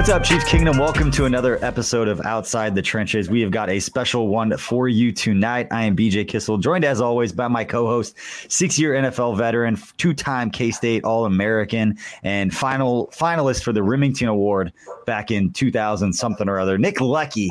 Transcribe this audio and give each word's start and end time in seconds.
What's 0.00 0.08
up, 0.08 0.24
Chiefs 0.24 0.44
Kingdom? 0.44 0.78
Welcome 0.78 1.10
to 1.10 1.26
another 1.26 1.62
episode 1.62 2.08
of 2.08 2.22
Outside 2.22 2.74
the 2.74 2.80
Trenches. 2.80 3.28
We 3.28 3.42
have 3.42 3.50
got 3.50 3.68
a 3.68 3.78
special 3.80 4.28
one 4.28 4.56
for 4.56 4.88
you 4.88 5.12
tonight. 5.12 5.68
I 5.70 5.84
am 5.84 5.94
BJ 5.94 6.26
Kissel, 6.26 6.56
joined 6.56 6.86
as 6.86 7.02
always 7.02 7.34
by 7.34 7.48
my 7.48 7.64
co 7.64 7.86
host, 7.86 8.16
six 8.48 8.78
year 8.78 8.94
NFL 8.94 9.36
veteran, 9.36 9.76
two 9.98 10.14
time 10.14 10.50
K 10.50 10.70
State 10.70 11.04
All 11.04 11.26
American, 11.26 11.98
and 12.22 12.54
final 12.54 13.08
finalist 13.08 13.62
for 13.62 13.74
the 13.74 13.80
Rimington 13.80 14.28
Award 14.28 14.72
back 15.04 15.30
in 15.30 15.52
2000 15.52 16.14
something 16.14 16.48
or 16.48 16.58
other, 16.58 16.78
Nick 16.78 16.96
Leckey, 16.96 17.50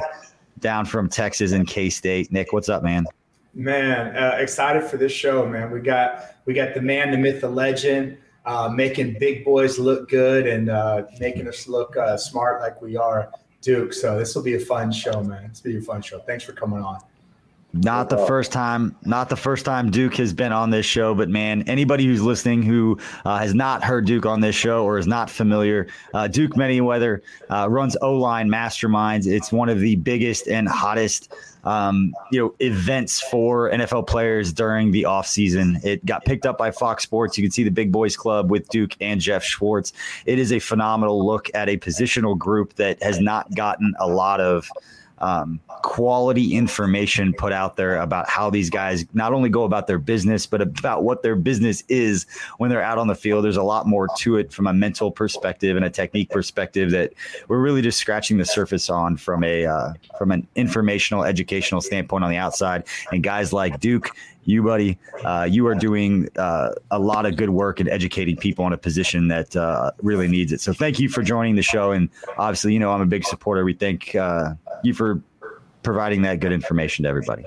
down 0.59 0.87
from 0.87 1.07
Texas 1.07 1.51
and 1.51 1.67
K 1.67 1.91
State. 1.91 2.31
Nick, 2.31 2.51
what's 2.51 2.67
up, 2.67 2.81
man? 2.81 3.05
Man, 3.53 4.17
uh, 4.17 4.37
excited 4.39 4.81
for 4.85 4.97
this 4.97 5.11
show, 5.11 5.45
man. 5.45 5.69
We 5.69 5.81
got 5.81 6.33
we 6.45 6.55
got 6.55 6.73
the 6.73 6.81
man, 6.81 7.11
the 7.11 7.17
myth, 7.19 7.41
the 7.41 7.49
legend 7.49 8.17
uh, 8.49 8.67
making 8.67 9.15
big 9.19 9.45
boys 9.45 9.77
look 9.77 10.09
good 10.09 10.47
and 10.47 10.69
uh, 10.69 11.03
making 11.19 11.47
us 11.47 11.67
look 11.67 11.95
uh, 11.95 12.17
smart 12.17 12.59
like 12.59 12.81
we 12.81 12.97
are, 12.97 13.31
Duke. 13.61 13.93
So 13.93 14.17
this 14.17 14.33
will 14.33 14.41
be 14.41 14.55
a 14.55 14.59
fun 14.59 14.91
show, 14.91 15.21
man. 15.21 15.43
It's 15.45 15.61
be 15.61 15.77
a 15.77 15.81
fun 15.81 16.01
show. 16.01 16.17
Thanks 16.17 16.43
for 16.43 16.53
coming 16.53 16.79
on. 16.79 16.99
Not 17.71 18.09
the 18.09 18.17
first 18.25 18.51
time, 18.51 18.95
not 19.05 19.29
the 19.29 19.35
first 19.35 19.63
time 19.63 19.91
Duke 19.91 20.15
has 20.15 20.33
been 20.33 20.51
on 20.51 20.71
this 20.71 20.87
show, 20.87 21.13
but 21.13 21.29
man, 21.29 21.61
anybody 21.67 22.03
who's 22.03 22.23
listening 22.23 22.63
who 22.63 22.97
uh, 23.25 23.37
has 23.37 23.53
not 23.53 23.83
heard 23.83 24.07
Duke 24.07 24.25
on 24.25 24.41
this 24.41 24.55
show 24.55 24.83
or 24.83 24.97
is 24.97 25.05
not 25.05 25.29
familiar, 25.29 25.87
uh, 26.15 26.27
Duke 26.27 26.53
Manyweather 26.53 27.21
uh, 27.51 27.69
runs 27.69 27.95
O 28.01 28.15
line 28.15 28.49
Masterminds. 28.49 29.27
It's 29.27 29.51
one 29.51 29.69
of 29.69 29.79
the 29.79 29.97
biggest 29.97 30.47
and 30.47 30.67
hottest 30.67 31.31
um, 31.63 32.13
you 32.31 32.39
know, 32.39 32.55
events 32.59 33.21
for 33.21 33.69
NFL 33.69 34.07
players 34.07 34.51
during 34.51 34.89
the 34.89 35.03
offseason. 35.03 35.83
It 35.85 36.03
got 36.05 36.25
picked 36.25 36.47
up 36.47 36.57
by 36.57 36.71
Fox 36.71 37.03
Sports. 37.03 37.37
You 37.37 37.43
can 37.43 37.51
see 37.51 37.63
the 37.63 37.71
Big 37.71 37.91
Boys 37.91 38.17
Club 38.17 38.49
with 38.49 38.67
Duke 38.69 38.95
and 38.99 39.21
Jeff 39.21 39.43
Schwartz. 39.43 39.93
It 40.25 40.39
is 40.39 40.51
a 40.51 40.59
phenomenal 40.59 41.23
look 41.23 41.49
at 41.53 41.69
a 41.69 41.77
positional 41.77 42.37
group 42.37 42.73
that 42.75 43.01
has 43.03 43.19
not 43.19 43.53
gotten 43.53 43.93
a 43.99 44.07
lot 44.07 44.41
of 44.41 44.71
um, 45.21 45.59
quality 45.81 46.55
information 46.55 47.33
put 47.33 47.51
out 47.51 47.75
there 47.75 47.97
about 47.97 48.29
how 48.29 48.49
these 48.49 48.69
guys 48.69 49.05
not 49.13 49.33
only 49.33 49.49
go 49.49 49.63
about 49.63 49.87
their 49.87 49.99
business, 49.99 50.45
but 50.45 50.61
about 50.61 51.03
what 51.03 51.23
their 51.23 51.35
business 51.35 51.83
is 51.87 52.25
when 52.57 52.69
they're 52.69 52.81
out 52.81 52.97
on 52.97 53.07
the 53.07 53.15
field. 53.15 53.43
There's 53.43 53.57
a 53.57 53.63
lot 53.63 53.87
more 53.87 54.07
to 54.19 54.37
it 54.37 54.51
from 54.51 54.67
a 54.67 54.73
mental 54.73 55.11
perspective 55.11 55.75
and 55.75 55.85
a 55.85 55.89
technique 55.89 56.29
perspective 56.29 56.91
that 56.91 57.13
we're 57.47 57.59
really 57.59 57.81
just 57.81 57.99
scratching 57.99 58.37
the 58.37 58.45
surface 58.45 58.89
on 58.89 59.17
from 59.17 59.43
a 59.43 59.65
uh, 59.65 59.93
from 60.17 60.31
an 60.31 60.47
informational, 60.55 61.23
educational 61.23 61.81
standpoint 61.81 62.23
on 62.23 62.29
the 62.29 62.37
outside. 62.37 62.83
And 63.11 63.23
guys 63.23 63.53
like 63.53 63.79
Duke 63.79 64.11
you, 64.49 64.63
buddy, 64.63 64.97
uh, 65.23 65.47
you 65.49 65.67
are 65.67 65.75
doing 65.75 66.27
uh, 66.37 66.71
a 66.91 66.97
lot 66.99 67.25
of 67.25 67.35
good 67.35 67.51
work 67.51 67.79
in 67.79 67.87
educating 67.87 68.35
people 68.35 68.65
in 68.65 68.73
a 68.73 68.77
position 68.77 69.27
that 69.27 69.55
uh, 69.55 69.91
really 70.01 70.27
needs 70.27 70.51
it. 70.51 70.59
So 70.59 70.73
thank 70.73 70.99
you 70.99 71.07
for 71.07 71.21
joining 71.21 71.55
the 71.55 71.61
show. 71.61 71.91
And 71.91 72.09
obviously, 72.37 72.73
you 72.73 72.79
know, 72.79 72.91
I'm 72.91 73.01
a 73.01 73.05
big 73.05 73.23
supporter. 73.25 73.63
We 73.63 73.73
thank 73.73 74.15
uh, 74.15 74.55
you 74.83 74.93
for 74.93 75.21
providing 75.83 76.23
that 76.23 76.39
good 76.39 76.51
information 76.51 77.03
to 77.03 77.09
everybody. 77.09 77.45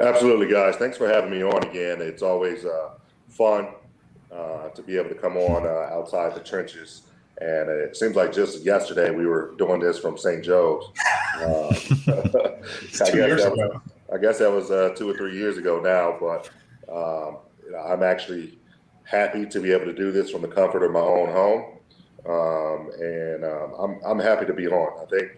Absolutely, 0.00 0.48
guys. 0.48 0.76
Thanks 0.76 0.98
for 0.98 1.08
having 1.08 1.30
me 1.30 1.42
on 1.42 1.62
again. 1.64 2.02
It's 2.02 2.22
always 2.22 2.64
uh, 2.64 2.90
fun 3.28 3.68
uh, 4.30 4.68
to 4.68 4.82
be 4.82 4.98
able 4.98 5.08
to 5.08 5.14
come 5.14 5.36
on 5.36 5.66
outside 5.66 6.34
the 6.34 6.40
trenches. 6.40 7.02
And 7.40 7.68
it 7.68 7.96
seems 7.96 8.14
like 8.16 8.32
just 8.32 8.62
yesterday 8.64 9.10
we 9.10 9.26
were 9.26 9.54
doing 9.56 9.80
this 9.80 9.98
from 9.98 10.18
St. 10.18 10.44
Joe's. 10.44 10.90
two 11.38 13.16
years 13.16 13.44
ago. 13.44 13.80
I 14.12 14.18
guess 14.18 14.38
that 14.38 14.50
was 14.50 14.70
uh, 14.70 14.94
two 14.96 15.08
or 15.08 15.14
three 15.14 15.36
years 15.36 15.58
ago 15.58 15.80
now, 15.80 16.16
but 16.20 16.50
um, 16.88 17.38
you 17.64 17.72
know, 17.72 17.78
I'm 17.78 18.02
actually 18.02 18.58
happy 19.04 19.46
to 19.46 19.60
be 19.60 19.72
able 19.72 19.86
to 19.86 19.94
do 19.94 20.12
this 20.12 20.30
from 20.30 20.42
the 20.42 20.48
comfort 20.48 20.84
of 20.84 20.92
my 20.92 21.00
own 21.00 21.30
home. 21.30 21.74
Um, 22.26 22.90
and 23.00 23.44
um, 23.44 23.74
I'm, 23.78 24.00
I'm 24.04 24.18
happy 24.18 24.46
to 24.46 24.54
be 24.54 24.66
on. 24.66 25.02
I 25.02 25.06
think 25.06 25.32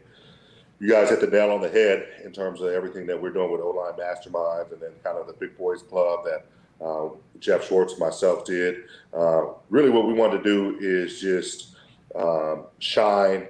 you 0.78 0.88
guys 0.88 1.10
hit 1.10 1.21
the 1.21 1.27
nail 1.27 1.50
on 1.50 1.60
the 1.60 1.69
head 1.69 2.06
in 2.25 2.32
terms 2.32 2.60
of 2.60 2.69
everything 2.69 3.06
that 3.06 3.21
we're 3.21 3.31
doing 3.31 3.50
with 3.50 3.60
O-line 3.60 3.94
Masterminds 3.94 4.72
and 4.72 4.81
then 4.81 4.93
kind 5.03 5.19
of 5.19 5.27
the 5.27 5.33
Big 5.33 5.56
Boys 5.56 5.83
Club 5.83 6.21
that 6.25 6.47
uh, 6.84 7.09
Jeff 7.41 7.66
Schwartz 7.66 7.94
and 7.94 8.00
myself 8.00 8.44
did. 8.44 8.84
Uh, 9.12 9.47
really, 9.71 9.91
what 9.91 10.06
we 10.06 10.12
want 10.12 10.33
to 10.33 10.43
do 10.43 10.77
is 10.81 11.21
just 11.21 11.77
um, 12.15 12.66
shine, 12.78 13.48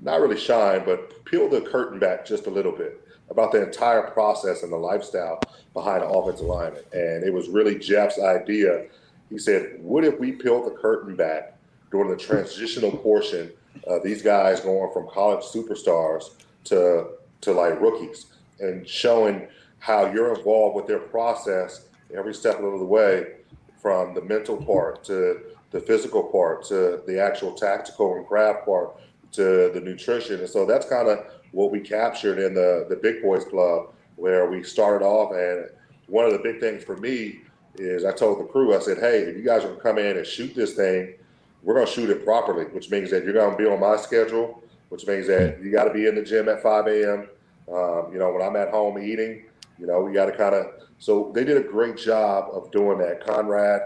not 0.00 0.20
really 0.20 0.38
shine, 0.38 0.82
but 0.84 1.24
peel 1.24 1.48
the 1.48 1.60
curtain 1.60 1.98
back 1.98 2.24
just 2.24 2.46
a 2.46 2.50
little 2.50 2.72
bit 2.72 3.06
about 3.30 3.52
the 3.52 3.64
entire 3.64 4.02
process 4.02 4.62
and 4.62 4.72
the 4.72 4.76
lifestyle 4.76 5.40
behind 5.72 6.02
offensive 6.02 6.46
alignment. 6.46 6.84
And 6.92 7.24
it 7.24 7.32
was 7.32 7.48
really 7.48 7.78
Jeff's 7.78 8.18
idea. 8.18 8.86
He 9.28 9.38
said, 9.38 9.78
What 9.80 10.04
if 10.04 10.18
we 10.18 10.32
peeled 10.32 10.66
the 10.66 10.76
curtain 10.76 11.16
back 11.16 11.56
during 11.90 12.10
the 12.10 12.16
transitional 12.16 12.90
portion 12.90 13.52
of 13.86 14.02
these 14.02 14.22
guys 14.22 14.60
going 14.60 14.92
from 14.92 15.08
college 15.08 15.44
superstars 15.44 16.30
to, 16.64 17.06
to 17.40 17.52
like 17.52 17.80
rookies 17.80 18.26
and 18.58 18.86
showing 18.86 19.46
how 19.78 20.10
you're 20.12 20.34
involved 20.34 20.76
with 20.76 20.86
their 20.86 20.98
process 20.98 21.86
every 22.14 22.34
step 22.34 22.60
of 22.60 22.78
the 22.78 22.84
way 22.84 23.34
from 23.80 24.12
the 24.14 24.20
mental 24.20 24.56
part 24.56 25.02
to 25.04 25.40
the 25.70 25.80
physical 25.80 26.22
part 26.24 26.64
to 26.64 27.02
the 27.06 27.20
actual 27.20 27.52
tactical 27.52 28.16
and 28.16 28.26
craft 28.26 28.64
part 28.66 28.96
to 29.32 29.70
the 29.72 29.80
nutrition. 29.80 30.40
And 30.40 30.48
so 30.48 30.66
that's 30.66 30.86
kind 30.86 31.08
of 31.08 31.24
what 31.52 31.70
we 31.70 31.80
captured 31.80 32.38
in 32.38 32.54
the 32.54 32.86
the 32.88 32.96
Big 32.96 33.22
Boys 33.22 33.44
Club, 33.44 33.92
where 34.16 34.50
we 34.50 34.62
started 34.62 35.04
off. 35.04 35.32
And 35.32 35.70
one 36.06 36.24
of 36.24 36.32
the 36.32 36.38
big 36.38 36.60
things 36.60 36.84
for 36.84 36.96
me 36.96 37.40
is 37.76 38.04
I 38.04 38.12
told 38.12 38.40
the 38.40 38.44
crew, 38.44 38.74
I 38.76 38.80
said, 38.80 38.98
hey, 38.98 39.20
if 39.20 39.36
you 39.36 39.44
guys 39.44 39.64
are 39.64 39.68
gonna 39.68 39.80
come 39.80 39.98
in 39.98 40.16
and 40.16 40.26
shoot 40.26 40.54
this 40.54 40.74
thing, 40.74 41.14
we're 41.62 41.74
gonna 41.74 41.86
shoot 41.86 42.10
it 42.10 42.24
properly, 42.24 42.64
which 42.66 42.90
means 42.90 43.10
that 43.10 43.24
you're 43.24 43.32
gonna 43.32 43.56
be 43.56 43.66
on 43.66 43.80
my 43.80 43.96
schedule, 43.96 44.62
which 44.90 45.06
means 45.06 45.26
that 45.28 45.62
you 45.62 45.70
got 45.70 45.84
to 45.84 45.94
be 45.94 46.06
in 46.06 46.14
the 46.14 46.22
gym 46.22 46.48
at 46.48 46.62
5 46.62 46.86
a.m. 46.88 47.28
Um, 47.72 48.12
you 48.12 48.18
know, 48.18 48.32
when 48.32 48.42
I'm 48.42 48.56
at 48.56 48.70
home 48.70 48.98
eating, 48.98 49.44
you 49.78 49.86
know, 49.86 50.00
we 50.00 50.12
got 50.12 50.26
to 50.26 50.32
kind 50.32 50.54
of. 50.54 50.66
So 50.98 51.32
they 51.34 51.44
did 51.44 51.56
a 51.56 51.62
great 51.62 51.96
job 51.96 52.50
of 52.52 52.70
doing 52.72 52.98
that. 52.98 53.24
Conrad 53.24 53.80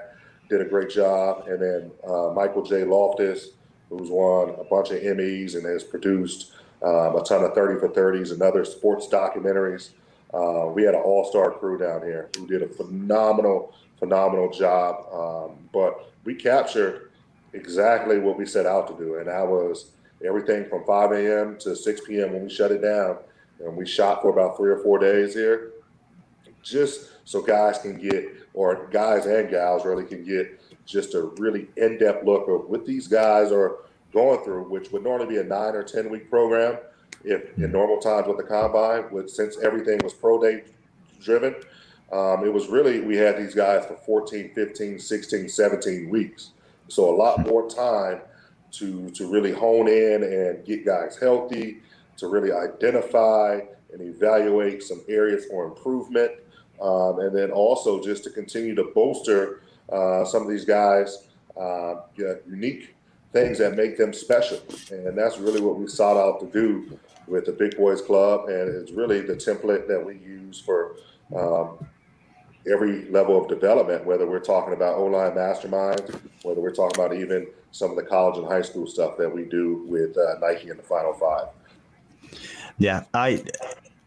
did 0.48 0.60
a 0.60 0.64
great 0.64 0.90
job, 0.90 1.46
and 1.46 1.62
then 1.62 1.90
uh, 2.08 2.30
Michael 2.34 2.62
J. 2.62 2.84
Loftus, 2.84 3.50
who's 3.88 4.10
won 4.10 4.50
a 4.58 4.64
bunch 4.64 4.90
of 4.90 5.00
Emmys 5.00 5.54
and 5.54 5.64
has 5.64 5.84
produced 5.84 6.53
um, 6.84 7.16
a 7.16 7.24
ton 7.24 7.42
of 7.42 7.54
30 7.54 7.80
for 7.80 7.88
30s 7.88 8.32
and 8.32 8.42
other 8.42 8.64
sports 8.64 9.08
documentaries. 9.08 9.90
Uh, 10.34 10.66
we 10.66 10.82
had 10.82 10.94
an 10.94 11.00
all 11.00 11.24
star 11.24 11.50
crew 11.50 11.78
down 11.78 12.02
here 12.02 12.28
who 12.36 12.46
did 12.46 12.62
a 12.62 12.68
phenomenal, 12.68 13.74
phenomenal 13.98 14.50
job. 14.50 15.06
Um, 15.12 15.68
but 15.72 16.12
we 16.24 16.34
captured 16.34 17.10
exactly 17.54 18.18
what 18.18 18.36
we 18.36 18.44
set 18.44 18.66
out 18.66 18.86
to 18.88 19.02
do. 19.02 19.16
And 19.16 19.28
that 19.28 19.46
was 19.46 19.92
everything 20.24 20.68
from 20.68 20.84
5 20.84 21.12
a.m. 21.12 21.56
to 21.60 21.74
6 21.74 22.00
p.m. 22.06 22.32
when 22.32 22.42
we 22.42 22.50
shut 22.50 22.70
it 22.70 22.82
down. 22.82 23.18
And 23.60 23.76
we 23.76 23.86
shot 23.86 24.20
for 24.20 24.30
about 24.30 24.56
three 24.56 24.70
or 24.70 24.82
four 24.82 24.98
days 24.98 25.32
here, 25.32 25.70
just 26.62 27.10
so 27.24 27.40
guys 27.40 27.78
can 27.78 27.96
get, 27.96 28.26
or 28.52 28.88
guys 28.90 29.26
and 29.26 29.48
gals 29.48 29.86
really 29.86 30.04
can 30.04 30.24
get 30.24 30.60
just 30.84 31.14
a 31.14 31.22
really 31.38 31.68
in-depth 31.76 32.26
look 32.26 32.48
of 32.48 32.68
what 32.68 32.84
these 32.84 33.06
guys 33.06 33.52
are 33.52 33.83
going 34.14 34.42
through, 34.44 34.62
which 34.70 34.90
would 34.92 35.02
normally 35.02 35.28
be 35.28 35.38
a 35.38 35.44
nine 35.44 35.74
or 35.74 35.82
10 35.82 36.08
week 36.08 36.30
program 36.30 36.78
if 37.24 37.58
in 37.58 37.72
normal 37.72 37.98
times 37.98 38.26
with 38.28 38.36
the 38.36 38.42
combine, 38.42 39.10
with 39.10 39.28
since 39.28 39.58
everything 39.58 39.98
was 40.02 40.14
pro 40.14 40.40
day 40.40 40.64
driven. 41.20 41.54
Um, 42.12 42.44
it 42.44 42.52
was 42.52 42.68
really, 42.68 43.00
we 43.00 43.16
had 43.16 43.36
these 43.36 43.54
guys 43.54 43.84
for 43.86 43.96
14, 43.96 44.52
15, 44.54 44.98
16, 44.98 45.48
17 45.48 46.08
weeks. 46.08 46.50
So 46.88 47.12
a 47.12 47.16
lot 47.16 47.40
more 47.40 47.68
time 47.68 48.20
to, 48.72 49.08
to 49.10 49.26
really 49.26 49.52
hone 49.52 49.88
in 49.88 50.22
and 50.22 50.64
get 50.64 50.84
guys 50.84 51.18
healthy, 51.18 51.80
to 52.18 52.28
really 52.28 52.52
identify 52.52 53.60
and 53.92 54.02
evaluate 54.02 54.82
some 54.82 55.02
areas 55.08 55.46
for 55.46 55.64
improvement. 55.64 56.32
Um, 56.80 57.20
and 57.20 57.34
then 57.34 57.50
also 57.50 58.02
just 58.02 58.24
to 58.24 58.30
continue 58.30 58.74
to 58.74 58.84
bolster 58.94 59.62
uh, 59.90 60.24
some 60.24 60.42
of 60.42 60.48
these 60.48 60.64
guys' 60.64 61.28
uh, 61.56 61.94
unique 62.46 62.93
things 63.34 63.58
that 63.58 63.76
make 63.76 63.98
them 63.98 64.14
special. 64.14 64.58
And 64.90 65.18
that's 65.18 65.38
really 65.38 65.60
what 65.60 65.76
we 65.76 65.88
sought 65.88 66.16
out 66.16 66.40
to 66.40 66.46
do 66.46 66.98
with 67.26 67.44
the 67.44 67.52
Big 67.52 67.76
Boys 67.76 68.00
Club. 68.00 68.48
And 68.48 68.68
it's 68.74 68.92
really 68.92 69.20
the 69.20 69.34
template 69.34 69.88
that 69.88 70.02
we 70.02 70.14
use 70.14 70.60
for 70.60 70.96
um, 71.36 71.84
every 72.70 73.10
level 73.10 73.40
of 73.40 73.48
development, 73.48 74.06
whether 74.06 74.24
we're 74.24 74.38
talking 74.38 74.72
about 74.72 74.94
O-line 74.94 75.32
masterminds, 75.32 76.18
whether 76.44 76.60
we're 76.60 76.70
talking 76.70 77.04
about 77.04 77.14
even 77.14 77.48
some 77.72 77.90
of 77.90 77.96
the 77.96 78.04
college 78.04 78.38
and 78.38 78.46
high 78.46 78.62
school 78.62 78.86
stuff 78.86 79.16
that 79.18 79.34
we 79.34 79.44
do 79.44 79.84
with 79.88 80.16
uh, 80.16 80.38
Nike 80.40 80.70
and 80.70 80.78
the 80.78 80.84
Final 80.84 81.12
Five. 81.12 81.48
Yeah, 82.78 83.02
I 83.12 83.42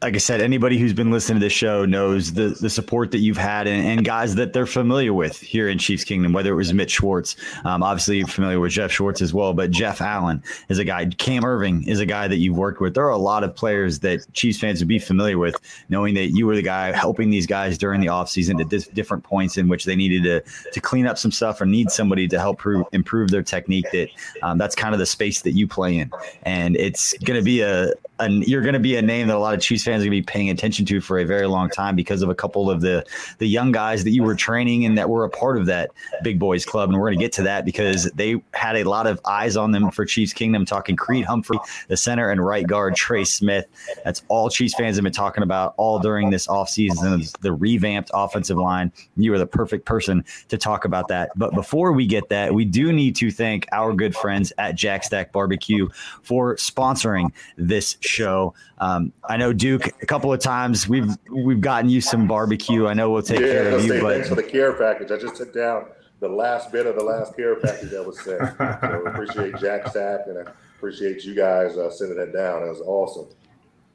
like 0.01 0.13
I 0.13 0.19
said, 0.19 0.41
anybody 0.41 0.77
who's 0.77 0.93
been 0.93 1.09
listening 1.09 1.39
to 1.39 1.45
this 1.45 1.53
show 1.53 1.83
knows 1.83 2.33
the 2.33 2.49
the 2.49 2.69
support 2.69 3.09
that 3.11 3.17
you've 3.17 3.37
had 3.37 3.65
and, 3.65 3.85
and 3.87 4.05
guys 4.05 4.35
that 4.35 4.53
they're 4.53 4.67
familiar 4.67 5.11
with 5.11 5.39
here 5.39 5.67
in 5.67 5.79
Chiefs 5.79 6.03
Kingdom, 6.03 6.33
whether 6.33 6.51
it 6.51 6.55
was 6.55 6.71
Mitch 6.71 6.91
Schwartz, 6.91 7.35
um, 7.65 7.81
obviously 7.81 8.21
familiar 8.23 8.59
with 8.59 8.71
Jeff 8.71 8.91
Schwartz 8.91 9.23
as 9.23 9.33
well, 9.33 9.53
but 9.53 9.71
Jeff 9.71 9.99
Allen 9.99 10.43
is 10.69 10.77
a 10.77 10.83
guy. 10.83 11.05
Cam 11.07 11.41
Erving 11.41 11.87
is 11.87 11.99
a 11.99 12.05
guy 12.05 12.27
that 12.27 12.37
you've 12.37 12.57
worked 12.57 12.79
with. 12.79 12.93
There 12.93 13.05
are 13.05 13.09
a 13.09 13.17
lot 13.17 13.43
of 13.43 13.55
players 13.55 13.99
that 13.99 14.31
Chiefs 14.33 14.59
fans 14.59 14.79
would 14.79 14.87
be 14.87 14.99
familiar 14.99 15.39
with, 15.39 15.55
knowing 15.89 16.13
that 16.13 16.27
you 16.27 16.45
were 16.45 16.55
the 16.55 16.61
guy 16.61 16.91
helping 16.91 17.31
these 17.31 17.47
guys 17.47 17.75
during 17.75 17.99
the 17.99 18.07
offseason 18.07 18.61
at 18.61 18.93
different 18.93 19.23
points 19.23 19.57
in 19.57 19.67
which 19.67 19.85
they 19.85 19.95
needed 19.95 20.23
to 20.23 20.71
to 20.73 20.79
clean 20.79 21.07
up 21.07 21.17
some 21.17 21.31
stuff 21.31 21.59
or 21.59 21.65
need 21.65 21.89
somebody 21.89 22.27
to 22.27 22.39
help 22.39 22.59
prove, 22.59 22.85
improve 22.91 23.31
their 23.31 23.43
technique. 23.43 23.87
That 23.91 24.09
um, 24.43 24.59
that's 24.59 24.75
kind 24.75 24.93
of 24.93 24.99
the 24.99 25.07
space 25.07 25.41
that 25.41 25.53
you 25.53 25.67
play 25.67 25.97
in, 25.97 26.11
and 26.43 26.75
it's 26.75 27.17
going 27.23 27.39
to 27.39 27.43
be 27.43 27.61
a, 27.61 27.93
a 28.19 28.29
you're 28.29 28.61
going 28.61 28.73
to 28.73 28.79
be 28.79 28.95
a 28.95 29.01
name 29.01 29.27
that 29.27 29.35
a 29.35 29.39
lot 29.39 29.53
of 29.53 29.61
Chiefs 29.61 29.83
fans 29.83 30.01
are 30.01 30.05
going 30.05 30.17
to 30.17 30.21
be 30.21 30.21
paying 30.21 30.49
attention 30.49 30.85
to 30.85 31.01
for 31.01 31.19
a 31.19 31.25
very 31.25 31.47
long 31.47 31.69
time 31.69 31.95
because 31.95 32.21
of 32.21 32.29
a 32.29 32.35
couple 32.35 32.69
of 32.69 32.81
the 32.81 33.05
the 33.39 33.47
young 33.47 33.71
guys 33.71 34.03
that 34.03 34.11
you 34.11 34.23
were 34.23 34.35
training 34.35 34.85
and 34.85 34.97
that 34.97 35.09
were 35.09 35.23
a 35.23 35.29
part 35.29 35.57
of 35.57 35.65
that 35.67 35.91
big 36.23 36.39
boys 36.39 36.65
club. 36.65 36.89
And 36.89 36.97
we're 36.97 37.07
going 37.07 37.19
to 37.19 37.23
get 37.23 37.31
to 37.33 37.43
that 37.43 37.65
because 37.65 38.05
they 38.11 38.41
had 38.53 38.75
a 38.75 38.83
lot 38.83 39.07
of 39.07 39.19
eyes 39.25 39.57
on 39.57 39.71
them 39.71 39.91
for 39.91 40.05
Chiefs 40.05 40.33
Kingdom. 40.33 40.65
Talking 40.65 40.95
Creed 40.95 41.25
Humphrey, 41.25 41.59
the 41.87 41.97
center 41.97 42.29
and 42.29 42.43
right 42.43 42.65
guard 42.65 42.95
Trey 42.95 43.23
Smith. 43.23 43.65
That's 44.03 44.23
all 44.27 44.49
Chiefs 44.49 44.75
fans 44.75 44.95
have 44.97 45.03
been 45.03 45.13
talking 45.13 45.43
about 45.43 45.73
all 45.77 45.99
during 45.99 46.29
this 46.29 46.47
offseason. 46.47 47.31
The 47.39 47.53
revamped 47.53 48.11
offensive 48.13 48.57
line. 48.57 48.91
You 49.15 49.33
are 49.33 49.37
the 49.37 49.47
perfect 49.47 49.85
person 49.85 50.23
to 50.49 50.57
talk 50.57 50.85
about 50.85 51.07
that. 51.09 51.31
But 51.35 51.53
before 51.53 51.91
we 51.91 52.05
get 52.05 52.29
that, 52.29 52.53
we 52.53 52.65
do 52.65 52.91
need 52.91 53.15
to 53.17 53.31
thank 53.31 53.67
our 53.71 53.93
good 53.93 54.15
friends 54.15 54.51
at 54.57 54.75
Jack 54.75 55.03
Stack 55.03 55.31
Barbecue 55.31 55.87
for 56.23 56.55
sponsoring 56.55 57.31
this 57.57 57.97
show. 58.07 58.53
Um, 58.79 59.13
I 59.23 59.37
know 59.37 59.53
Duke. 59.53 59.87
A 60.01 60.05
couple 60.05 60.31
of 60.31 60.39
times 60.39 60.87
we've 60.87 61.15
we've 61.29 61.61
gotten 61.61 61.89
you 61.89 62.01
some 62.01 62.27
barbecue. 62.27 62.87
I 62.87 62.93
know 62.93 63.11
we'll 63.11 63.21
take 63.21 63.39
yeah, 63.39 63.47
care 63.47 63.71
of 63.71 63.85
you. 63.85 64.01
But 64.01 64.13
thanks 64.13 64.29
for 64.29 64.35
the 64.35 64.43
care 64.43 64.73
package. 64.73 65.11
I 65.11 65.17
just 65.17 65.35
took 65.35 65.53
down 65.53 65.85
the 66.19 66.29
last 66.29 66.71
bit 66.71 66.85
of 66.85 66.95
the 66.95 67.03
last 67.03 67.35
care 67.35 67.55
package 67.55 67.91
that 67.91 68.05
was 68.05 68.19
sent. 68.21 68.41
So 68.57 69.03
appreciate 69.05 69.55
Jack 69.57 69.87
Stack 69.89 70.21
and 70.27 70.39
I 70.39 70.51
appreciate 70.77 71.23
you 71.23 71.35
guys 71.35 71.77
uh, 71.77 71.91
sending 71.91 72.17
that 72.17 72.33
down. 72.33 72.63
That 72.63 72.69
was 72.69 72.81
awesome. 72.81 73.27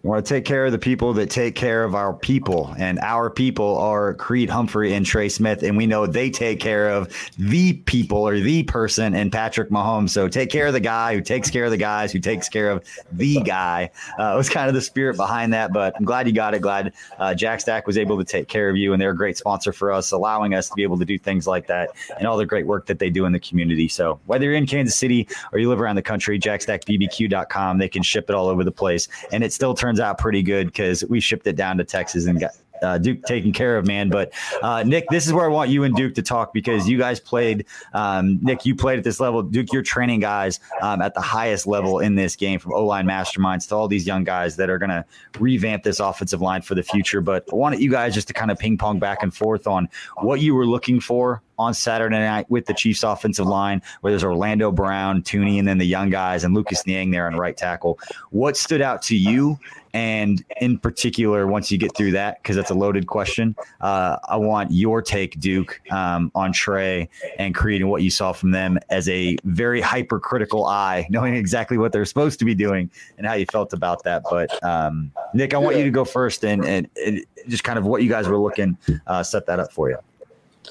We 0.02 0.08
want 0.08 0.26
to 0.26 0.34
take 0.34 0.44
care 0.44 0.66
of 0.66 0.72
the 0.72 0.80
people 0.80 1.12
that 1.12 1.30
take 1.30 1.54
care 1.54 1.84
of 1.84 1.94
our 1.94 2.12
people. 2.12 2.74
And 2.76 2.98
our 2.98 3.30
people 3.30 3.78
are 3.78 4.14
Creed 4.14 4.50
Humphrey 4.50 4.94
and 4.94 5.06
Trey 5.06 5.28
Smith. 5.28 5.62
And 5.62 5.76
we 5.76 5.86
know 5.86 6.08
they 6.08 6.28
take 6.28 6.58
care 6.58 6.90
of 6.90 7.14
the 7.38 7.74
people 7.74 8.26
or 8.26 8.40
the 8.40 8.64
person 8.64 9.14
and 9.14 9.30
Patrick 9.30 9.70
Mahomes. 9.70 10.10
So 10.10 10.26
take 10.26 10.50
care 10.50 10.66
of 10.66 10.72
the 10.72 10.80
guy 10.80 11.14
who 11.14 11.20
takes 11.20 11.50
care 11.50 11.66
of 11.66 11.70
the 11.70 11.76
guys 11.76 12.10
who 12.10 12.18
takes 12.18 12.48
care 12.48 12.72
of 12.72 12.84
the 13.12 13.40
guy. 13.42 13.90
Uh, 14.18 14.32
it 14.34 14.36
was 14.36 14.48
kind 14.48 14.66
of 14.66 14.74
the 14.74 14.80
spirit 14.80 15.16
behind 15.16 15.52
that. 15.52 15.72
But 15.72 15.94
I'm 15.96 16.04
glad 16.04 16.26
you 16.26 16.32
got 16.32 16.54
it. 16.54 16.62
Glad 16.62 16.94
uh, 17.20 17.32
Jack 17.34 17.60
Stack 17.60 17.86
was 17.86 17.96
able 17.96 18.18
to 18.18 18.24
take 18.24 18.48
care 18.48 18.68
of 18.68 18.76
you. 18.76 18.92
And 18.92 19.00
they're 19.00 19.10
a 19.10 19.16
great 19.16 19.38
sponsor 19.38 19.72
for 19.72 19.92
us, 19.92 20.10
allowing 20.10 20.52
us 20.52 20.68
to 20.68 20.74
be 20.74 20.82
able 20.82 20.98
to 20.98 21.04
do 21.04 21.16
things 21.16 21.46
like 21.46 21.68
that 21.68 21.90
and 22.18 22.26
all 22.26 22.36
the 22.36 22.44
great 22.44 22.66
work 22.66 22.86
that 22.86 22.98
they 22.98 23.08
do 23.08 23.24
in 23.24 23.30
the 23.30 23.40
community. 23.40 23.86
So 23.86 24.18
whether 24.26 24.46
you're 24.46 24.54
in 24.54 24.66
Kansas 24.66 24.98
City 24.98 25.28
or 25.52 25.60
you 25.60 25.68
live 25.68 25.80
around 25.80 25.94
the 25.94 26.02
country, 26.02 26.40
jackstackbbq.com, 26.40 27.78
they 27.78 27.88
can 27.88 28.02
ship 28.02 28.28
it 28.28 28.34
all 28.34 28.48
over 28.48 28.64
the 28.64 28.72
place. 28.72 29.06
And 29.30 29.44
it 29.44 29.52
still 29.52 29.74
turns 29.74 29.91
turns 29.92 30.00
out 30.00 30.16
pretty 30.16 30.42
good 30.42 30.68
because 30.68 31.04
we 31.04 31.20
shipped 31.20 31.46
it 31.46 31.54
down 31.54 31.76
to 31.76 31.84
Texas 31.84 32.24
and 32.24 32.40
got 32.40 32.52
uh, 32.82 32.98
Duke 32.98 33.22
taken 33.24 33.52
care 33.52 33.76
of, 33.76 33.86
man. 33.86 34.08
But 34.08 34.32
uh, 34.62 34.82
Nick, 34.82 35.06
this 35.10 35.26
is 35.26 35.32
where 35.32 35.44
I 35.44 35.48
want 35.48 35.70
you 35.70 35.84
and 35.84 35.94
Duke 35.94 36.14
to 36.14 36.22
talk 36.22 36.52
because 36.52 36.88
you 36.88 36.98
guys 36.98 37.20
played. 37.20 37.66
Um, 37.94 38.38
Nick, 38.42 38.66
you 38.66 38.74
played 38.74 38.98
at 38.98 39.04
this 39.04 39.20
level. 39.20 39.42
Duke, 39.42 39.72
you're 39.72 39.82
training 39.82 40.20
guys 40.20 40.60
um, 40.80 41.00
at 41.00 41.14
the 41.14 41.20
highest 41.20 41.66
level 41.66 42.00
in 42.00 42.14
this 42.14 42.34
game, 42.34 42.58
from 42.58 42.72
O 42.72 42.84
line 42.84 43.06
masterminds 43.06 43.68
to 43.68 43.76
all 43.76 43.86
these 43.86 44.06
young 44.06 44.24
guys 44.24 44.56
that 44.56 44.68
are 44.68 44.78
going 44.78 44.90
to 44.90 45.04
revamp 45.38 45.84
this 45.84 46.00
offensive 46.00 46.40
line 46.40 46.62
for 46.62 46.74
the 46.74 46.82
future. 46.82 47.20
But 47.20 47.44
I 47.52 47.54
wanted 47.54 47.80
you 47.80 47.90
guys 47.90 48.14
just 48.14 48.28
to 48.28 48.34
kind 48.34 48.50
of 48.50 48.58
ping 48.58 48.78
pong 48.78 48.98
back 48.98 49.22
and 49.22 49.34
forth 49.34 49.66
on 49.66 49.88
what 50.18 50.40
you 50.40 50.54
were 50.54 50.66
looking 50.66 51.00
for 51.00 51.42
on 51.58 51.74
Saturday 51.74 52.18
night 52.18 52.50
with 52.50 52.66
the 52.66 52.74
Chiefs 52.74 53.04
offensive 53.04 53.46
line, 53.46 53.80
where 54.00 54.10
there's 54.10 54.24
Orlando 54.24 54.72
Brown, 54.72 55.22
Thuney, 55.22 55.58
and 55.60 55.68
then 55.68 55.78
the 55.78 55.84
young 55.84 56.10
guys 56.10 56.42
and 56.42 56.54
Lucas 56.54 56.84
Niang 56.86 57.12
there 57.12 57.26
on 57.26 57.36
right 57.36 57.56
tackle. 57.56 58.00
What 58.30 58.56
stood 58.56 58.80
out 58.80 59.02
to 59.02 59.16
you? 59.16 59.58
And 59.94 60.42
in 60.60 60.78
particular, 60.78 61.46
once 61.46 61.70
you 61.70 61.76
get 61.76 61.94
through 61.94 62.12
that, 62.12 62.42
because 62.42 62.56
that's 62.56 62.70
a 62.70 62.74
loaded 62.74 63.06
question, 63.06 63.54
uh, 63.80 64.16
I 64.26 64.36
want 64.36 64.70
your 64.70 65.02
take, 65.02 65.38
Duke, 65.38 65.80
um, 65.90 66.32
on 66.34 66.52
Trey 66.52 67.10
and 67.38 67.54
Creed 67.54 67.82
and 67.82 67.90
what 67.90 68.02
you 68.02 68.10
saw 68.10 68.32
from 68.32 68.52
them 68.52 68.78
as 68.88 69.08
a 69.08 69.36
very 69.44 69.80
hypercritical 69.80 70.64
eye, 70.64 71.06
knowing 71.10 71.34
exactly 71.34 71.76
what 71.76 71.92
they're 71.92 72.06
supposed 72.06 72.38
to 72.38 72.44
be 72.44 72.54
doing 72.54 72.90
and 73.18 73.26
how 73.26 73.34
you 73.34 73.46
felt 73.46 73.72
about 73.72 74.02
that. 74.04 74.22
But 74.30 74.62
um, 74.64 75.12
Nick, 75.34 75.52
I 75.52 75.58
want 75.58 75.76
you 75.76 75.84
to 75.84 75.90
go 75.90 76.04
first 76.04 76.44
and, 76.44 76.64
and, 76.64 76.88
and, 77.04 77.24
just 77.48 77.64
kind 77.64 77.76
of 77.76 77.84
what 77.84 78.04
you 78.04 78.08
guys 78.08 78.28
were 78.28 78.38
looking, 78.38 78.78
uh, 79.08 79.20
set 79.24 79.46
that 79.46 79.58
up 79.58 79.72
for 79.72 79.90
you. 79.90 79.98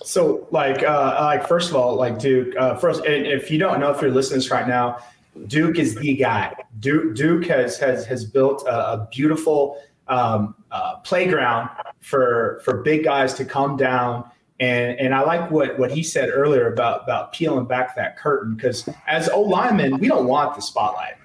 So, 0.04 0.48
like, 0.52 0.84
uh, 0.84 1.18
like 1.20 1.46
first 1.46 1.70
of 1.70 1.76
all, 1.76 1.96
like 1.96 2.18
Duke. 2.18 2.56
Uh, 2.56 2.76
first, 2.76 3.02
if 3.06 3.52
you 3.52 3.60
don't 3.60 3.82
know, 3.82 3.92
if 3.92 4.02
you're 4.02 4.10
listening 4.10 4.42
right 4.50 4.68
now, 4.68 5.00
Duke 5.48 5.78
is 5.78 5.96
the 5.96 6.16
guy. 6.16 6.54
Duke, 6.80 7.16
Duke 7.16 7.46
has 7.46 7.78
has 7.78 8.06
has 8.06 8.26
built 8.26 8.66
a, 8.68 8.94
a 8.94 9.08
beautiful 9.12 9.82
um, 10.08 10.56
uh, 10.72 10.98
playground 10.98 11.70
for 12.02 12.62
for 12.66 12.82
big 12.82 13.04
guys 13.04 13.34
to 13.36 13.46
come 13.46 13.78
down. 13.78 14.30
And 14.60 15.00
and 15.00 15.16
I 15.16 15.22
like 15.22 15.50
what 15.50 15.80
what 15.80 15.92
he 15.92 16.04
said 16.04 16.30
earlier 16.30 16.72
about 16.72 17.04
about 17.04 17.34
peeling 17.34 17.66
back 17.66 17.96
that 17.96 18.18
curtain 18.18 18.56
because 18.56 18.88
as 19.08 19.30
O 19.30 19.42
linemen, 19.42 19.98
we 19.98 20.08
don't 20.08 20.28
want 20.28 20.56
the 20.56 20.62
spotlight, 20.62 21.16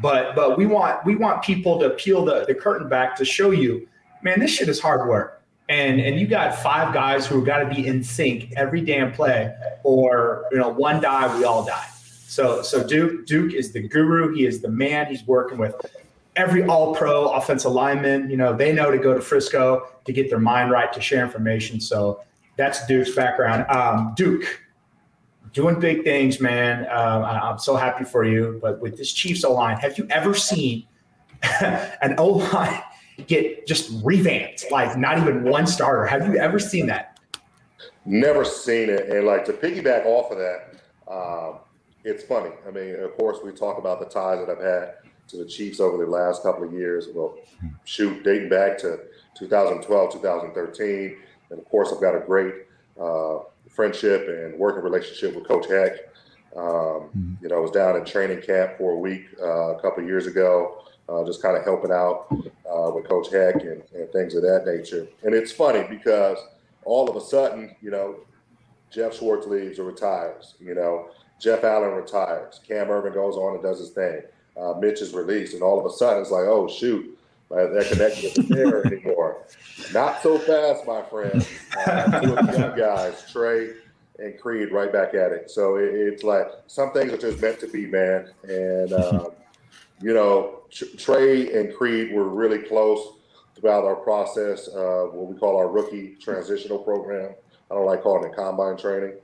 but 0.00 0.36
but 0.36 0.58
we 0.58 0.66
want 0.66 1.04
we 1.04 1.16
want 1.16 1.42
people 1.42 1.80
to 1.80 1.90
peel 1.90 2.24
the, 2.24 2.44
the 2.46 2.54
curtain 2.54 2.88
back 2.88 3.16
to 3.16 3.24
show 3.24 3.50
you, 3.50 3.88
man, 4.22 4.38
this 4.38 4.50
shit 4.50 4.68
is 4.68 4.78
hard 4.78 5.08
work 5.08 5.42
and 5.68 6.00
and 6.00 6.20
you 6.20 6.26
got 6.26 6.54
five 6.54 6.92
guys 6.92 7.26
who 7.26 7.44
got 7.44 7.58
to 7.58 7.74
be 7.74 7.86
in 7.86 8.04
sync 8.04 8.52
every 8.56 8.80
damn 8.80 9.12
play, 9.12 9.54
or 9.82 10.44
you 10.52 10.58
know, 10.58 10.68
one 10.68 11.00
die, 11.00 11.36
we 11.38 11.44
all 11.44 11.64
die. 11.64 11.86
So 12.34 12.62
so 12.62 12.84
Duke 12.84 13.26
Duke 13.26 13.52
is 13.52 13.70
the 13.70 13.86
guru. 13.86 14.34
He 14.34 14.44
is 14.44 14.60
the 14.60 14.68
man. 14.68 15.06
He's 15.06 15.24
working 15.24 15.56
with 15.56 15.76
every 16.34 16.64
All 16.64 16.92
Pro 16.92 17.28
offensive 17.28 17.70
lineman. 17.70 18.28
You 18.28 18.36
know, 18.36 18.52
they 18.52 18.72
know 18.72 18.90
to 18.90 18.98
go 18.98 19.14
to 19.14 19.20
Frisco 19.20 19.86
to 20.04 20.12
get 20.12 20.28
their 20.28 20.40
mind 20.40 20.72
right 20.72 20.92
to 20.92 21.00
share 21.00 21.22
information. 21.24 21.80
So 21.80 22.22
that's 22.56 22.84
Duke's 22.86 23.14
background. 23.14 23.66
Um, 23.70 24.14
Duke. 24.16 24.62
Doing 25.52 25.78
big 25.78 26.02
things, 26.02 26.40
man. 26.40 26.88
Um, 26.90 27.22
I'm 27.22 27.58
so 27.60 27.76
happy 27.76 28.02
for 28.02 28.24
you. 28.24 28.58
But 28.60 28.80
with 28.80 28.96
this 28.96 29.12
Chiefs 29.12 29.44
O 29.44 29.52
line, 29.52 29.76
have 29.76 29.96
you 29.96 30.04
ever 30.10 30.34
seen 30.34 30.84
an 31.60 32.16
O 32.18 32.26
line 32.26 32.82
get 33.28 33.64
just 33.64 33.92
revamped, 34.02 34.64
like 34.72 34.98
not 34.98 35.18
even 35.18 35.44
one 35.44 35.68
starter. 35.68 36.04
Have 36.06 36.26
you 36.26 36.40
ever 36.40 36.58
seen 36.58 36.86
that? 36.86 37.20
Never 38.04 38.44
seen 38.44 38.90
it. 38.90 39.08
And 39.10 39.24
like 39.24 39.44
to 39.44 39.52
piggyback 39.52 40.04
off 40.06 40.32
of 40.32 40.38
that, 40.38 40.74
um, 41.06 41.60
it's 42.04 42.24
funny. 42.24 42.50
I 42.66 42.70
mean, 42.70 42.96
of 42.96 43.16
course, 43.16 43.38
we 43.42 43.52
talk 43.52 43.78
about 43.78 44.00
the 44.00 44.06
ties 44.06 44.44
that 44.44 44.50
I've 44.50 44.62
had 44.62 44.94
to 45.28 45.38
the 45.38 45.46
Chiefs 45.46 45.80
over 45.80 46.04
the 46.04 46.10
last 46.10 46.42
couple 46.42 46.64
of 46.64 46.72
years. 46.72 47.08
Well, 47.14 47.36
shoot, 47.84 48.22
dating 48.22 48.50
back 48.50 48.78
to 48.78 49.00
2012, 49.38 50.12
2013. 50.12 51.16
And 51.50 51.58
of 51.58 51.64
course, 51.66 51.92
I've 51.92 52.00
got 52.00 52.14
a 52.14 52.20
great 52.20 52.54
uh, 53.00 53.38
friendship 53.70 54.28
and 54.28 54.58
working 54.58 54.82
relationship 54.82 55.34
with 55.34 55.48
Coach 55.48 55.66
Heck. 55.66 55.92
Um, 56.56 56.62
mm-hmm. 56.62 57.34
You 57.42 57.48
know, 57.48 57.56
I 57.56 57.60
was 57.60 57.70
down 57.70 57.96
in 57.96 58.04
training 58.04 58.42
camp 58.42 58.78
for 58.78 58.92
a 58.92 58.98
week 58.98 59.26
uh, 59.40 59.76
a 59.76 59.80
couple 59.80 60.02
of 60.02 60.08
years 60.08 60.26
ago 60.26 60.84
uh, 61.08 61.24
just 61.24 61.42
kind 61.42 61.56
of 61.56 61.64
helping 61.64 61.90
out 61.90 62.26
uh, 62.30 62.90
with 62.90 63.06
Coach 63.06 63.30
Heck 63.30 63.56
and, 63.56 63.82
and, 63.94 64.10
things 64.10 64.34
of 64.34 64.42
that 64.42 64.64
nature. 64.66 65.06
And 65.22 65.34
it's 65.34 65.52
funny 65.52 65.84
because 65.88 66.38
all 66.84 67.08
of 67.08 67.16
a 67.16 67.20
sudden, 67.20 67.76
you 67.82 67.90
know, 67.90 68.20
Jeff 68.90 69.16
Schwartz 69.16 69.46
leaves 69.46 69.78
or 69.78 69.84
retires. 69.84 70.54
You 70.60 70.74
know, 70.74 71.10
Jeff 71.38 71.64
Allen 71.64 71.92
retires. 71.92 72.60
Cam 72.66 72.88
Erving 72.88 73.14
goes 73.14 73.36
on 73.36 73.54
and 73.54 73.62
does 73.62 73.78
his 73.78 73.90
thing. 73.90 74.22
Uh, 74.56 74.74
Mitch 74.78 75.02
is 75.02 75.12
released, 75.12 75.54
and 75.54 75.62
all 75.62 75.78
of 75.78 75.86
a 75.86 75.94
sudden 75.94 76.22
it's 76.22 76.30
like, 76.30 76.44
oh 76.44 76.68
shoot, 76.68 77.18
like 77.50 77.72
that 77.72 77.88
connection 77.90 78.30
isn't 78.30 78.48
there 78.48 78.86
anymore. 78.92 79.42
Not 79.92 80.22
so 80.22 80.38
fast, 80.38 80.86
my 80.86 81.02
friend. 81.02 81.46
Uh, 81.86 82.20
two 82.20 82.36
of 82.36 82.46
the 82.46 82.58
young 82.58 82.78
guys, 82.78 83.30
Trey 83.30 83.72
and 84.18 84.38
Creed, 84.38 84.70
right 84.70 84.92
back 84.92 85.14
at 85.14 85.32
it. 85.32 85.50
So 85.50 85.76
it, 85.76 85.92
it's 85.92 86.22
like 86.22 86.46
some 86.66 86.92
things 86.92 87.12
are 87.12 87.18
just 87.18 87.40
meant 87.40 87.58
to 87.60 87.68
be, 87.68 87.86
man. 87.86 88.30
And 88.44 88.92
um, 88.92 89.28
you 90.00 90.14
know, 90.14 90.62
Trey 90.70 91.52
and 91.58 91.74
Creed 91.74 92.12
were 92.12 92.28
really 92.28 92.58
close 92.58 93.14
throughout 93.56 93.84
our 93.84 93.96
process, 93.96 94.68
uh, 94.68 95.08
what 95.12 95.32
we 95.32 95.38
call 95.38 95.56
our 95.56 95.68
rookie 95.68 96.16
transitional 96.20 96.78
program. 96.78 97.34
I 97.70 97.74
don't 97.74 97.86
like 97.86 98.02
calling 98.02 98.30
it 98.30 98.36
combine 98.36 98.76
training 98.76 99.14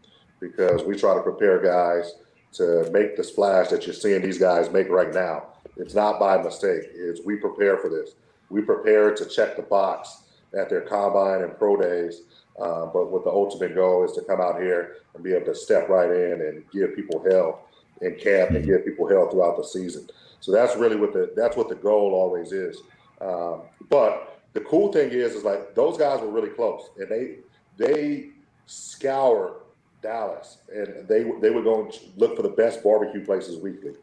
because 0.41 0.83
we 0.85 0.97
try 0.97 1.15
to 1.15 1.23
prepare 1.23 1.63
guys 1.63 2.15
to 2.53 2.91
make 2.93 3.17
the 3.17 3.23
splash 3.25 3.69
that 3.69 3.87
you're 3.87 3.95
seeing 3.95 4.23
these 4.23 4.39
guys 4.39 4.71
make 4.71 4.89
right 4.89 5.15
now. 5.15 5.47
It's 5.77 5.95
not 5.95 6.19
by 6.19 6.43
mistake. 6.43 6.83
It's 6.95 7.21
we 7.25 7.37
prepare 7.37 7.79
for 7.79 7.89
this. 7.89 8.15
We 8.49 8.63
prepare 8.63 9.15
to 9.15 9.25
check 9.27 9.57
the 9.57 9.63
box 9.63 10.23
at 10.59 10.69
their 10.69 10.81
combine 10.81 11.43
and 11.43 11.57
pro 11.57 11.77
days. 11.77 12.23
Uh, 12.61 12.87
but 12.87 13.11
what 13.11 13.25
the 13.25 13.31
ultimate 13.31 13.75
goal 13.75 14.05
is 14.05 14.13
to 14.13 14.23
come 14.23 14.41
out 14.41 14.61
here 14.61 14.97
and 15.15 15.23
be 15.23 15.33
able 15.33 15.47
to 15.47 15.55
step 15.55 15.89
right 15.89 16.11
in 16.11 16.41
and 16.43 16.65
give 16.73 16.95
people 16.97 17.25
hell 17.31 17.67
in 18.03 18.15
camp 18.17 18.51
and 18.51 18.67
give 18.67 18.85
people 18.85 19.09
hell 19.09 19.31
throughout 19.31 19.57
the 19.57 19.65
season. 19.65 20.07
So 20.41 20.53
that's 20.53 20.77
really 20.77 20.97
what 20.97 21.13
the 21.13 21.33
that's 21.37 21.57
what 21.57 21.69
the 21.69 21.75
goal 21.75 22.13
always 22.15 22.53
is. 22.53 22.79
Um, 23.21 23.63
but 23.89 24.41
the 24.53 24.61
cool 24.61 24.93
thing 24.93 25.11
is, 25.11 25.35
is 25.35 25.45
like 25.45 25.75
those 25.75 25.97
guys 25.97 26.21
were 26.21 26.31
really 26.31 26.49
close, 26.49 26.91
and 26.99 27.09
they 27.09 27.37
they 27.77 28.31
scour 28.67 29.63
Dallas, 30.03 30.59
and 30.73 31.07
they 31.09 31.25
they 31.41 31.51
would 31.51 31.65
go 31.65 31.85
and 31.85 31.99
look 32.17 32.37
for 32.37 32.43
the 32.43 32.51
best 32.51 32.83
barbecue 32.83 33.25
places 33.25 33.59
weekly, 33.59 33.95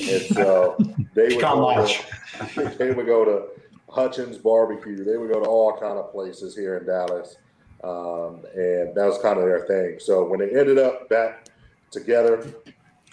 and 0.00 0.22
so 0.22 0.76
they 1.14 1.28
would 1.28 1.40
go 1.40 1.86
to, 1.86 2.74
they 2.78 2.92
would 2.92 3.06
go 3.06 3.24
to 3.24 3.48
Hutchins 3.88 4.38
Barbecue. 4.38 5.04
They 5.04 5.16
would 5.16 5.32
go 5.32 5.40
to 5.40 5.48
all 5.48 5.72
kind 5.72 5.98
of 5.98 6.12
places 6.12 6.54
here 6.54 6.76
in 6.78 6.86
Dallas, 6.86 7.36
um, 7.84 8.44
and 8.54 8.94
that 8.94 9.06
was 9.06 9.18
kind 9.18 9.38
of 9.38 9.44
their 9.44 9.66
thing. 9.66 9.98
So 10.00 10.24
when 10.24 10.40
they 10.40 10.50
ended 10.50 10.78
up 10.78 11.08
back 11.08 11.48
together, 11.90 12.46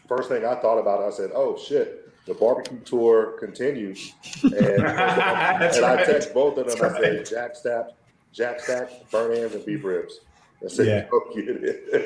first 0.07 0.29
thing 0.29 0.45
I 0.45 0.55
thought 0.55 0.77
about, 0.77 1.01
I 1.01 1.11
said, 1.11 1.31
"Oh 1.33 1.57
shit." 1.57 2.01
the 2.25 2.33
barbecue 2.33 2.79
tour 2.79 3.37
continues. 3.39 4.13
And, 4.43 4.53
and 4.55 4.85
I 4.85 6.03
text 6.03 6.33
both 6.33 6.57
of 6.57 6.67
them. 6.67 6.77
That's 6.79 6.95
I 6.95 6.99
right. 6.99 7.25
Jack 7.25 7.55
Stack, 7.55 7.89
Jack 8.33 8.59
Stack, 8.59 8.89
burn 9.11 9.37
ends, 9.37 9.53
and 9.53 9.65
beef 9.65 9.83
ribs. 9.83 10.21
That's 10.61 10.79
yeah. 10.79 11.05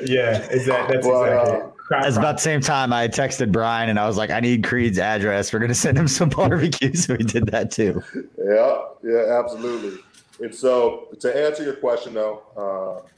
yeah, 0.04 0.48
is 0.50 0.66
that, 0.66 0.88
that's 0.88 1.06
but, 1.06 1.28
exactly 1.28 1.96
uh, 1.96 2.06
It's 2.06 2.16
about 2.16 2.36
the 2.36 2.42
same 2.42 2.60
time 2.60 2.92
I 2.92 3.08
texted 3.08 3.52
Brian 3.52 3.88
and 3.88 3.98
I 3.98 4.06
was 4.06 4.16
like, 4.16 4.30
I 4.30 4.40
need 4.40 4.64
Creed's 4.64 4.98
address. 4.98 5.52
We're 5.52 5.60
going 5.60 5.70
to 5.70 5.74
send 5.74 5.96
him 5.96 6.08
some 6.18 6.28
barbecue. 6.28 6.92
So 6.94 7.16
he 7.16 7.24
did 7.24 7.46
that 7.46 7.70
too. 7.70 8.02
Yeah, 8.38 8.82
yeah, 9.02 9.38
absolutely. 9.38 10.00
And 10.40 10.54
so 10.54 11.08
to 11.20 11.46
answer 11.46 11.62
your 11.62 11.76
question, 11.76 12.14
though, 12.14 12.42
uh, 12.56 13.08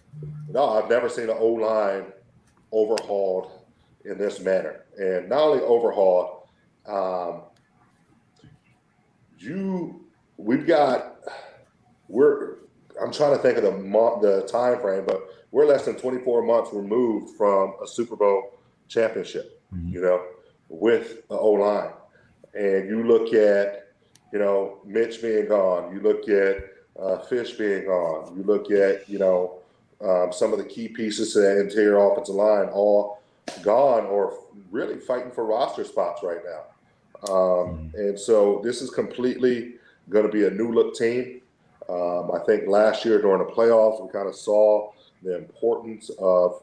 no, 0.51 0.71
I've 0.71 0.89
never 0.89 1.09
seen 1.09 1.31
an 1.31 1.37
O 1.39 1.49
line 1.49 2.05
overhauled 2.73 3.51
in 4.05 4.19
this 4.19 4.41
manner. 4.41 4.85
And 4.99 5.29
not 5.29 5.41
only 5.41 5.63
overhauled, 5.63 6.49
um, 6.87 7.43
you, 9.39 10.05
we've 10.37 10.67
got, 10.67 11.17
we're, 12.09 12.57
I'm 13.03 13.13
trying 13.13 13.37
to 13.37 13.43
think 13.43 13.59
of 13.59 13.65
the 13.65 13.73
month, 13.73 14.23
the 14.23 14.43
time 14.51 14.81
frame, 14.81 15.05
but 15.07 15.23
we're 15.51 15.67
less 15.67 15.85
than 15.85 15.97
24 15.97 16.43
months 16.43 16.71
removed 16.73 17.37
from 17.37 17.75
a 17.83 17.87
Super 17.87 18.17
Bowl 18.17 18.59
championship. 18.89 19.61
Mm-hmm. 19.75 19.95
You 19.95 20.01
know, 20.03 20.25
with 20.69 21.29
the 21.29 21.37
O 21.37 21.53
line, 21.53 21.91
and 22.55 22.89
you 22.89 23.05
look 23.05 23.33
at, 23.35 23.89
you 24.33 24.39
know, 24.39 24.79
Mitch 24.85 25.21
being 25.23 25.49
gone. 25.49 25.95
You 25.95 26.01
look 26.01 26.29
at 26.29 26.65
uh, 26.99 27.19
Fish 27.19 27.53
being 27.53 27.87
gone. 27.87 28.37
You 28.37 28.43
look 28.43 28.71
at, 28.71 29.09
you 29.09 29.19
know, 29.19 29.59
um, 30.03 30.33
some 30.33 30.53
of 30.53 30.59
the 30.59 30.65
key 30.65 30.89
pieces 30.89 31.33
to 31.35 31.41
the 31.41 31.61
interior 31.61 31.99
offensive 31.99 32.35
line 32.35 32.69
all 32.69 33.23
gone 33.63 34.07
or 34.07 34.39
really 34.71 34.99
fighting 34.99 35.31
for 35.31 35.45
roster 35.45 35.85
spots 35.85 36.23
right 36.23 36.41
now. 36.45 37.33
Um, 37.33 37.93
and 37.95 38.19
so 38.19 38.61
this 38.65 38.83
is 38.83 38.91
completely 38.91 39.75
going 40.09 40.27
to 40.27 40.33
be 40.33 40.47
a 40.47 40.51
new 40.51 40.73
look 40.73 40.97
team. 40.97 41.42
Um, 41.93 42.31
I 42.33 42.39
think 42.47 42.69
last 42.69 43.05
year 43.05 43.21
during 43.21 43.47
the 43.47 43.53
playoffs, 43.53 44.03
we 44.03 44.11
kind 44.11 44.27
of 44.27 44.35
saw 44.35 44.93
the 45.23 45.37
importance 45.37 46.11
of 46.19 46.63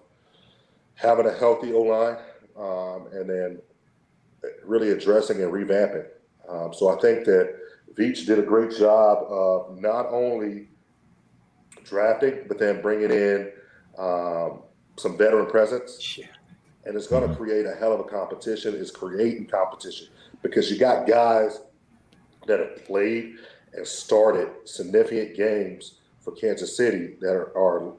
having 0.96 1.28
a 1.28 1.34
healthy 1.34 1.72
O 1.72 1.82
line 1.82 2.18
um, 2.58 3.08
and 3.14 3.30
then 3.30 3.62
really 4.66 4.90
addressing 4.90 5.42
and 5.44 5.52
revamping. 5.52 6.06
Um, 6.50 6.74
so 6.74 6.90
I 6.90 7.00
think 7.00 7.26
that 7.26 7.56
Veach 7.96 8.26
did 8.26 8.40
a 8.40 8.42
great 8.42 8.76
job 8.76 9.26
of 9.30 9.80
not 9.80 10.08
only 10.08 10.68
drafting, 11.84 12.46
but 12.48 12.58
then 12.58 12.82
bringing 12.82 13.12
in 13.12 13.52
um, 14.00 14.64
some 14.98 15.16
veteran 15.18 15.46
presence. 15.46 16.18
Yeah. 16.18 16.26
And 16.86 16.96
it's 16.96 17.08
going 17.08 17.28
to 17.28 17.36
create 17.36 17.68
a 17.68 17.76
hell 17.76 17.94
of 17.94 18.00
a 18.00 18.04
competition. 18.04 18.74
It's 18.74 18.90
creating 18.90 19.46
competition 19.46 20.08
because 20.42 20.72
you 20.72 20.80
got 20.80 21.08
guys 21.08 21.62
that 22.48 22.60
have 22.60 22.84
played 22.86 23.36
and 23.74 23.88
started 23.88 24.50
significant 24.66 25.36
games 25.36 25.96
for 26.20 26.32
Kansas 26.32 26.76
City 26.76 27.16
that 27.22 27.34
are, 27.34 27.58
are 27.58 27.94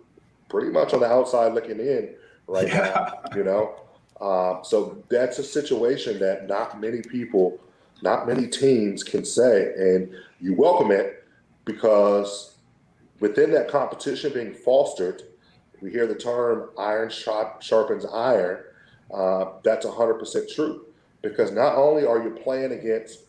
pretty 0.49 0.71
much 0.71 0.93
on 0.93 1.01
the 1.01 1.07
outside 1.07 1.55
looking 1.55 1.79
in 1.79 2.15
right 2.47 2.69
yeah. 2.69 2.79
now, 2.79 3.37
you 3.37 3.45
know. 3.45 3.77
Um, 4.21 4.61
so 4.65 5.03
that's 5.09 5.39
a 5.39 5.45
situation 5.45 6.19
that 6.19 6.47
not 6.47 6.81
many 6.81 7.01
people, 7.01 7.59
not 8.03 8.27
many 8.27 8.47
teams 8.47 9.03
can 9.03 9.25
say, 9.25 9.73
and 9.77 10.15
you 10.41 10.55
welcome 10.55 10.91
it 10.91 11.25
because 11.65 12.57
within 13.21 13.51
that 13.53 13.69
competition 13.69 14.33
being 14.33 14.53
fostered, 14.53 15.23
we 15.81 15.91
hear 15.91 16.07
the 16.07 16.15
term 16.15 16.71
"iron 16.77 17.11
sharpens 17.11 18.05
iron." 18.05 18.65
Uh, 19.13 19.53
that's 19.65 19.85
100% 19.85 20.55
true 20.55 20.87
because 21.23 21.51
not 21.51 21.77
only 21.77 22.07
are 22.07 22.23
you 22.23 22.31
playing 22.31 22.73
against 22.73 23.25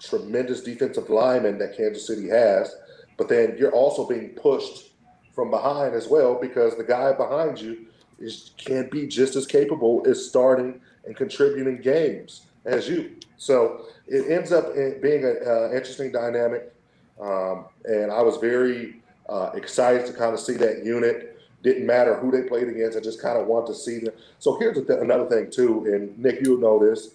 tremendous 0.00 0.62
defensive 0.62 1.10
linemen 1.10 1.58
that 1.58 1.76
Kansas 1.76 2.06
City 2.06 2.28
has, 2.28 2.74
but 3.16 3.28
then 3.28 3.56
you're 3.58 3.72
also 3.72 4.06
being 4.06 4.30
pushed 4.30 4.90
from 5.34 5.50
behind 5.50 5.94
as 5.94 6.08
well 6.08 6.38
because 6.40 6.76
the 6.76 6.84
guy 6.84 7.12
behind 7.12 7.60
you 7.60 7.86
is 8.18 8.52
can 8.56 8.88
be 8.88 9.06
just 9.06 9.36
as 9.36 9.46
capable 9.46 10.02
as 10.06 10.26
starting 10.26 10.80
and 11.04 11.16
contributing 11.16 11.80
games 11.80 12.46
as 12.64 12.88
you. 12.88 13.12
So 13.36 13.86
it 14.06 14.30
ends 14.30 14.52
up 14.52 14.74
being 14.74 15.24
an 15.24 15.38
uh, 15.46 15.66
interesting 15.70 16.10
dynamic, 16.12 16.72
um, 17.20 17.66
and 17.84 18.10
I 18.10 18.22
was 18.22 18.38
very 18.38 19.02
uh, 19.28 19.50
excited 19.54 20.06
to 20.06 20.12
kind 20.12 20.32
of 20.32 20.40
see 20.40 20.54
that 20.54 20.84
unit. 20.84 21.38
Didn't 21.62 21.86
matter 21.86 22.16
who 22.16 22.30
they 22.30 22.48
played 22.48 22.68
against; 22.68 22.96
I 22.96 23.00
just 23.00 23.20
kind 23.20 23.38
of 23.38 23.46
want 23.46 23.66
to 23.66 23.74
see 23.74 23.98
them. 23.98 24.14
So 24.38 24.58
here's 24.58 24.76
th- 24.76 25.00
another 25.00 25.26
thing 25.26 25.50
too, 25.50 25.84
and 25.86 26.18
Nick, 26.18 26.40
you'll 26.42 26.60
know 26.60 26.78
this. 26.78 27.10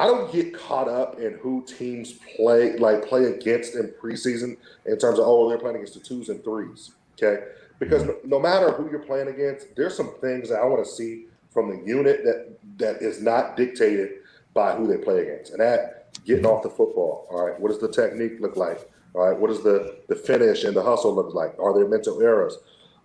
I 0.00 0.06
don't 0.06 0.32
get 0.32 0.54
caught 0.54 0.88
up 0.88 1.20
in 1.20 1.34
who 1.34 1.62
teams 1.66 2.14
play 2.34 2.78
like 2.78 3.06
play 3.06 3.24
against 3.24 3.74
in 3.74 3.92
preseason 4.02 4.56
in 4.86 4.98
terms 4.98 5.18
of 5.18 5.26
oh 5.26 5.46
they're 5.46 5.58
playing 5.58 5.76
against 5.76 5.92
the 5.92 6.00
twos 6.00 6.30
and 6.30 6.42
threes. 6.42 6.92
Okay, 7.22 7.44
because 7.78 8.04
no, 8.04 8.16
no 8.24 8.40
matter 8.40 8.72
who 8.72 8.90
you're 8.90 9.00
playing 9.00 9.28
against, 9.28 9.76
there's 9.76 9.94
some 9.94 10.14
things 10.22 10.48
that 10.48 10.60
I 10.60 10.64
want 10.64 10.82
to 10.82 10.90
see 10.90 11.26
from 11.50 11.68
the 11.68 11.86
unit 11.86 12.24
that 12.24 12.56
that 12.78 13.02
is 13.02 13.20
not 13.20 13.58
dictated 13.58 14.20
by 14.54 14.74
who 14.74 14.86
they 14.86 14.96
play 14.96 15.20
against, 15.20 15.52
and 15.52 15.60
that 15.60 16.14
getting 16.24 16.46
off 16.46 16.62
the 16.62 16.70
football. 16.70 17.26
All 17.30 17.46
right, 17.46 17.60
what 17.60 17.68
does 17.68 17.78
the 17.78 17.92
technique 17.92 18.40
look 18.40 18.56
like? 18.56 18.90
All 19.12 19.28
right, 19.28 19.38
what 19.38 19.48
does 19.48 19.62
the 19.62 19.98
the 20.08 20.16
finish 20.16 20.64
and 20.64 20.74
the 20.74 20.82
hustle 20.82 21.14
look 21.14 21.34
like? 21.34 21.58
Are 21.58 21.74
there 21.74 21.86
mental 21.86 22.22
errors? 22.22 22.56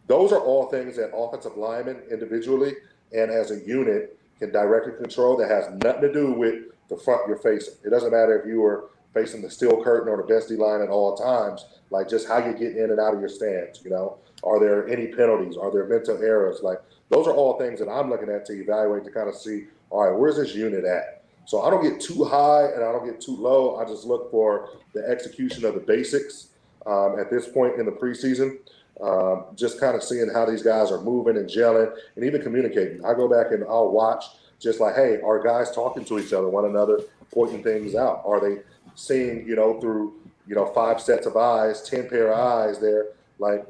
Those 0.07 0.31
are 0.31 0.39
all 0.39 0.67
things 0.67 0.95
that 0.95 1.13
offensive 1.13 1.57
linemen 1.57 2.03
individually 2.09 2.71
and 3.11 3.29
as 3.29 3.51
a 3.51 3.59
unit 3.65 4.17
can 4.39 4.53
directly 4.53 4.93
control. 4.93 5.35
That 5.35 5.49
has 5.49 5.69
nothing 5.83 6.03
to 6.03 6.13
do 6.13 6.31
with 6.31 6.67
the 6.89 6.97
front 6.97 7.27
you're 7.27 7.37
facing. 7.37 7.75
It 7.83 7.89
doesn't 7.89 8.11
matter 8.11 8.39
if 8.39 8.47
you 8.47 8.61
were 8.61 8.89
facing 9.13 9.41
the 9.41 9.49
steel 9.49 9.81
curtain 9.83 10.09
or 10.09 10.17
the 10.17 10.23
bestie 10.23 10.57
line 10.57 10.81
at 10.81 10.89
all 10.89 11.15
times, 11.15 11.65
like 11.89 12.09
just 12.09 12.27
how 12.27 12.37
you 12.37 12.53
get 12.53 12.75
in 12.75 12.91
and 12.91 12.99
out 12.99 13.13
of 13.13 13.19
your 13.19 13.29
stance, 13.29 13.81
you 13.83 13.89
know? 13.89 14.17
Are 14.43 14.59
there 14.59 14.87
any 14.87 15.07
penalties? 15.07 15.57
Are 15.57 15.71
there 15.71 15.87
mental 15.87 16.21
errors? 16.21 16.59
Like 16.61 16.79
those 17.09 17.25
are 17.27 17.33
all 17.33 17.57
things 17.57 17.79
that 17.79 17.89
I'm 17.89 18.09
looking 18.09 18.29
at 18.29 18.45
to 18.47 18.53
evaluate 18.53 19.05
to 19.05 19.11
kind 19.11 19.29
of 19.29 19.35
see, 19.35 19.67
all 19.89 20.09
right, 20.09 20.17
where's 20.17 20.35
this 20.35 20.53
unit 20.53 20.83
at? 20.83 21.23
So 21.45 21.61
I 21.61 21.69
don't 21.69 21.83
get 21.83 22.01
too 22.01 22.25
high 22.25 22.65
and 22.73 22.83
I 22.83 22.91
don't 22.91 23.05
get 23.05 23.21
too 23.21 23.35
low. 23.37 23.77
I 23.77 23.85
just 23.85 24.05
look 24.05 24.29
for 24.31 24.69
the 24.93 25.07
execution 25.07 25.63
of 25.63 25.75
the 25.75 25.79
basics 25.79 26.49
um, 26.85 27.17
at 27.19 27.31
this 27.31 27.47
point 27.47 27.79
in 27.79 27.85
the 27.85 27.91
preseason. 27.91 28.57
Um, 29.01 29.45
just 29.55 29.79
kind 29.79 29.95
of 29.95 30.03
seeing 30.03 30.29
how 30.33 30.45
these 30.45 30.63
guys 30.63 30.91
are 30.91 31.01
moving 31.01 31.37
and 31.37 31.49
gelling 31.49 31.93
and 32.15 32.25
even 32.25 32.41
communicating. 32.41 33.03
I 33.03 33.13
go 33.13 33.27
back 33.27 33.51
and 33.51 33.63
I'll 33.65 33.91
watch 33.91 34.23
just 34.59 34.79
like, 34.79 34.95
hey, 34.95 35.19
are 35.21 35.41
guys 35.41 35.71
talking 35.71 36.05
to 36.05 36.19
each 36.19 36.33
other, 36.33 36.47
one 36.47 36.65
another, 36.65 37.01
pointing 37.31 37.63
things 37.63 37.95
out? 37.95 38.23
Are 38.25 38.39
they 38.39 38.61
seeing, 38.95 39.47
you 39.47 39.55
know, 39.55 39.79
through, 39.79 40.13
you 40.47 40.55
know, 40.55 40.65
five 40.67 41.01
sets 41.01 41.25
of 41.27 41.35
eyes, 41.35 41.81
10 41.83 42.09
pair 42.09 42.31
of 42.31 42.39
eyes 42.39 42.79
there? 42.79 43.07
Like, 43.39 43.65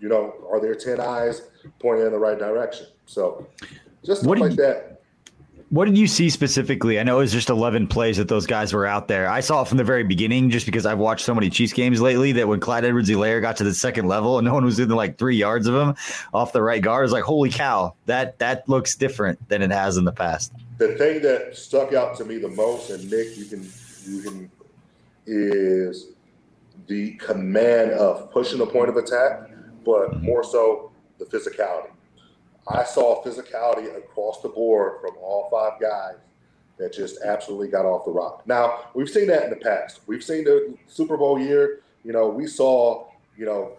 you 0.00 0.08
know, 0.08 0.34
are 0.50 0.60
there 0.60 0.74
10 0.74 1.00
eyes 1.00 1.42
pointing 1.78 2.06
in 2.06 2.12
the 2.12 2.18
right 2.18 2.38
direction? 2.38 2.86
So 3.06 3.46
just 4.04 4.22
stuff 4.22 4.38
like 4.38 4.50
you, 4.52 4.56
that. 4.56 4.95
What 5.70 5.86
did 5.86 5.98
you 5.98 6.06
see 6.06 6.30
specifically? 6.30 7.00
I 7.00 7.02
know 7.02 7.16
it 7.16 7.22
was 7.22 7.32
just 7.32 7.50
11 7.50 7.88
plays 7.88 8.18
that 8.18 8.28
those 8.28 8.46
guys 8.46 8.72
were 8.72 8.86
out 8.86 9.08
there. 9.08 9.28
I 9.28 9.40
saw 9.40 9.62
it 9.62 9.68
from 9.68 9.78
the 9.78 9.84
very 9.84 10.04
beginning 10.04 10.48
just 10.48 10.64
because 10.64 10.86
I've 10.86 10.98
watched 10.98 11.24
so 11.24 11.34
many 11.34 11.50
Chiefs 11.50 11.72
games 11.72 12.00
lately 12.00 12.30
that 12.32 12.46
when 12.46 12.60
Clyde 12.60 12.84
Edwards 12.84 13.10
Helaire 13.10 13.40
got 13.40 13.56
to 13.56 13.64
the 13.64 13.74
second 13.74 14.06
level 14.06 14.38
and 14.38 14.46
no 14.46 14.54
one 14.54 14.64
was 14.64 14.78
within 14.78 14.94
like 14.94 15.18
three 15.18 15.34
yards 15.34 15.66
of 15.66 15.74
him 15.74 15.96
off 16.32 16.52
the 16.52 16.62
right 16.62 16.80
guard, 16.80 17.00
I 17.00 17.02
was 17.02 17.10
like, 17.10 17.24
holy 17.24 17.50
cow, 17.50 17.94
that 18.06 18.38
that 18.38 18.68
looks 18.68 18.94
different 18.94 19.48
than 19.48 19.60
it 19.60 19.72
has 19.72 19.96
in 19.96 20.04
the 20.04 20.12
past. 20.12 20.52
The 20.78 20.94
thing 20.94 21.20
that 21.22 21.56
stuck 21.56 21.92
out 21.92 22.16
to 22.18 22.24
me 22.24 22.38
the 22.38 22.48
most, 22.48 22.90
and 22.90 23.10
Nick, 23.10 23.36
you 23.36 23.46
can 23.46 23.68
you 24.04 24.22
can 24.22 24.50
is 25.26 26.10
the 26.86 27.14
command 27.14 27.90
of 27.90 28.30
pushing 28.30 28.58
the 28.58 28.66
point 28.66 28.88
of 28.88 28.96
attack, 28.96 29.50
but 29.84 30.22
more 30.22 30.44
so 30.44 30.92
the 31.18 31.24
physicality. 31.24 31.90
I 32.68 32.84
saw 32.84 33.22
physicality 33.22 33.96
across 33.96 34.42
the 34.42 34.48
board 34.48 35.00
from 35.00 35.16
all 35.20 35.48
five 35.50 35.80
guys 35.80 36.16
that 36.78 36.92
just 36.92 37.22
absolutely 37.22 37.68
got 37.68 37.86
off 37.86 38.04
the 38.04 38.10
rock. 38.10 38.46
Now, 38.46 38.86
we've 38.94 39.08
seen 39.08 39.28
that 39.28 39.44
in 39.44 39.50
the 39.50 39.56
past. 39.56 40.00
We've 40.06 40.22
seen 40.22 40.44
the 40.44 40.76
Super 40.86 41.16
Bowl 41.16 41.38
year, 41.38 41.80
you 42.04 42.12
know, 42.12 42.28
we 42.28 42.46
saw, 42.46 43.06
you 43.36 43.46
know, 43.46 43.72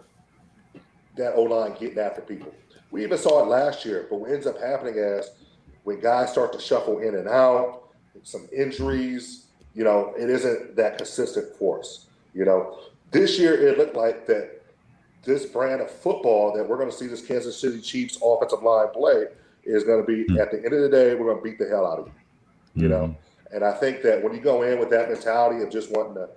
that 1.16 1.34
O 1.34 1.42
line 1.42 1.74
getting 1.78 1.98
after 1.98 2.20
people. 2.20 2.52
We 2.90 3.02
even 3.02 3.18
saw 3.18 3.42
it 3.42 3.48
last 3.48 3.84
year, 3.84 4.06
but 4.08 4.20
what 4.20 4.30
ends 4.30 4.46
up 4.46 4.60
happening 4.60 4.94
is 4.96 5.30
when 5.84 6.00
guys 6.00 6.30
start 6.30 6.52
to 6.54 6.60
shuffle 6.60 6.98
in 6.98 7.14
and 7.14 7.28
out, 7.28 7.84
some 8.22 8.48
injuries, 8.54 9.46
you 9.74 9.84
know, 9.84 10.12
it 10.18 10.28
isn't 10.28 10.76
that 10.76 10.98
consistent 10.98 11.54
force. 11.56 12.06
You 12.34 12.44
know, 12.44 12.78
this 13.10 13.38
year 13.38 13.54
it 13.54 13.78
looked 13.78 13.94
like 13.94 14.26
that 14.26 14.57
this 15.28 15.44
brand 15.44 15.82
of 15.82 15.90
football 15.90 16.52
that 16.56 16.66
we're 16.66 16.78
going 16.78 16.90
to 16.90 16.96
see 16.96 17.06
this 17.06 17.24
Kansas 17.24 17.60
City 17.60 17.80
Chiefs 17.80 18.18
offensive 18.24 18.62
line 18.62 18.88
play 18.94 19.26
is 19.62 19.84
going 19.84 20.00
to 20.00 20.06
be 20.06 20.24
mm-hmm. 20.24 20.40
at 20.40 20.50
the 20.50 20.56
end 20.56 20.72
of 20.72 20.80
the 20.80 20.88
day, 20.88 21.14
we're 21.14 21.26
going 21.26 21.36
to 21.36 21.42
beat 21.42 21.58
the 21.58 21.68
hell 21.68 21.86
out 21.86 21.98
of 21.98 22.06
you. 22.06 22.82
You 22.82 22.88
mm-hmm. 22.88 22.90
know, 22.90 23.16
and 23.52 23.62
I 23.62 23.72
think 23.72 24.02
that 24.02 24.24
when 24.24 24.34
you 24.34 24.40
go 24.40 24.62
in 24.62 24.78
with 24.78 24.88
that 24.90 25.10
mentality 25.10 25.62
of 25.62 25.70
just 25.70 25.90
wanting 25.92 26.14
to, 26.14 26.30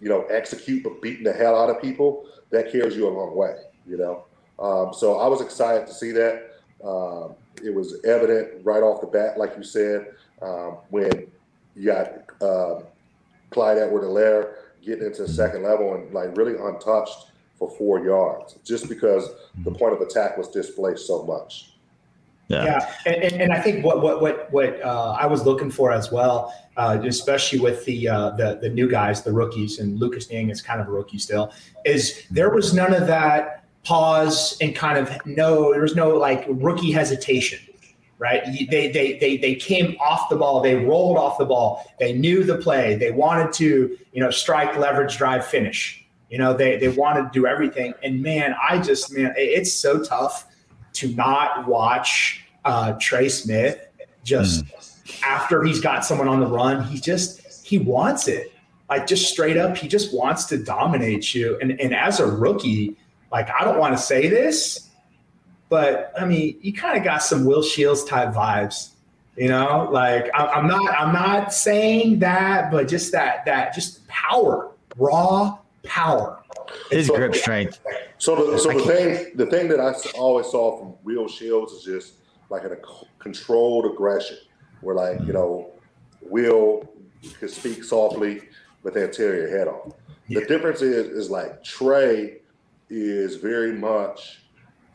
you 0.00 0.08
know, 0.08 0.22
execute 0.26 0.84
but 0.84 1.02
beating 1.02 1.24
the 1.24 1.32
hell 1.32 1.60
out 1.60 1.70
of 1.70 1.82
people, 1.82 2.26
that 2.50 2.70
carries 2.70 2.96
you 2.96 3.08
a 3.08 3.10
long 3.10 3.34
way. 3.34 3.56
You 3.84 3.98
know, 3.98 4.24
um, 4.58 4.94
so 4.94 5.18
I 5.18 5.26
was 5.26 5.40
excited 5.40 5.86
to 5.88 5.92
see 5.92 6.12
that. 6.12 6.52
Um, 6.84 7.34
it 7.64 7.74
was 7.74 8.00
evident 8.04 8.64
right 8.64 8.82
off 8.82 9.00
the 9.00 9.06
bat, 9.08 9.38
like 9.38 9.56
you 9.56 9.64
said, 9.64 10.12
um, 10.42 10.78
when 10.90 11.10
you 11.74 11.86
got 11.86 12.12
uh, 12.40 12.82
Clyde 13.50 13.78
Edward-Helaire 13.78 14.54
getting 14.84 15.06
into 15.06 15.22
the 15.22 15.28
second 15.28 15.62
level 15.62 15.94
and 15.94 16.12
like 16.12 16.36
really 16.36 16.54
untouched 16.54 17.30
for 17.58 17.70
four 17.70 18.04
yards 18.04 18.56
just 18.64 18.88
because 18.88 19.28
the 19.64 19.70
point 19.70 19.94
of 19.94 20.00
attack 20.00 20.36
was 20.36 20.48
displaced 20.48 21.06
so 21.06 21.24
much. 21.24 21.72
Yeah, 22.48 22.64
yeah. 22.64 22.94
And, 23.06 23.16
and, 23.16 23.42
and 23.42 23.52
I 23.52 23.60
think 23.60 23.84
what 23.84 24.02
what 24.02 24.20
what 24.20 24.52
what 24.52 24.80
uh, 24.82 25.16
I 25.18 25.26
was 25.26 25.44
looking 25.44 25.70
for 25.70 25.90
as 25.90 26.12
well, 26.12 26.54
uh, 26.76 26.98
especially 27.04 27.58
with 27.58 27.84
the 27.86 28.08
uh, 28.08 28.30
the 28.30 28.58
the 28.62 28.68
new 28.68 28.88
guys, 28.88 29.22
the 29.22 29.32
rookies, 29.32 29.80
and 29.80 29.98
Lucas 29.98 30.30
Niang 30.30 30.50
is 30.50 30.62
kind 30.62 30.80
of 30.80 30.86
a 30.86 30.90
rookie 30.92 31.18
still, 31.18 31.52
is 31.84 32.22
there 32.30 32.50
was 32.50 32.72
none 32.72 32.94
of 32.94 33.08
that 33.08 33.64
pause 33.82 34.56
and 34.60 34.76
kind 34.76 34.98
of 34.98 35.26
no, 35.26 35.72
there 35.72 35.82
was 35.82 35.96
no 35.96 36.10
like 36.10 36.44
rookie 36.48 36.92
hesitation, 36.92 37.58
right? 38.20 38.44
They 38.70 38.92
they 38.92 39.18
they 39.18 39.38
they 39.38 39.54
came 39.56 39.96
off 39.98 40.28
the 40.28 40.36
ball, 40.36 40.60
they 40.60 40.76
rolled 40.76 41.18
off 41.18 41.38
the 41.38 41.46
ball, 41.46 41.84
they 41.98 42.12
knew 42.12 42.44
the 42.44 42.58
play, 42.58 42.94
they 42.94 43.10
wanted 43.10 43.52
to 43.54 43.98
you 44.12 44.20
know 44.20 44.30
strike, 44.30 44.76
leverage, 44.76 45.16
drive, 45.16 45.44
finish 45.44 46.05
you 46.30 46.38
know, 46.38 46.54
they 46.54 46.76
they 46.76 46.88
want 46.88 47.32
to 47.32 47.38
do 47.38 47.46
everything. 47.46 47.94
And 48.02 48.22
man, 48.22 48.54
I 48.68 48.80
just 48.80 49.12
man, 49.12 49.34
it's 49.36 49.72
so 49.72 50.02
tough 50.02 50.46
to 50.94 51.08
not 51.14 51.66
watch 51.66 52.44
uh, 52.64 52.94
Trey 53.00 53.28
Smith 53.28 53.86
just 54.24 54.64
mm. 54.64 55.22
after 55.22 55.62
he's 55.62 55.80
got 55.80 56.04
someone 56.04 56.28
on 56.28 56.40
the 56.40 56.46
run. 56.46 56.82
He 56.84 56.98
just 56.98 57.64
he 57.64 57.78
wants 57.78 58.28
it. 58.28 58.52
Like 58.88 59.06
just 59.06 59.30
straight 59.30 59.56
up, 59.56 59.76
he 59.76 59.88
just 59.88 60.14
wants 60.14 60.44
to 60.46 60.58
dominate 60.58 61.34
you. 61.34 61.58
And 61.60 61.80
and 61.80 61.94
as 61.94 62.18
a 62.18 62.26
rookie, 62.26 62.96
like 63.30 63.48
I 63.50 63.64
don't 63.64 63.78
want 63.78 63.96
to 63.96 64.02
say 64.02 64.28
this, 64.28 64.88
but 65.68 66.12
I 66.18 66.24
mean, 66.24 66.58
you 66.60 66.72
kind 66.72 66.98
of 66.98 67.04
got 67.04 67.22
some 67.22 67.44
Will 67.44 67.62
Shields 67.62 68.04
type 68.04 68.34
vibes. 68.34 68.90
You 69.36 69.48
know, 69.48 69.88
like 69.92 70.28
I'm 70.34 70.66
not 70.66 70.92
I'm 70.98 71.12
not 71.12 71.52
saying 71.52 72.18
that, 72.20 72.72
but 72.72 72.88
just 72.88 73.12
that 73.12 73.44
that 73.44 73.74
just 73.74 74.06
power, 74.08 74.72
raw 74.96 75.58
power. 75.86 76.42
His 76.90 77.06
so, 77.06 77.16
grip 77.16 77.34
strength. 77.34 77.80
So 78.18 78.34
the 78.52 78.58
so 78.58 78.72
the 78.72 78.80
thing 78.80 79.36
the 79.36 79.46
thing 79.46 79.68
that 79.68 79.80
I 79.80 79.94
always 80.18 80.46
saw 80.46 80.78
from 80.78 80.94
Will 81.04 81.28
Shields 81.28 81.72
is 81.72 81.84
just 81.84 82.14
like 82.50 82.64
a 82.64 82.76
controlled 83.18 83.86
aggression, 83.86 84.38
where 84.80 84.94
like 84.94 85.20
you 85.26 85.32
know 85.32 85.70
Will 86.22 86.88
could 87.38 87.50
speak 87.50 87.84
softly, 87.84 88.42
but 88.82 88.94
then 88.94 89.10
tear 89.10 89.36
your 89.36 89.56
head 89.56 89.68
off. 89.68 89.92
Yeah. 90.28 90.40
The 90.40 90.46
difference 90.46 90.82
is 90.82 91.08
is 91.08 91.30
like 91.30 91.62
Trey 91.62 92.38
is 92.88 93.36
very 93.36 93.72
much 93.72 94.42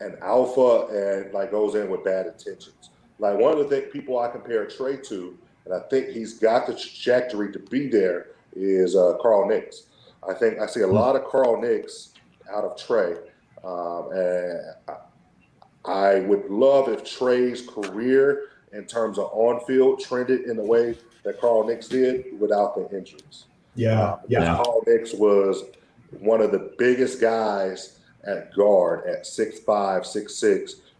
an 0.00 0.16
alpha 0.22 0.86
and 0.86 1.32
like 1.32 1.50
goes 1.50 1.74
in 1.74 1.90
with 1.90 2.04
bad 2.04 2.26
intentions. 2.26 2.90
Like 3.18 3.38
one 3.38 3.52
of 3.52 3.58
the 3.58 3.64
things 3.64 3.92
people 3.92 4.18
I 4.18 4.28
compare 4.28 4.66
Trey 4.66 4.96
to, 4.96 5.38
and 5.64 5.74
I 5.74 5.80
think 5.88 6.08
he's 6.08 6.38
got 6.38 6.66
the 6.66 6.74
trajectory 6.74 7.52
to 7.52 7.58
be 7.58 7.88
there, 7.88 8.28
is 8.54 8.96
uh, 8.96 9.16
Carl 9.20 9.48
Nicks. 9.48 9.84
I 10.28 10.34
think 10.34 10.58
I 10.58 10.66
see 10.66 10.80
a 10.80 10.86
lot 10.86 11.16
of 11.16 11.24
Carl 11.24 11.60
Nicks 11.60 12.10
out 12.52 12.64
of 12.64 12.76
Trey, 12.76 13.16
um, 13.64 14.10
and 14.12 14.60
I 15.84 16.20
would 16.20 16.48
love 16.48 16.88
if 16.88 17.04
Trey's 17.04 17.68
career 17.68 18.48
in 18.72 18.86
terms 18.86 19.18
of 19.18 19.30
on 19.32 19.64
field 19.66 20.00
trended 20.00 20.42
in 20.42 20.56
the 20.56 20.64
way 20.64 20.96
that 21.24 21.40
Carl 21.40 21.66
Nicks 21.66 21.88
did 21.88 22.38
without 22.40 22.74
the 22.74 22.96
injuries. 22.96 23.46
Yeah, 23.74 24.00
uh, 24.00 24.18
yeah. 24.28 24.56
Carl 24.56 24.82
Nicks 24.86 25.12
was 25.12 25.64
one 26.20 26.40
of 26.40 26.52
the 26.52 26.72
biggest 26.78 27.20
guys 27.20 27.98
at 28.24 28.54
guard 28.54 29.06
at 29.06 29.24
6'5", 29.24 29.64
6'6", 29.64 30.42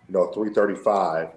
you 0.08 0.14
know, 0.14 0.26
335, 0.32 1.28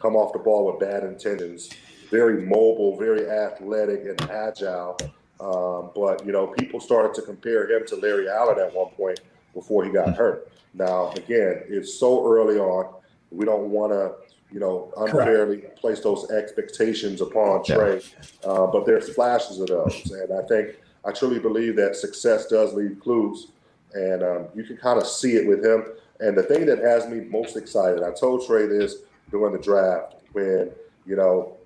come 0.00 0.16
off 0.16 0.32
the 0.32 0.38
ball 0.38 0.70
with 0.70 0.80
bad 0.80 1.02
intentions, 1.02 1.70
very 2.10 2.42
mobile, 2.42 2.96
very 2.96 3.28
athletic 3.28 4.04
and 4.04 4.30
agile. 4.30 4.96
Um, 5.40 5.90
but 5.94 6.24
you 6.24 6.32
know, 6.32 6.46
people 6.46 6.80
started 6.80 7.14
to 7.14 7.22
compare 7.22 7.70
him 7.70 7.86
to 7.88 7.96
Larry 7.96 8.28
Allen 8.28 8.58
at 8.58 8.74
one 8.74 8.90
point 8.90 9.20
before 9.54 9.84
he 9.84 9.90
got 9.90 10.16
hurt. 10.16 10.50
Now, 10.74 11.10
again, 11.12 11.62
it's 11.68 11.94
so 11.94 12.26
early 12.26 12.58
on. 12.58 12.94
We 13.30 13.44
don't 13.44 13.70
want 13.70 13.92
to, 13.92 14.14
you 14.52 14.60
know, 14.60 14.92
unfairly 14.96 15.58
Correct. 15.58 15.78
place 15.78 16.00
those 16.00 16.30
expectations 16.30 17.20
upon 17.20 17.64
Trey. 17.64 18.00
Yeah. 18.42 18.48
Uh, 18.48 18.66
but 18.66 18.86
there's 18.86 19.12
flashes 19.14 19.60
of 19.60 19.68
those, 19.68 20.10
and 20.10 20.32
I 20.32 20.42
think 20.42 20.76
I 21.04 21.12
truly 21.12 21.38
believe 21.38 21.76
that 21.76 21.96
success 21.96 22.46
does 22.46 22.72
leave 22.72 22.98
clues, 23.00 23.48
and 23.94 24.22
um, 24.22 24.46
you 24.54 24.64
can 24.64 24.76
kind 24.76 25.00
of 25.00 25.06
see 25.06 25.34
it 25.34 25.46
with 25.46 25.64
him. 25.64 25.84
And 26.20 26.36
the 26.36 26.42
thing 26.42 26.64
that 26.66 26.78
has 26.78 27.06
me 27.08 27.20
most 27.20 27.56
excited, 27.56 28.02
I 28.02 28.12
told 28.12 28.46
Trey 28.46 28.66
this 28.66 28.96
during 29.30 29.52
the 29.52 29.62
draft 29.62 30.14
when 30.32 30.70
you 31.04 31.16
know 31.16 31.56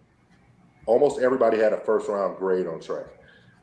almost 0.86 1.20
everybody 1.20 1.58
had 1.58 1.72
a 1.72 1.78
first 1.78 2.08
round 2.08 2.36
grade 2.36 2.66
on 2.66 2.80
Trey 2.80 3.04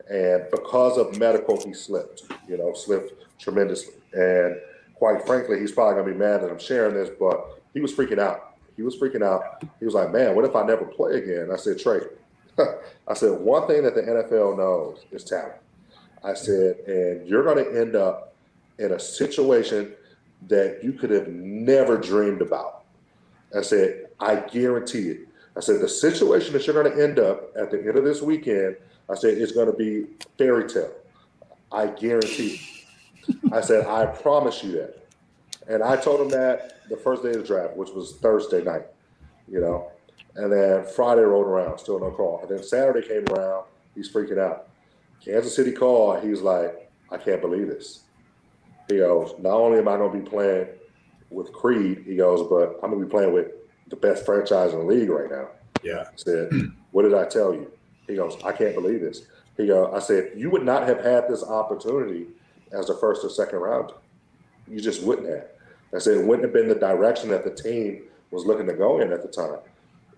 and 0.09 0.45
because 0.51 0.97
of 0.97 1.17
medical, 1.17 1.61
he 1.65 1.73
slipped, 1.73 2.23
you 2.47 2.57
know, 2.57 2.73
slipped 2.73 3.13
tremendously. 3.39 3.95
And 4.13 4.57
quite 4.95 5.25
frankly, 5.25 5.59
he's 5.59 5.71
probably 5.71 5.95
going 5.95 6.07
to 6.07 6.13
be 6.13 6.19
mad 6.19 6.41
that 6.41 6.49
I'm 6.49 6.59
sharing 6.59 6.95
this, 6.95 7.09
but 7.19 7.61
he 7.73 7.81
was 7.81 7.93
freaking 7.93 8.19
out. 8.19 8.57
He 8.75 8.83
was 8.83 8.95
freaking 8.95 9.23
out. 9.23 9.63
He 9.79 9.85
was 9.85 9.93
like, 9.93 10.11
man, 10.11 10.35
what 10.35 10.45
if 10.45 10.55
I 10.55 10.63
never 10.63 10.85
play 10.85 11.17
again? 11.17 11.49
I 11.51 11.57
said, 11.57 11.79
Trey, 11.79 12.01
I 13.07 13.13
said, 13.13 13.39
one 13.39 13.67
thing 13.67 13.83
that 13.83 13.95
the 13.95 14.01
NFL 14.01 14.57
knows 14.57 15.05
is 15.11 15.23
talent. 15.23 15.55
I 16.23 16.33
said, 16.33 16.77
and 16.87 17.27
you're 17.27 17.43
going 17.43 17.63
to 17.63 17.79
end 17.79 17.95
up 17.95 18.35
in 18.79 18.91
a 18.91 18.99
situation 18.99 19.93
that 20.47 20.83
you 20.83 20.93
could 20.93 21.09
have 21.09 21.27
never 21.27 21.97
dreamed 21.97 22.41
about. 22.41 22.85
I 23.55 23.61
said, 23.61 24.07
I 24.19 24.35
guarantee 24.35 25.09
it. 25.09 25.27
I 25.55 25.59
said, 25.59 25.81
the 25.81 25.89
situation 25.89 26.53
that 26.53 26.67
you're 26.67 26.81
going 26.81 26.95
to 26.95 27.03
end 27.03 27.19
up 27.19 27.51
at 27.57 27.71
the 27.71 27.79
end 27.79 27.97
of 27.97 28.03
this 28.03 28.21
weekend 28.21 28.77
I 29.09 29.15
said, 29.15 29.37
it's 29.37 29.51
going 29.51 29.67
to 29.67 29.77
be 29.77 30.07
fairy 30.37 30.67
tale. 30.67 30.91
I 31.71 31.87
guarantee. 31.87 32.61
I 33.51 33.61
said, 33.61 33.85
I 33.85 34.05
promise 34.05 34.63
you 34.63 34.73
that. 34.73 35.07
And 35.67 35.83
I 35.83 35.97
told 35.97 36.21
him 36.21 36.29
that 36.29 36.87
the 36.89 36.97
first 36.97 37.23
day 37.23 37.29
of 37.29 37.35
the 37.35 37.43
draft, 37.43 37.75
which 37.75 37.89
was 37.89 38.15
Thursday 38.17 38.63
night, 38.63 38.85
you 39.49 39.59
know. 39.59 39.91
And 40.35 40.51
then 40.51 40.85
Friday 40.85 41.21
rolled 41.21 41.47
around, 41.47 41.77
still 41.79 41.99
no 41.99 42.11
call. 42.11 42.39
And 42.41 42.49
then 42.49 42.63
Saturday 42.63 43.05
came 43.05 43.25
around, 43.33 43.65
he's 43.95 44.11
freaking 44.11 44.37
out. 44.37 44.69
Kansas 45.23 45.55
City 45.55 45.71
called, 45.71 46.23
he's 46.23 46.41
like, 46.41 46.89
I 47.11 47.17
can't 47.17 47.41
believe 47.41 47.67
this. 47.67 48.01
He 48.87 48.97
goes, 48.97 49.33
not 49.39 49.55
only 49.55 49.79
am 49.79 49.87
I 49.87 49.97
going 49.97 50.13
to 50.13 50.23
be 50.23 50.29
playing 50.29 50.67
with 51.29 51.51
Creed, 51.51 52.03
he 52.05 52.15
goes, 52.15 52.47
but 52.47 52.79
I'm 52.83 52.91
going 52.91 53.01
to 53.01 53.05
be 53.05 53.11
playing 53.11 53.33
with 53.33 53.47
the 53.89 53.95
best 53.95 54.25
franchise 54.25 54.73
in 54.73 54.79
the 54.79 54.85
league 54.85 55.09
right 55.09 55.29
now. 55.29 55.49
Yeah. 55.83 56.05
I 56.07 56.15
said, 56.15 56.49
what 56.91 57.03
did 57.03 57.13
I 57.13 57.25
tell 57.25 57.53
you? 57.53 57.71
He 58.07 58.15
goes, 58.15 58.37
I 58.43 58.51
can't 58.51 58.75
believe 58.75 59.01
this. 59.01 59.23
He 59.57 59.67
goes, 59.67 59.91
I 59.93 59.99
said, 59.99 60.31
you 60.35 60.49
would 60.49 60.63
not 60.63 60.87
have 60.87 61.03
had 61.03 61.27
this 61.27 61.43
opportunity 61.43 62.27
as 62.71 62.89
a 62.89 62.97
first 62.97 63.23
or 63.23 63.29
second 63.29 63.59
round. 63.59 63.91
You 64.67 64.79
just 64.79 65.03
wouldn't 65.03 65.29
have. 65.29 65.47
I 65.95 65.99
said, 65.99 66.17
it 66.17 66.25
wouldn't 66.25 66.43
have 66.43 66.53
been 66.53 66.67
the 66.67 66.75
direction 66.75 67.29
that 67.29 67.43
the 67.43 67.51
team 67.51 68.03
was 68.31 68.45
looking 68.45 68.67
to 68.67 68.73
go 68.73 68.99
in 68.99 69.11
at 69.11 69.21
the 69.21 69.29
time. 69.29 69.59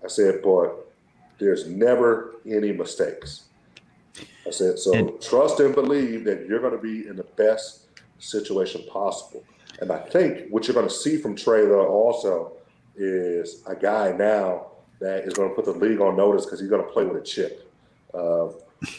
I 0.03 0.07
said, 0.07 0.41
but 0.43 0.91
there's 1.37 1.67
never 1.67 2.35
any 2.45 2.71
mistakes. 2.71 3.45
I 4.45 4.51
said, 4.51 4.79
so 4.79 4.93
and, 4.93 5.21
trust 5.21 5.59
and 5.59 5.75
believe 5.75 6.23
that 6.25 6.47
you're 6.47 6.59
going 6.59 6.73
to 6.73 6.81
be 6.81 7.07
in 7.07 7.15
the 7.15 7.23
best 7.23 7.87
situation 8.17 8.83
possible. 8.91 9.43
And 9.79 9.91
I 9.91 9.99
think 9.99 10.49
what 10.49 10.67
you're 10.67 10.73
going 10.73 10.87
to 10.87 10.93
see 10.93 11.17
from 11.17 11.35
Trey, 11.35 11.65
though, 11.65 11.87
also 11.87 12.53
is 12.95 13.63
a 13.67 13.75
guy 13.75 14.11
now 14.11 14.67
that 14.99 15.23
is 15.23 15.33
going 15.33 15.49
to 15.49 15.55
put 15.55 15.65
the 15.65 15.71
league 15.71 16.01
on 16.01 16.17
notice 16.17 16.45
because 16.45 16.59
he's 16.59 16.69
going 16.69 16.83
to 16.83 16.91
play 16.91 17.05
with 17.05 17.21
a 17.21 17.25
chip. 17.25 17.68
Uh, 18.13 18.49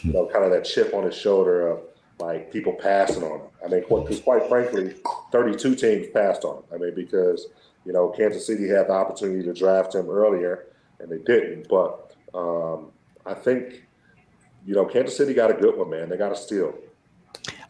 you 0.03 0.13
know, 0.13 0.27
kind 0.27 0.45
of 0.45 0.51
that 0.51 0.63
chip 0.63 0.93
on 0.93 1.03
his 1.03 1.15
shoulder 1.15 1.67
of 1.67 1.81
like 2.19 2.51
people 2.51 2.73
passing 2.73 3.23
on 3.23 3.39
him. 3.39 3.47
I 3.65 3.67
mean, 3.67 3.81
because 3.81 4.19
quite 4.19 4.47
frankly, 4.47 4.95
32 5.31 5.75
teams 5.75 6.07
passed 6.13 6.45
on 6.45 6.57
him. 6.57 6.63
I 6.73 6.77
mean, 6.77 6.95
because 6.95 7.47
you 7.85 7.93
know 7.93 8.09
Kansas 8.09 8.45
City 8.45 8.67
had 8.67 8.87
the 8.87 8.93
opportunity 8.93 9.43
to 9.43 9.53
draft 9.53 9.95
him 9.95 10.09
earlier 10.09 10.67
and 10.99 11.11
they 11.11 11.17
didn't. 11.17 11.67
But 11.67 12.15
um, 12.33 12.91
I 13.25 13.33
think 13.33 13.83
you 14.65 14.75
know 14.75 14.85
Kansas 14.85 15.17
City 15.17 15.33
got 15.33 15.51
a 15.51 15.55
good 15.55 15.77
one, 15.77 15.89
man. 15.89 16.09
They 16.09 16.17
got 16.17 16.31
a 16.31 16.35
steal. 16.35 16.73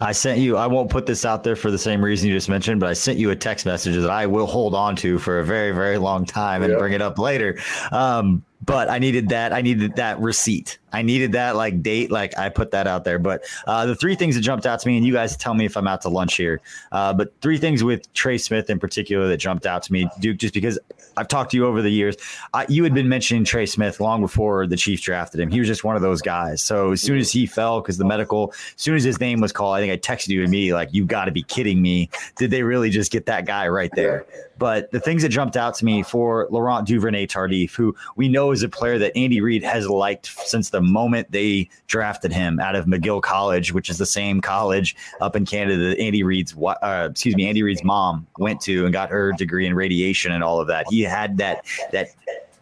I 0.02 0.14
sent 0.14 0.40
you, 0.40 0.58
I 0.58 0.66
won't 0.66 0.90
put 0.90 1.06
this 1.06 1.26
out 1.26 1.44
there 1.44 1.56
for 1.56 1.70
the 1.70 1.78
same 1.78 2.04
reason 2.04 2.28
you 2.28 2.34
just 2.34 2.50
mentioned, 2.50 2.80
but 2.80 2.90
I 2.90 2.94
sent 2.94 3.20
you 3.20 3.30
a 3.30 3.36
text 3.36 3.68
message 3.68 3.96
that 3.96 4.10
I 4.10 4.26
will 4.26 4.48
hold 4.48 4.74
on 4.74 4.96
to 4.98 5.20
for 5.20 5.40
a 5.40 5.46
very, 5.46 5.72
very 5.72 6.00
long 6.00 6.26
time 6.26 6.64
and 6.64 6.76
bring 6.80 6.94
it 6.94 7.04
up 7.04 7.20
later. 7.20 7.60
Um, 7.92 8.44
but 8.64 8.90
I 8.90 9.00
needed 9.00 9.30
that. 9.30 9.54
I 9.54 9.62
needed 9.62 9.96
that 9.96 10.20
receipt. 10.20 10.78
I 10.94 11.02
needed 11.02 11.32
that 11.32 11.56
like 11.56 11.82
date. 11.82 12.12
Like 12.12 12.38
I 12.38 12.50
put 12.50 12.72
that 12.72 12.86
out 12.86 13.04
there. 13.04 13.18
But 13.18 13.44
uh, 13.66 13.86
the 13.86 13.96
three 13.96 14.16
things 14.16 14.36
that 14.36 14.42
jumped 14.42 14.66
out 14.66 14.80
to 14.80 14.88
me, 14.88 14.98
and 14.98 15.06
you 15.06 15.14
guys 15.14 15.36
tell 15.38 15.54
me 15.54 15.66
if 15.66 15.78
I'm 15.78 15.88
out 15.88 16.02
to 16.02 16.10
lunch 16.10 16.36
here. 16.36 16.62
Uh, 16.92 17.14
but 17.14 17.34
three 17.42 17.58
things 17.58 17.84
with 17.84 18.12
Trey 18.14 18.38
Smith 18.38 18.70
in 18.70 18.80
particular 18.80 19.28
that 19.28 19.38
jumped 19.38 19.66
out 19.66 19.84
to 19.84 19.94
me, 19.94 20.10
Duke, 20.20 20.38
just 20.38 20.54
because 20.54 20.78
I've 21.18 21.28
talked 21.28 21.52
to 21.52 21.58
you 21.58 21.66
over 21.66 21.82
the 21.82 21.90
years. 21.90 22.18
I, 22.54 22.66
you 22.70 22.84
had 22.84 22.94
been 22.94 23.10
mentioning 23.10 23.46
Trey 23.46 23.66
Smith 23.66 24.00
long 24.00 24.22
before 24.22 24.68
the 24.68 24.78
Chiefs 24.78 25.02
drafted 25.02 25.40
him. 25.40 25.50
He 25.50 25.60
was 25.60 25.68
just 25.68 25.84
one 25.84 25.96
of 25.96 26.02
those 26.02 26.22
guys. 26.22 26.62
So 26.62 26.92
as 26.92 27.02
soon 27.02 27.18
as 27.18 27.32
he 27.32 27.46
fell, 27.46 27.82
because 27.82 27.98
the 27.98 28.06
medical, 28.06 28.52
as 28.52 28.82
soon 28.82 28.96
as 28.96 29.04
his 29.04 29.20
name 29.20 29.40
was 29.40 29.52
called, 29.52 29.76
I 29.76 29.82
think 29.82 29.94
I 29.94 29.98
texted 29.98 30.30
you 30.30 30.42
and 30.44 30.52
me 30.52 30.74
like, 30.74 30.94
"You 30.94 31.06
got 31.06 31.26
to 31.26 31.32
be 31.32 31.44
kidding 31.44 31.82
me! 31.82 32.10
Did 32.38 32.52
they 32.52 32.64
really 32.64 32.90
just 32.90 33.12
get 33.12 33.26
that 33.26 33.46
guy 33.46 33.68
right 33.70 33.92
there?" 33.96 34.26
But 34.62 34.92
the 34.92 35.00
things 35.00 35.24
that 35.24 35.30
jumped 35.30 35.58
out 35.58 35.74
to 35.78 35.86
me 35.86 36.04
for 36.04 36.48
Laurent 36.52 36.86
Duvernay 36.86 37.26
Tardif, 37.26 37.74
who 37.74 37.96
we 38.16 38.30
know 38.30 38.52
is 38.52 38.62
a 38.62 38.70
player 38.70 39.00
that 39.00 39.12
Andy 39.18 39.42
Reid 39.42 39.64
has 39.64 39.90
liked 39.90 40.28
since 40.28 40.70
the 40.70 40.82
moment 40.82 41.32
they 41.32 41.68
drafted 41.88 42.32
him 42.32 42.60
out 42.60 42.76
of 42.76 42.86
McGill 42.86 43.24
College, 43.24 43.74
which 43.74 43.90
is 43.90 43.98
the 43.98 44.06
same 44.06 44.40
college 44.40 44.96
up 45.20 45.36
in 45.36 45.48
Canada 45.48 45.90
that 45.90 45.98
Andy 45.98 46.22
Reid's, 46.22 46.56
uh, 46.56 47.08
excuse 47.10 47.36
me, 47.36 47.48
Andy 47.48 47.64
Reid's 47.64 47.84
mom 47.84 48.28
went 48.38 48.62
to 48.62 48.86
and 48.86 48.94
got 48.94 49.10
her 49.10 49.32
degree 49.32 49.66
in 49.66 49.74
radiation 49.74 50.32
and 50.32 50.44
all 50.44 50.62
of 50.62 50.68
that. 50.68 50.86
He 50.92 51.02
had 51.02 51.38
that 51.38 51.66
that 51.92 52.10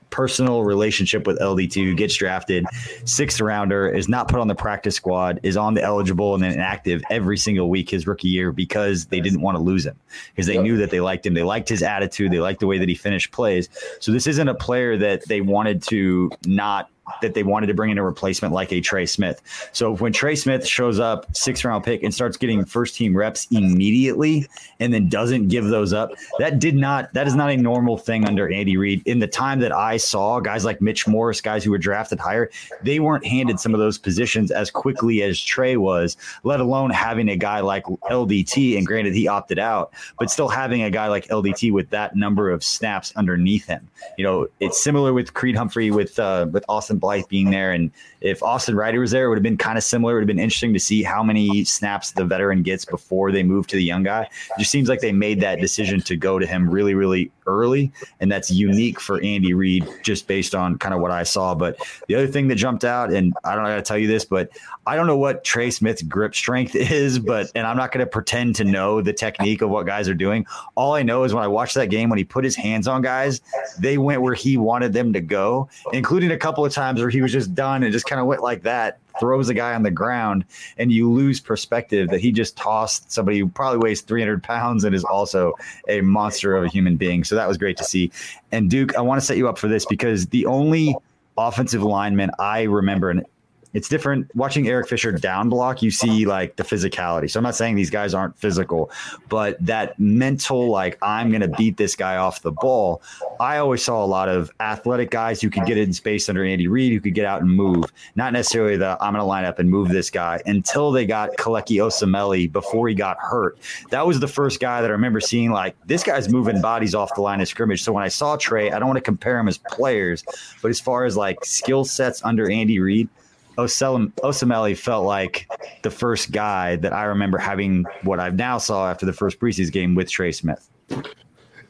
personal 0.09 0.63
relationship 0.63 1.27
with 1.27 1.39
LDT, 1.39 1.95
gets 1.97 2.15
drafted, 2.15 2.65
sixth 3.05 3.41
rounder, 3.41 3.87
is 3.87 4.07
not 4.09 4.27
put 4.27 4.39
on 4.39 4.47
the 4.47 4.55
practice 4.55 4.95
squad, 4.95 5.39
is 5.43 5.57
on 5.57 5.73
the 5.73 5.83
eligible 5.83 6.33
and 6.33 6.43
then 6.43 6.53
inactive 6.53 7.01
every 7.09 7.37
single 7.37 7.69
week 7.69 7.89
his 7.89 8.07
rookie 8.07 8.27
year 8.27 8.51
because 8.51 9.05
they 9.07 9.19
didn't 9.19 9.41
want 9.41 9.57
to 9.57 9.63
lose 9.63 9.85
him 9.85 9.95
because 10.31 10.47
they 10.47 10.55
yep. 10.55 10.63
knew 10.63 10.77
that 10.77 10.89
they 10.89 10.99
liked 10.99 11.25
him. 11.25 11.33
They 11.33 11.43
liked 11.43 11.69
his 11.69 11.83
attitude. 11.83 12.31
They 12.31 12.39
liked 12.39 12.59
the 12.59 12.67
way 12.67 12.77
that 12.77 12.89
he 12.89 12.95
finished 12.95 13.31
plays. 13.31 13.69
So 13.99 14.11
this 14.11 14.27
isn't 14.27 14.47
a 14.47 14.55
player 14.55 14.97
that 14.97 15.27
they 15.27 15.41
wanted 15.41 15.83
to 15.83 16.31
not 16.45 16.89
that 17.21 17.33
they 17.33 17.43
wanted 17.43 17.67
to 17.67 17.73
bring 17.73 17.91
in 17.91 17.97
a 17.97 18.03
replacement 18.03 18.53
like 18.53 18.71
a 18.71 18.81
Trey 18.81 19.05
Smith. 19.05 19.41
So 19.71 19.95
when 19.95 20.13
Trey 20.13 20.35
Smith 20.35 20.65
shows 20.65 20.99
up, 20.99 21.25
six 21.35 21.63
round 21.63 21.83
pick, 21.83 22.03
and 22.03 22.13
starts 22.13 22.37
getting 22.37 22.63
first 22.65 22.95
team 22.95 23.15
reps 23.15 23.47
immediately 23.51 24.47
and 24.79 24.93
then 24.93 25.09
doesn't 25.09 25.47
give 25.47 25.65
those 25.65 25.93
up, 25.93 26.11
that 26.39 26.59
did 26.59 26.75
not, 26.75 27.11
that 27.13 27.27
is 27.27 27.35
not 27.35 27.49
a 27.49 27.57
normal 27.57 27.97
thing 27.97 28.25
under 28.25 28.51
Andy 28.51 28.77
Reid. 28.77 29.01
In 29.05 29.19
the 29.19 29.27
time 29.27 29.59
that 29.59 29.71
I 29.71 29.97
saw 29.97 30.39
guys 30.39 30.65
like 30.65 30.81
Mitch 30.81 31.07
Morse, 31.07 31.41
guys 31.41 31.63
who 31.63 31.71
were 31.71 31.77
drafted 31.77 32.19
higher, 32.19 32.49
they 32.83 32.99
weren't 32.99 33.25
handed 33.25 33.59
some 33.59 33.73
of 33.73 33.79
those 33.79 33.97
positions 33.97 34.51
as 34.51 34.71
quickly 34.71 35.21
as 35.23 35.39
Trey 35.39 35.77
was, 35.77 36.17
let 36.43 36.59
alone 36.59 36.89
having 36.89 37.29
a 37.29 37.35
guy 37.35 37.59
like 37.59 37.85
LDT. 37.85 38.77
And 38.77 38.85
granted, 38.85 39.13
he 39.13 39.27
opted 39.27 39.59
out, 39.59 39.91
but 40.17 40.29
still 40.29 40.49
having 40.49 40.83
a 40.83 40.89
guy 40.89 41.07
like 41.07 41.27
LDT 41.27 41.71
with 41.71 41.89
that 41.89 42.15
number 42.15 42.49
of 42.49 42.63
snaps 42.63 43.13
underneath 43.15 43.65
him. 43.65 43.87
You 44.17 44.23
know, 44.23 44.47
it's 44.59 44.81
similar 44.81 45.13
with 45.13 45.33
Creed 45.33 45.55
Humphrey 45.55 45.91
with 45.91 46.19
uh, 46.19 46.47
with 46.51 46.63
Austin 46.69 46.98
Blythe 46.99 47.27
being 47.27 47.49
there. 47.49 47.71
And 47.71 47.91
if 48.21 48.43
Austin 48.43 48.75
Reiter 48.75 48.99
was 48.99 49.11
there, 49.11 49.25
it 49.25 49.29
would 49.29 49.37
have 49.37 49.43
been 49.43 49.57
kind 49.57 49.77
of 49.77 49.83
similar. 49.83 50.13
It 50.13 50.15
would 50.15 50.23
have 50.23 50.27
been 50.27 50.39
interesting 50.39 50.73
to 50.73 50.79
see 50.79 51.03
how 51.03 51.23
many 51.23 51.63
snaps 51.65 52.11
the 52.11 52.25
veteran 52.25 52.63
gets 52.63 52.85
before 52.85 53.31
they 53.31 53.43
move 53.43 53.67
to 53.67 53.75
the 53.75 53.83
young 53.83 54.03
guy. 54.03 54.23
It 54.23 54.59
just 54.59 54.71
seems 54.71 54.89
like 54.89 54.99
they 54.99 55.11
made 55.11 55.41
that 55.41 55.59
decision 55.59 56.01
to 56.01 56.15
go 56.15 56.39
to 56.39 56.45
him 56.45 56.69
really, 56.69 56.93
really 56.93 57.31
early. 57.49 57.91
And 58.19 58.31
that's 58.31 58.51
unique 58.51 58.99
for 58.99 59.21
Andy 59.21 59.53
Reid 59.53 59.87
just 60.03 60.27
based 60.27 60.55
on 60.55 60.77
kind 60.77 60.93
of 60.93 61.01
what 61.01 61.11
I 61.11 61.23
saw. 61.23 61.55
But 61.55 61.77
the 62.07 62.15
other 62.15 62.27
thing 62.27 62.47
that 62.49 62.55
jumped 62.55 62.85
out, 62.85 63.11
and 63.11 63.33
I 63.43 63.55
don't 63.55 63.63
know 63.63 63.71
how 63.71 63.75
to 63.75 63.81
tell 63.81 63.97
you 63.97 64.07
this, 64.07 64.25
but 64.25 64.49
I 64.85 64.95
don't 64.95 65.07
know 65.07 65.17
what 65.17 65.43
Trey 65.43 65.71
Smith's 65.71 66.01
grip 66.01 66.33
strength 66.33 66.75
is, 66.75 67.19
but, 67.19 67.51
and 67.55 67.65
I'm 67.65 67.77
not 67.77 67.91
going 67.91 68.05
to 68.05 68.09
pretend 68.09 68.55
to 68.55 68.63
know 68.63 69.01
the 69.01 69.13
technique 69.13 69.61
of 69.61 69.69
what 69.69 69.85
guys 69.85 70.07
are 70.07 70.13
doing. 70.13 70.45
All 70.75 70.93
I 70.93 71.03
know 71.03 71.23
is 71.23 71.33
when 71.33 71.43
I 71.43 71.47
watched 71.47 71.75
that 71.75 71.87
game, 71.87 72.09
when 72.09 72.17
he 72.17 72.23
put 72.23 72.43
his 72.43 72.55
hands 72.55 72.87
on 72.87 73.01
guys, 73.01 73.41
they 73.79 73.97
went 73.97 74.21
where 74.21 74.33
he 74.33 74.57
wanted 74.57 74.93
them 74.93 75.13
to 75.13 75.21
go, 75.21 75.69
including 75.93 76.31
a 76.31 76.37
couple 76.37 76.65
of 76.65 76.73
times 76.73 76.99
where 77.01 77.09
he 77.09 77.21
was 77.21 77.31
just 77.31 77.53
done 77.53 77.83
and 77.83 77.91
just 77.91 78.05
kind 78.05 78.19
of 78.19 78.27
went 78.27 78.41
like 78.41 78.63
that, 78.63 78.99
throws 79.19 79.49
a 79.49 79.53
guy 79.53 79.73
on 79.73 79.83
the 79.83 79.91
ground, 79.91 80.45
and 80.77 80.91
you 80.91 81.11
lose 81.11 81.39
perspective 81.39 82.09
that 82.09 82.19
he 82.19 82.31
just 82.31 82.55
tossed 82.55 83.11
somebody 83.11 83.39
who 83.39 83.47
probably 83.47 83.79
weighs 83.79 84.01
300 84.01 84.41
pounds 84.43 84.83
and 84.83 84.95
is 84.95 85.03
also 85.03 85.53
a 85.87 86.01
monster 86.01 86.55
of 86.55 86.63
a 86.63 86.67
human 86.67 86.95
being. 86.95 87.23
So 87.23 87.35
that 87.35 87.47
was 87.47 87.57
great 87.57 87.77
to 87.77 87.83
see. 87.83 88.11
And 88.51 88.69
Duke, 88.69 88.95
I 88.95 89.01
want 89.01 89.19
to 89.19 89.25
set 89.25 89.37
you 89.37 89.49
up 89.49 89.57
for 89.57 89.67
this 89.67 89.85
because 89.85 90.27
the 90.27 90.45
only 90.45 90.95
offensive 91.37 91.83
lineman 91.83 92.31
I 92.39 92.63
remember, 92.63 93.09
and 93.09 93.25
it's 93.73 93.87
different 93.87 94.33
watching 94.35 94.67
Eric 94.67 94.87
Fisher 94.87 95.11
down 95.11 95.49
block. 95.49 95.81
You 95.81 95.91
see 95.91 96.25
like 96.25 96.55
the 96.55 96.63
physicality. 96.63 97.29
So 97.29 97.39
I'm 97.39 97.43
not 97.43 97.55
saying 97.55 97.75
these 97.75 97.89
guys 97.89 98.13
aren't 98.13 98.37
physical, 98.37 98.91
but 99.27 99.63
that 99.63 99.99
mental, 99.99 100.69
like 100.69 100.97
I'm 101.01 101.29
going 101.29 101.41
to 101.41 101.47
beat 101.49 101.77
this 101.77 101.95
guy 101.95 102.17
off 102.17 102.41
the 102.41 102.51
ball. 102.51 103.01
I 103.39 103.57
always 103.57 103.83
saw 103.83 104.03
a 104.03 104.07
lot 104.07 104.27
of 104.27 104.51
athletic 104.59 105.11
guys 105.11 105.41
who 105.41 105.49
could 105.49 105.65
get 105.65 105.77
in 105.77 105.93
space 105.93 106.29
under 106.29 106.43
Andy 106.43 106.67
Reid, 106.67 106.93
who 106.93 106.99
could 106.99 107.13
get 107.13 107.25
out 107.25 107.41
and 107.41 107.51
move. 107.51 107.85
Not 108.15 108.33
necessarily 108.33 108.77
the 108.77 108.97
I'm 109.01 109.13
going 109.13 109.21
to 109.21 109.27
line 109.27 109.45
up 109.45 109.59
and 109.59 109.69
move 109.69 109.89
this 109.89 110.09
guy 110.09 110.41
until 110.45 110.91
they 110.91 111.05
got 111.05 111.37
Kelechi 111.37 111.77
Osemele 111.77 112.51
before 112.51 112.87
he 112.89 112.95
got 112.95 113.17
hurt. 113.19 113.57
That 113.91 114.05
was 114.05 114.19
the 114.19 114.27
first 114.27 114.59
guy 114.59 114.81
that 114.81 114.89
I 114.89 114.93
remember 114.93 115.19
seeing 115.19 115.51
like 115.51 115.75
this 115.85 116.03
guy's 116.03 116.29
moving 116.29 116.61
bodies 116.61 116.95
off 116.95 117.13
the 117.15 117.21
line 117.21 117.41
of 117.41 117.47
scrimmage. 117.47 117.83
So 117.83 117.93
when 117.93 118.03
I 118.03 118.07
saw 118.07 118.35
Trey, 118.35 118.71
I 118.71 118.79
don't 118.79 118.87
want 118.87 118.97
to 118.97 119.01
compare 119.01 119.39
him 119.39 119.47
as 119.47 119.57
players, 119.57 120.23
but 120.61 120.69
as 120.69 120.79
far 120.79 121.05
as 121.05 121.15
like 121.15 121.45
skill 121.45 121.85
sets 121.85 122.23
under 122.23 122.49
Andy 122.49 122.79
Reid, 122.79 123.09
Osemele 123.57 124.77
felt 124.77 125.05
like 125.05 125.47
the 125.83 125.91
first 125.91 126.31
guy 126.31 126.75
that 126.77 126.93
I 126.93 127.03
remember 127.03 127.37
having 127.37 127.85
what 128.03 128.19
I've 128.19 128.35
now 128.35 128.57
saw 128.57 128.89
after 128.89 129.05
the 129.05 129.13
first 129.13 129.39
preseason 129.39 129.71
game 129.71 129.95
with 129.95 130.09
Trey 130.09 130.31
Smith. 130.31 130.69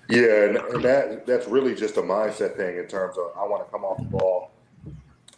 Yeah, 0.09 0.45
and, 0.45 0.57
and 0.57 0.83
that 0.83 1.25
that's 1.27 1.47
really 1.47 1.75
just 1.75 1.97
a 1.97 2.01
mindset 2.01 2.57
thing 2.57 2.77
in 2.77 2.87
terms 2.87 3.17
of 3.17 3.31
I 3.37 3.45
want 3.47 3.65
to 3.65 3.71
come 3.71 3.83
off 3.83 3.97
the 3.97 4.05
ball 4.05 4.51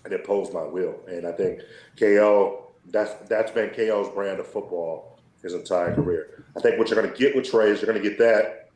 and 0.06 0.14
impose 0.14 0.54
my 0.54 0.64
will. 0.64 0.96
And 1.08 1.28
I 1.28 1.34
think 1.34 1.62
KO 2.00 2.72
that's 2.90 3.14
that's 3.28 3.52
been 3.52 3.70
KO's 3.72 4.10
brand 4.10 4.40
of 4.40 4.48
football 4.48 5.20
his 5.42 5.54
entire 5.54 5.94
career. 5.94 6.46
I 6.56 6.62
think 6.62 6.78
what 6.78 6.90
you're 6.90 7.02
going 7.02 7.12
to 7.12 7.18
get 7.18 7.36
with 7.36 7.50
Trey 7.50 7.70
is 7.70 7.82
you're 7.82 7.92
going 7.92 8.02
to 8.02 8.10
get 8.10 8.18
that, 8.20 8.70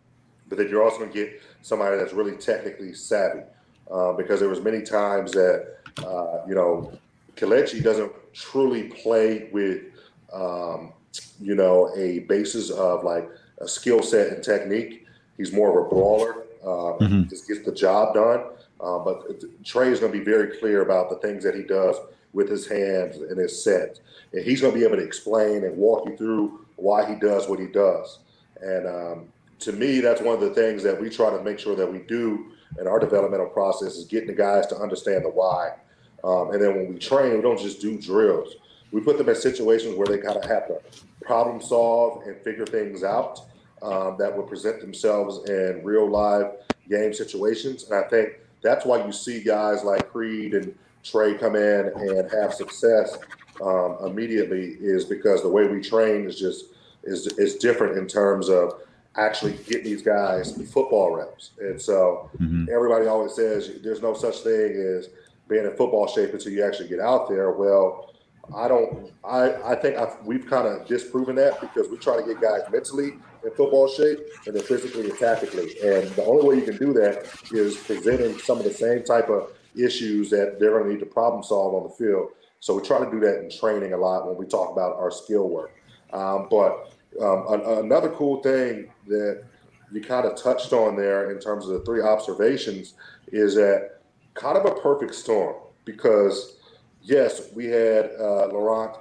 but 0.50 0.58
then 0.58 0.68
you're 0.68 0.84
also 0.84 1.00
going 1.00 1.12
to 1.12 1.16
get 1.16 1.42
somebody 1.62 1.98
that's 1.98 2.14
really 2.14 2.36
technically 2.38 2.94
savvy. 2.94 3.42
Uh, 3.90 4.14
because 4.14 4.40
there 4.40 4.50
was 4.50 4.62
many 4.62 4.82
times 4.82 5.32
that 5.32 5.78
uh, 6.00 6.40
you 6.48 6.56
know 6.56 6.92
Kelechi 7.36 7.84
doesn't 7.84 8.12
truly 8.34 8.84
play 8.84 9.50
with, 9.52 9.84
um, 10.34 10.94
you 11.40 11.56
know, 11.56 11.94
a 11.96 12.20
basis 12.20 12.70
of 12.70 13.04
like 13.04 13.30
a 13.60 13.68
skill 13.68 14.02
set 14.02 14.32
and 14.32 14.44
technique. 14.44 15.06
He's 15.38 15.52
more 15.52 15.70
of 15.70 15.86
a 15.86 15.90
brawler. 15.90 16.44
Uh, 16.64 16.98
mm-hmm. 16.98 17.30
Just 17.30 17.48
gets 17.48 17.64
the 17.64 17.72
job 17.72 18.16
done. 18.16 18.44
Uh, 18.80 19.00
but 19.00 19.44
Trey 19.64 19.90
is 19.90 20.00
going 20.00 20.12
to 20.12 20.18
be 20.18 20.24
very 20.24 20.58
clear 20.58 20.82
about 20.82 21.10
the 21.10 21.16
things 21.18 21.44
that 21.44 21.56
he 21.56 21.64
does 21.64 21.96
with 22.34 22.50
his 22.50 22.68
hands 22.68 23.18
and 23.18 23.38
his 23.38 23.64
sets, 23.64 24.02
and 24.34 24.44
he's 24.44 24.60
going 24.60 24.74
to 24.74 24.80
be 24.80 24.86
able 24.86 24.98
to 24.98 25.04
explain 25.04 25.64
and 25.64 25.78
walk 25.78 26.06
you 26.06 26.18
through 26.18 26.66
why 26.76 27.06
he 27.08 27.16
does 27.16 27.48
what 27.48 27.60
he 27.60 27.68
does. 27.68 28.20
And 28.62 28.88
um, 28.88 29.28
to 29.60 29.72
me, 29.72 30.02
that's 30.02 30.22
one 30.22 30.36
of 30.36 30.42
the 30.42 30.50
things 30.50 30.84
that 30.84 31.00
we 31.00 31.10
try 31.10 31.30
to 31.30 31.42
make 31.44 31.60
sure 31.60 31.76
that 31.76 31.90
we 31.90 32.00
do 32.00 32.52
in 32.80 32.88
our 32.88 33.00
developmental 33.00 33.48
process 33.48 33.96
is 33.96 34.06
getting 34.06 34.28
the 34.28 34.34
guys 34.34 34.68
to 34.68 34.76
understand 34.76 35.24
the 35.24 35.30
why 35.30 35.72
um, 36.26 36.52
and 36.52 36.62
then 36.62 36.76
when 36.76 36.94
we 36.94 37.00
train, 37.00 37.36
we 37.36 37.42
don't 37.42 37.60
just 37.60 37.80
do 37.80 37.98
drills. 38.00 38.56
We 38.92 39.02
put 39.02 39.18
them 39.18 39.30
in 39.30 39.36
situations 39.36 39.96
where 39.96 40.08
they 40.08 40.18
kind 40.18 40.38
of 40.38 40.46
have 40.46 40.68
to 40.68 40.80
problem 41.22 41.62
solve 41.62 42.24
and 42.26 42.36
figure 42.42 42.66
things 42.66 43.04
out 43.04 43.42
um, 43.82 44.16
that 44.18 44.36
would 44.36 44.48
present 44.48 44.82
themselves 44.82 45.48
in 45.50 45.82
real 45.84 46.10
live 46.10 46.52
game 46.90 47.14
situations. 47.14 47.84
And 47.90 48.04
I 48.04 48.08
think 48.08 48.40
that's 48.62 48.86
why 48.86 49.06
you 49.06 49.12
see 49.12 49.44
guys 49.44 49.84
like 49.84 50.10
Creed 50.10 50.54
and 50.56 50.76
Trey 51.04 51.36
come 51.36 51.56
in 51.56 51.92
and 51.96 52.32
have 52.32 52.54
success 52.54 53.18
um, 53.62 53.98
immediately 54.04 54.78
is 54.80 55.06
because 55.06 55.44
the 55.44 55.50
way 55.50 55.68
we 55.68 55.82
train 55.82 56.26
is 56.26 56.40
just 56.40 56.66
is 57.04 57.28
is 57.38 57.56
different 57.56 57.98
in 57.98 58.08
terms 58.08 58.50
of 58.50 58.82
actually 59.16 59.54
getting 59.68 59.84
these 59.84 60.02
guys 60.02 60.52
football 60.72 61.16
reps. 61.16 61.52
And 61.60 61.80
so 61.80 62.30
mm-hmm. 62.40 62.66
everybody 62.74 63.06
always 63.06 63.36
says 63.36 63.72
there's 63.84 64.02
no 64.02 64.14
such 64.14 64.40
thing 64.40 64.72
as 64.98 65.10
being 65.48 65.66
in 65.66 65.76
football 65.76 66.08
shape 66.08 66.34
until 66.34 66.52
you 66.52 66.64
actually 66.64 66.90
get 66.90 67.00
out 67.00 67.30
there. 67.30 67.52
Well, 67.52 68.14
I 68.56 68.68
don't. 68.68 69.12
I 69.24 69.54
I 69.72 69.76
think 69.76 69.98
I've, 69.98 70.18
we've 70.24 70.46
kind 70.46 70.68
of 70.68 70.88
disproven 70.88 71.36
that 71.36 71.60
because 71.62 71.90
we 71.90 71.98
try 71.98 72.20
to 72.20 72.26
get 72.26 72.42
guys 72.42 72.62
mentally 72.72 73.14
in 73.44 73.52
football 73.52 73.88
shape 73.88 74.20
and 74.46 74.56
then 74.56 74.64
physically 74.64 75.10
and 75.10 75.18
tactically. 75.18 75.76
And 75.84 76.10
the 76.12 76.26
only 76.26 76.48
way 76.48 76.56
you 76.56 76.62
can 76.62 76.78
do 76.78 76.94
that 76.94 77.28
is 77.52 77.78
presenting 77.78 78.38
some 78.40 78.58
of 78.60 78.64
the 78.64 78.74
same 78.74 79.04
type 79.04 79.30
of 79.30 79.52
issues 79.76 80.30
that 80.30 80.60
they're 80.60 80.72
going 80.72 80.84
to 80.84 80.90
need 80.90 81.00
to 81.00 81.06
problem 81.06 81.44
solve 81.44 81.74
on 81.74 81.84
the 81.84 81.96
field. 81.96 82.30
So 82.60 82.76
we 82.76 82.82
try 82.82 83.04
to 83.04 83.12
do 83.12 83.20
that 83.20 83.42
in 83.42 83.50
training 83.50 83.94
a 83.94 83.98
lot 83.98 84.28
when 84.28 84.38
we 84.38 84.46
talk 84.46 84.72
about 84.72 84.96
our 84.96 85.12
skill 85.12 85.50
work. 85.50 85.72
Um, 86.14 86.48
but 86.50 86.94
um, 87.22 87.46
another 87.84 88.10
cool 88.10 88.42
thing 88.42 88.92
that 89.08 89.44
you 89.92 90.02
kind 90.02 90.26
of 90.26 90.36
touched 90.36 90.74
on 90.74 90.96
there 90.96 91.32
in 91.32 91.40
terms 91.40 91.68
of 91.68 91.74
the 91.74 91.86
three 91.86 92.02
observations 92.02 92.96
is 93.28 93.56
that 93.56 93.95
kind 94.36 94.58
of 94.58 94.66
a 94.66 94.80
perfect 94.80 95.16
storm 95.16 95.56
because 95.86 96.58
yes, 97.02 97.50
we 97.56 97.66
had 97.66 98.12
uh, 98.20 98.48
Laurent. 98.48 98.98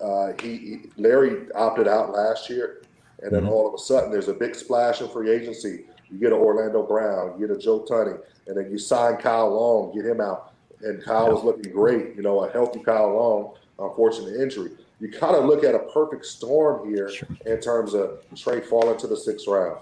Uh, 0.00 0.32
he, 0.40 0.56
he, 0.56 0.80
Larry 0.96 1.50
opted 1.54 1.86
out 1.86 2.12
last 2.12 2.48
year, 2.48 2.82
and 3.22 3.32
then 3.32 3.42
mm-hmm. 3.42 3.52
all 3.52 3.68
of 3.68 3.74
a 3.74 3.78
sudden 3.78 4.10
there's 4.10 4.28
a 4.28 4.34
big 4.34 4.54
splash 4.54 5.00
in 5.00 5.08
free 5.08 5.30
agency. 5.30 5.84
You 6.10 6.18
get 6.18 6.32
an 6.32 6.38
Orlando 6.38 6.82
Brown, 6.82 7.38
you 7.38 7.46
get 7.46 7.56
a 7.56 7.60
Joe 7.60 7.84
Thuney, 7.88 8.18
and 8.46 8.56
then 8.56 8.70
you 8.70 8.78
sign 8.78 9.18
Kyle 9.18 9.50
Long, 9.54 9.94
get 9.94 10.06
him 10.06 10.20
out, 10.20 10.52
and 10.80 11.04
Kyle 11.04 11.32
was 11.32 11.44
looking 11.44 11.70
great. 11.70 12.16
You 12.16 12.22
know, 12.22 12.44
a 12.44 12.50
healthy 12.50 12.80
Kyle 12.80 13.14
Long, 13.14 13.54
unfortunate 13.78 14.40
injury. 14.40 14.70
You 15.00 15.10
kind 15.10 15.36
of 15.36 15.44
look 15.44 15.64
at 15.64 15.74
a 15.74 15.80
perfect 15.80 16.24
storm 16.24 16.88
here 16.88 17.10
sure. 17.10 17.28
in 17.46 17.60
terms 17.60 17.94
of 17.94 18.20
Trey 18.34 18.60
falling 18.60 18.98
to 18.98 19.06
the 19.06 19.16
sixth 19.16 19.46
round. 19.46 19.78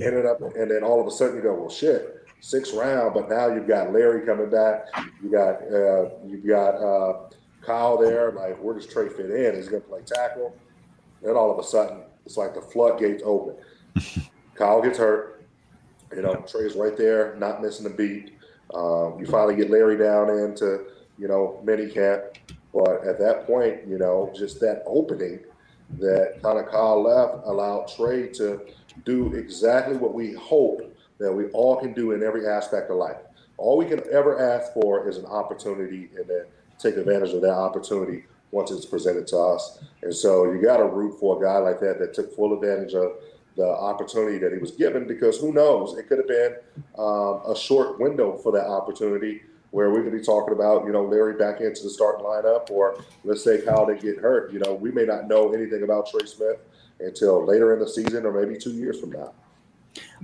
Ended 0.00 0.26
up, 0.26 0.40
and 0.40 0.70
then 0.70 0.82
all 0.82 1.00
of 1.00 1.06
a 1.06 1.10
sudden 1.10 1.36
you 1.36 1.42
go, 1.42 1.54
well, 1.54 1.70
shit 1.70 2.21
sixth 2.42 2.74
round, 2.74 3.14
but 3.14 3.30
now 3.30 3.46
you've 3.46 3.68
got 3.68 3.92
Larry 3.92 4.26
coming 4.26 4.50
back. 4.50 4.88
You 5.22 5.30
got 5.30 5.62
uh, 5.62 6.10
you've 6.26 6.46
got 6.46 6.74
uh, 6.74 7.30
Kyle 7.62 7.96
there. 7.96 8.32
Like, 8.32 8.62
where 8.62 8.74
does 8.74 8.86
Trey 8.86 9.08
fit 9.08 9.30
in? 9.30 9.54
He's 9.54 9.68
going 9.68 9.82
to 9.82 9.88
play 9.88 10.02
tackle. 10.04 10.54
Then 11.22 11.36
all 11.36 11.50
of 11.50 11.58
a 11.58 11.66
sudden, 11.66 12.02
it's 12.26 12.36
like 12.36 12.54
the 12.54 12.60
floodgates 12.60 13.22
open. 13.24 13.54
Kyle 14.54 14.82
gets 14.82 14.98
hurt. 14.98 15.44
You 16.14 16.22
know, 16.22 16.44
Trey's 16.46 16.74
right 16.74 16.96
there, 16.96 17.34
not 17.38 17.62
missing 17.62 17.86
a 17.86 17.90
beat. 17.90 18.36
Um, 18.74 19.18
you 19.18 19.26
finally 19.26 19.56
get 19.56 19.70
Larry 19.70 19.96
down 19.96 20.28
into 20.28 20.84
you 21.18 21.28
know 21.28 21.60
mini 21.64 21.88
camp, 21.88 22.22
but 22.74 23.06
at 23.06 23.18
that 23.20 23.46
point, 23.46 23.86
you 23.86 23.98
know, 23.98 24.30
just 24.36 24.60
that 24.60 24.82
opening 24.84 25.40
that 25.98 26.42
kind 26.42 26.58
of 26.58 26.70
Kyle 26.70 27.02
left 27.02 27.46
allowed 27.46 27.86
Trey 27.94 28.28
to 28.28 28.62
do 29.04 29.32
exactly 29.34 29.96
what 29.96 30.14
we 30.14 30.32
hope 30.32 30.91
that 31.22 31.32
we 31.32 31.46
all 31.46 31.76
can 31.76 31.92
do 31.92 32.12
in 32.12 32.22
every 32.22 32.46
aspect 32.46 32.90
of 32.90 32.96
life. 32.96 33.16
All 33.56 33.76
we 33.76 33.86
can 33.86 34.00
ever 34.10 34.40
ask 34.40 34.72
for 34.72 35.08
is 35.08 35.18
an 35.18 35.26
opportunity 35.26 36.10
and 36.16 36.26
then 36.28 36.44
take 36.78 36.96
advantage 36.96 37.32
of 37.32 37.42
that 37.42 37.54
opportunity 37.54 38.24
once 38.50 38.70
it's 38.70 38.86
presented 38.86 39.26
to 39.28 39.38
us. 39.38 39.78
And 40.02 40.14
so 40.14 40.52
you 40.52 40.60
got 40.60 40.78
to 40.78 40.84
root 40.84 41.18
for 41.18 41.38
a 41.38 41.44
guy 41.44 41.58
like 41.58 41.80
that 41.80 41.98
that 41.98 42.14
took 42.14 42.34
full 42.34 42.54
advantage 42.54 42.94
of 42.94 43.12
the 43.56 43.66
opportunity 43.66 44.38
that 44.38 44.52
he 44.52 44.58
was 44.58 44.72
given 44.72 45.06
because 45.06 45.38
who 45.38 45.52
knows, 45.52 45.96
it 45.96 46.08
could 46.08 46.18
have 46.18 46.28
been 46.28 46.56
um, 46.98 47.42
a 47.46 47.54
short 47.56 48.00
window 48.00 48.36
for 48.38 48.52
that 48.52 48.66
opportunity 48.66 49.42
where 49.70 49.90
we 49.90 50.02
could 50.02 50.12
be 50.12 50.22
talking 50.22 50.54
about, 50.54 50.84
you 50.84 50.92
know, 50.92 51.04
Larry 51.04 51.34
back 51.34 51.60
into 51.60 51.82
the 51.82 51.90
starting 51.90 52.24
lineup, 52.24 52.70
or 52.70 53.02
let's 53.24 53.42
say 53.42 53.62
Kyle 53.62 53.86
didn't 53.86 54.02
get 54.02 54.18
hurt. 54.18 54.52
You 54.52 54.58
know, 54.58 54.74
we 54.74 54.90
may 54.90 55.04
not 55.04 55.28
know 55.28 55.52
anything 55.52 55.82
about 55.82 56.10
Trey 56.10 56.26
Smith 56.26 56.58
until 57.00 57.44
later 57.44 57.72
in 57.72 57.80
the 57.80 57.88
season 57.88 58.26
or 58.26 58.32
maybe 58.32 58.58
two 58.58 58.72
years 58.72 59.00
from 59.00 59.12
now. 59.12 59.32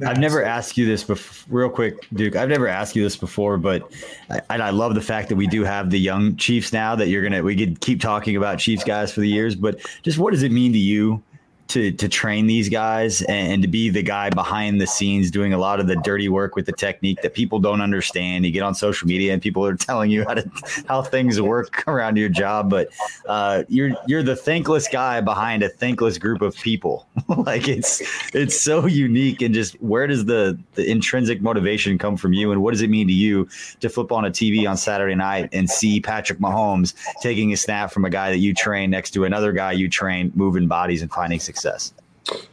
I've 0.07 0.19
never 0.19 0.45
asked 0.45 0.79
you 0.79 0.87
this 0.87 1.03
before, 1.05 1.61
real 1.61 1.71
quick, 1.71 2.07
Duke. 2.15 2.37
I've 2.37 2.49
never 2.49 2.69
asked 2.69 2.95
you 2.95 3.03
this 3.03 3.17
before, 3.17 3.59
but 3.59 3.91
I, 4.31 4.41
I 4.49 4.71
love 4.71 4.95
the 4.95 5.01
fact 5.01 5.29
that 5.29 5.37
we 5.37 5.47
do 5.47 5.65
have 5.65 5.91
the 5.91 5.99
young 5.99 6.37
Chiefs 6.37 6.73
now. 6.73 6.95
That 6.95 7.09
you're 7.09 7.23
gonna, 7.23 7.43
we 7.43 7.57
could 7.57 7.81
keep 7.81 8.01
talking 8.01 8.37
about 8.37 8.59
Chiefs 8.59 8.85
guys 8.85 9.13
for 9.13 9.21
the 9.21 9.29
years, 9.29 9.55
but 9.55 9.81
just 10.03 10.19
what 10.19 10.33
does 10.33 10.43
it 10.43 10.53
mean 10.53 10.73
to 10.73 10.79
you 10.79 11.23
to 11.69 11.93
to 11.93 12.09
train 12.09 12.47
these 12.47 12.69
guys 12.69 13.23
and, 13.23 13.63
to 13.63 13.69
be 13.69 13.91
the 13.91 14.03
guy 14.03 14.31
behind 14.31 14.81
the 14.81 14.87
scenes 14.87 15.31
doing 15.31 15.53
a 15.53 15.59
lot 15.59 15.81
of 15.81 15.87
the 15.87 15.97
dirty 15.97 16.29
work 16.29 16.55
with 16.57 16.65
the 16.65 16.73
technique 16.73 17.21
that 17.23 17.35
people 17.35 17.59
don't 17.59 17.81
understand. 17.81 18.47
You 18.47 18.53
get 18.53 18.63
on 18.63 18.75
social 18.75 19.07
media 19.07 19.33
and 19.33 19.43
people 19.43 19.65
are 19.65 19.75
telling 19.77 20.11
you 20.11 20.25
how 20.25 20.35
to 20.35 20.51
how 20.87 21.03
things 21.03 21.41
work 21.41 21.87
around 21.87 22.17
your 22.17 22.29
job, 22.29 22.71
but 22.71 22.89
uh, 23.27 23.65
you're 23.69 23.91
you're 24.07 24.23
the 24.23 24.37
thankless 24.37 24.89
guy 24.89 25.21
behind 25.21 25.63
a 25.63 25.69
thankless 25.69 26.19
group 26.19 26.41
of 26.41 26.55
people. 26.57 27.07
like 27.29 27.69
it's 27.69 28.03
it's 28.35 28.59
so 28.61 28.87
unique 28.87 29.43
and 29.43 29.55
just 29.55 29.75
where 29.83 30.07
does 30.07 30.25
the 30.25 30.59
the 30.75 30.91
intrinsic 30.91 31.43
motivation 31.43 31.99
come 31.99 32.17
from 32.17 32.33
you 32.33 32.51
and 32.53 32.63
what 32.63 32.71
does 32.71 32.83
it 32.83 32.89
mean 32.89 33.07
to 33.07 33.15
you 33.15 33.47
to 33.81 33.89
flip 33.89 34.13
on 34.13 34.25
a 34.25 34.31
TV 34.31 34.69
on 34.69 34.77
Saturday 34.77 35.15
night 35.15 35.49
and 35.53 35.69
see 35.69 36.01
Patrick 36.01 36.39
Mahomes 36.39 36.95
taking 37.21 37.53
a 37.53 37.57
snap 37.57 37.91
from 37.91 38.05
a 38.05 38.11
guy 38.11 38.31
that 38.31 38.39
you 38.39 38.55
train 38.55 38.91
next 38.91 39.11
to 39.11 39.25
another 39.25 39.53
guy 39.53 39.73
you 39.73 39.89
train 39.89 40.33
moving 40.35 40.67
bodies 40.67 41.03
and 41.03 41.11
finding 41.11 41.41
success? 41.41 41.58
Success? 41.59 41.93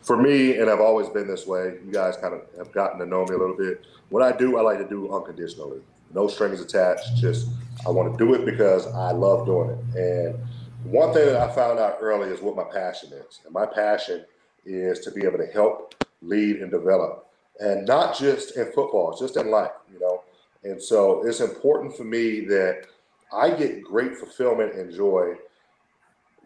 For 0.02 0.16
me, 0.16 0.58
and 0.58 0.70
I've 0.70 0.80
always 0.80 1.10
been 1.10 1.28
this 1.28 1.46
way, 1.46 1.78
you 1.86 1.92
guys 1.92 2.16
kind 2.18 2.34
of 2.34 2.42
have 2.58 2.72
gotten 2.72 3.00
to 3.00 3.06
know 3.06 3.26
me 3.26 3.36
a 3.36 3.38
little 3.38 3.58
bit. 3.58 3.86
What 4.10 4.24
I 4.24 4.32
do, 4.32 4.58
I 4.58 4.62
like 4.62 4.78
to 4.78 4.88
do 4.88 5.14
unconditionally. 5.14 5.82
No 6.14 6.28
strings 6.28 6.62
attached. 6.62 7.16
Just 7.16 7.50
I 7.86 7.90
want 7.90 8.18
to 8.18 8.18
do 8.18 8.34
it 8.36 8.46
because 8.46 8.88
I 8.88 9.12
love 9.12 9.46
doing 9.46 9.72
it. 9.72 10.00
And 10.00 10.40
one 10.86 11.14
thing 11.14 11.26
that 11.26 11.42
I 11.42 11.54
found 11.54 11.80
out 11.80 11.98
early 12.00 12.30
is 12.30 12.42
what 12.42 12.56
my 12.56 12.64
passion 12.64 13.12
is. 13.12 13.42
And 13.44 13.54
my 13.54 13.66
passion 13.66 14.24
is 14.66 15.00
to 15.02 15.12
be 15.12 15.26
able 15.26 15.40
to 15.40 15.48
help, 15.48 15.94
lead, 16.22 16.58
and 16.62 16.72
develop. 16.72 17.28
And 17.60 17.86
not 17.86 18.18
just 18.18 18.56
in 18.56 18.66
football, 18.72 19.18
just 19.18 19.36
in 19.36 19.52
life, 19.52 19.72
you 19.92 20.00
know. 20.00 20.24
And 20.64 20.82
so 20.82 21.26
it's 21.28 21.42
important 21.42 21.98
for 21.98 22.06
me 22.06 22.42
that 22.42 22.86
I 23.34 23.50
get 23.50 23.84
great 23.84 24.16
fulfillment 24.16 24.76
and 24.76 24.94
joy 24.94 25.36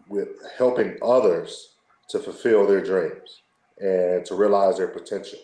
with 0.08 0.30
helping 0.58 0.98
others 1.04 1.76
to 2.10 2.20
fulfill 2.20 2.68
their 2.68 2.84
dreams 2.84 3.42
and 3.80 4.26
to 4.26 4.36
realize 4.36 4.78
their 4.78 4.88
potential. 4.88 5.40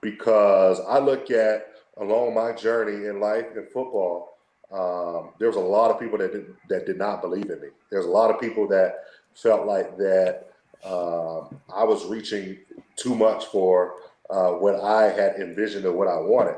Because 0.00 0.80
I 0.88 0.98
look 0.98 1.30
at 1.30 1.68
along 1.98 2.34
my 2.34 2.52
journey 2.52 3.06
in 3.06 3.20
life 3.20 3.46
in 3.54 3.66
football, 3.66 4.38
um, 4.72 5.30
there 5.38 5.48
was 5.48 5.56
a 5.56 5.60
lot 5.60 5.90
of 5.90 6.00
people 6.00 6.18
that 6.18 6.32
did, 6.32 6.54
that 6.68 6.86
did 6.86 6.98
not 6.98 7.20
believe 7.20 7.50
in 7.50 7.60
me. 7.60 7.68
There's 7.90 8.06
a 8.06 8.10
lot 8.10 8.30
of 8.30 8.40
people 8.40 8.66
that 8.68 9.04
felt 9.34 9.66
like 9.66 9.96
that 9.98 10.48
um, 10.84 11.60
I 11.72 11.84
was 11.84 12.06
reaching 12.06 12.58
too 12.96 13.14
much 13.14 13.46
for 13.46 13.96
uh, 14.30 14.52
what 14.52 14.82
I 14.82 15.04
had 15.04 15.36
envisioned 15.36 15.84
of 15.84 15.94
what 15.94 16.08
I 16.08 16.16
wanted. 16.16 16.56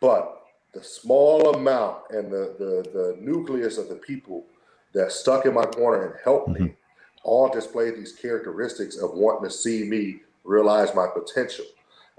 But 0.00 0.42
the 0.72 0.82
small 0.82 1.54
amount 1.54 1.98
and 2.10 2.32
the, 2.32 2.56
the, 2.58 2.90
the 2.90 3.16
nucleus 3.20 3.76
of 3.76 3.88
the 3.88 3.96
people 3.96 4.46
that 4.94 5.12
stuck 5.12 5.44
in 5.44 5.54
my 5.54 5.64
corner 5.66 6.06
and 6.06 6.14
helped 6.24 6.48
me 6.48 6.60
mm-hmm 6.60 6.72
all 7.24 7.48
display 7.48 7.90
these 7.90 8.12
characteristics 8.12 8.96
of 8.96 9.14
wanting 9.14 9.48
to 9.48 9.54
see 9.54 9.84
me 9.84 10.20
realize 10.44 10.94
my 10.94 11.06
potential. 11.06 11.64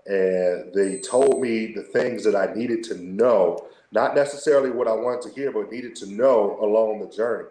And 0.06 0.74
they 0.74 1.00
told 1.00 1.42
me 1.42 1.74
the 1.74 1.84
things 1.84 2.24
that 2.24 2.36
I 2.36 2.54
needed 2.54 2.84
to 2.86 2.98
know, 3.02 3.68
not 3.92 4.16
necessarily 4.16 4.70
what 4.70 4.88
I 4.88 4.94
wanted 4.94 5.22
to 5.24 5.30
hear, 5.30 5.52
but 5.52 5.72
needed 5.72 5.96
to 5.98 6.12
know 6.12 6.58
along 6.62 7.00
the 7.00 7.16
journey. 7.16 7.50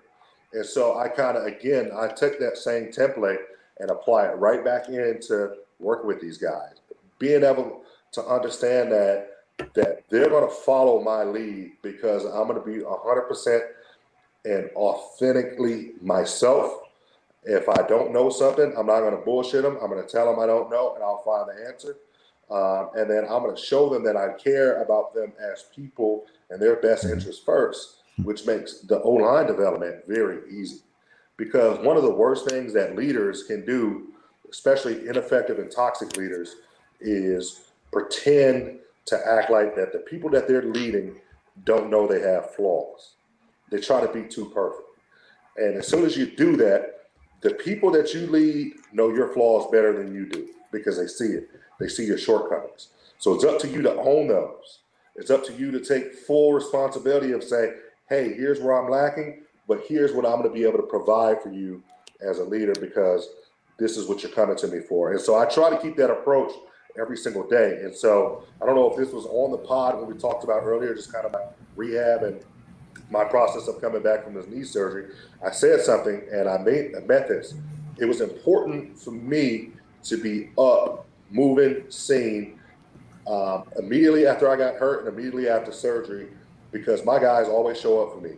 And 0.53 0.67
so 0.67 0.99
I 0.99 1.09
kind 1.09 1.37
of, 1.37 1.47
again, 1.47 1.91
I 1.97 2.09
took 2.09 2.39
that 2.39 2.59
same 2.59 2.87
template 2.89 3.39
and 3.81 3.91
apply 3.91 4.27
it 4.27 4.37
right 4.37 4.65
back 4.65 4.89
into 4.89 5.55
working 5.79 6.07
with 6.07 6.21
these 6.21 6.37
guys. 6.37 6.75
Being 7.19 7.43
able 7.43 7.83
to 8.13 8.23
understand 8.25 8.93
that 8.93 9.29
that 9.75 10.03
they're 10.11 10.29
going 10.29 10.49
to 10.49 10.55
follow 10.55 11.01
my 11.01 11.23
lead 11.23 11.73
because 11.83 12.25
I'm 12.25 12.49
going 12.49 12.55
to 12.55 12.67
be 12.67 12.85
100% 12.85 13.61
and 14.45 14.71
authentically 14.75 15.93
myself 16.01 16.82
if 17.45 17.69
I 17.69 17.87
don't 17.89 18.13
know 18.13 18.31
something, 18.31 18.73
I'm 18.77 18.87
not 18.87 19.01
going 19.01 19.17
to 19.17 19.25
bullshit 19.25 19.63
them. 19.63 19.79
I'm 19.83 19.91
going 19.91 20.05
to 20.05 20.11
tell 20.11 20.27
them 20.27 20.41
I 20.41 20.47
don't 20.47 20.71
know, 20.71 20.95
and 20.95 21.03
I'll 21.03 21.23
find 21.23 21.49
the 21.49 21.67
answer. 21.67 21.97
Um, 22.51 22.91
and 22.95 23.11
then 23.11 23.25
I'm 23.25 23.43
going 23.43 23.57
to 23.57 23.63
show 23.63 23.89
them 23.89 24.05
that 24.05 24.17
I 24.17 24.35
care 24.35 24.83
about 24.83 25.15
them 25.15 25.33
as 25.41 25.65
people 25.75 26.27
and 26.51 26.61
their 26.61 26.77
best 26.77 27.05
mm-hmm. 27.05 27.15
interest 27.15 27.45
first, 27.45 28.03
which 28.23 28.47
makes 28.47 28.81
the 28.81 29.01
O 29.03 29.11
line 29.13 29.47
development 29.47 30.03
very 30.07 30.41
easy. 30.53 30.83
Because 31.37 31.79
one 31.79 31.97
of 31.97 32.03
the 32.03 32.15
worst 32.15 32.49
things 32.49 32.73
that 32.75 32.95
leaders 32.95 33.45
can 33.45 33.65
do, 33.65 34.09
especially 34.51 35.09
ineffective 35.09 35.59
and 35.59 35.71
toxic 35.71 36.17
leaders, 36.17 36.57
is 37.01 37.63
pretend 37.91 38.79
to 39.07 39.19
act 39.27 39.51
like 39.51 39.75
that 39.75 39.93
the 39.93 39.99
people 40.01 40.31
that 40.31 40.47
they're 40.47 40.63
leading 40.63 41.17
don't 41.65 41.91
know 41.91 42.07
they 42.07 42.21
have 42.21 42.55
flaws. 42.55 43.15
They 43.71 43.81
try 43.81 44.05
to 44.05 44.13
be 44.13 44.29
too 44.29 44.51
perfect. 44.51 44.89
And 45.57 45.77
as 45.77 45.89
soon 45.89 46.05
as 46.05 46.17
you 46.17 46.27
do 46.27 46.57
that, 46.57 46.92
the 47.43 47.55
people 47.55 47.91
that 47.91 48.15
you 48.15 48.27
lead 48.29 48.73
know 48.93 49.11
your 49.11 49.29
flaws 49.33 49.71
better 49.71 49.93
than 49.93 50.15
you 50.15 50.27
do 50.27 50.49
because 50.71 50.97
they 50.97 51.07
see 51.07 51.33
it. 51.33 51.51
They 51.79 51.89
see 51.89 52.07
your 52.07 52.19
shortcomings. 52.19 52.89
So 53.19 53.35
it's 53.35 53.45
up 53.45 53.59
to 53.61 53.69
you 53.69 53.83
to 53.83 53.95
own 53.97 54.29
those. 54.29 54.81
It's 55.17 55.31
up 55.31 55.45
to 55.47 55.53
you 55.53 55.71
to 55.73 55.81
take 55.81 56.15
full 56.15 56.53
responsibility 56.53 57.33
of 57.33 57.45
saying, 57.45 57.75
hey, 58.09 58.33
here's 58.33 58.61
where 58.61 58.81
I'm 58.81 58.91
lacking, 58.91 59.43
but 59.69 59.83
here's 59.87 60.13
what 60.13 60.25
I'm 60.25 60.39
going 60.39 60.49
to 60.49 60.55
be 60.55 60.65
able 60.65 60.79
to 60.79 60.87
provide 60.87 61.43
for 61.43 61.51
you 61.51 61.83
as 62.21 62.39
a 62.39 62.45
leader 62.45 62.75
because 62.81 63.29
this 63.79 63.97
is 63.97 64.07
what 64.07 64.23
you're 64.23 64.33
coming 64.33 64.57
to 64.57 64.69
me 64.69 64.81
for. 64.81 65.13
And 65.13 65.21
so 65.21 65.39
I 65.39 65.45
try 65.47 65.71
to 65.71 65.79
keep 65.79 65.97
that 65.97 66.11
approach 66.11 66.53
every 66.99 67.17
single 67.17 67.47
day. 67.47 67.81
And 67.83 67.95
so 67.95 68.45
I 68.61 68.67
don't 68.67 68.77
know 68.77 68.91
if 68.91 68.97
this 68.97 69.13
was 69.13 69.27
on 69.27 69.51
the 69.51 69.59
pod 69.59 69.99
when 69.99 70.07
we 70.07 70.15
talked 70.15 70.45
about 70.45 70.63
earlier, 70.63 70.95
just 70.95 71.13
kind 71.13 71.27
of 71.27 71.35
rehab 71.75 72.23
and 72.23 72.41
my 73.13 73.25
process 73.25 73.69
of 73.69 73.81
coming 73.81 74.03
back 74.03 74.25
from 74.25 74.35
this 74.35 74.49
knee 74.49 74.65
surgery. 74.65 75.15
I 75.47 75.51
said 75.51 75.81
something 75.83 76.23
and 76.33 76.49
I 76.49 76.59
made 76.59 76.97
I 76.97 77.01
met 77.01 77.29
this. 77.29 77.55
It 77.99 78.07
was 78.07 78.21
important 78.21 78.99
for 78.99 79.11
me 79.11 79.71
to 80.05 80.17
be 80.17 80.51
up, 80.59 81.07
moving, 81.31 81.85
seen 81.91 82.59
um, 83.27 83.65
immediately 83.79 84.27
after 84.27 84.51
I 84.51 84.57
got 84.57 84.75
hurt 84.77 85.07
and 85.07 85.09
immediately 85.09 85.49
after 85.49 85.71
surgery 85.71 86.29
because 86.73 87.05
my 87.05 87.19
guys 87.21 87.47
always 87.47 87.79
show 87.79 88.03
up 88.03 88.15
for 88.15 88.21
me. 88.21 88.33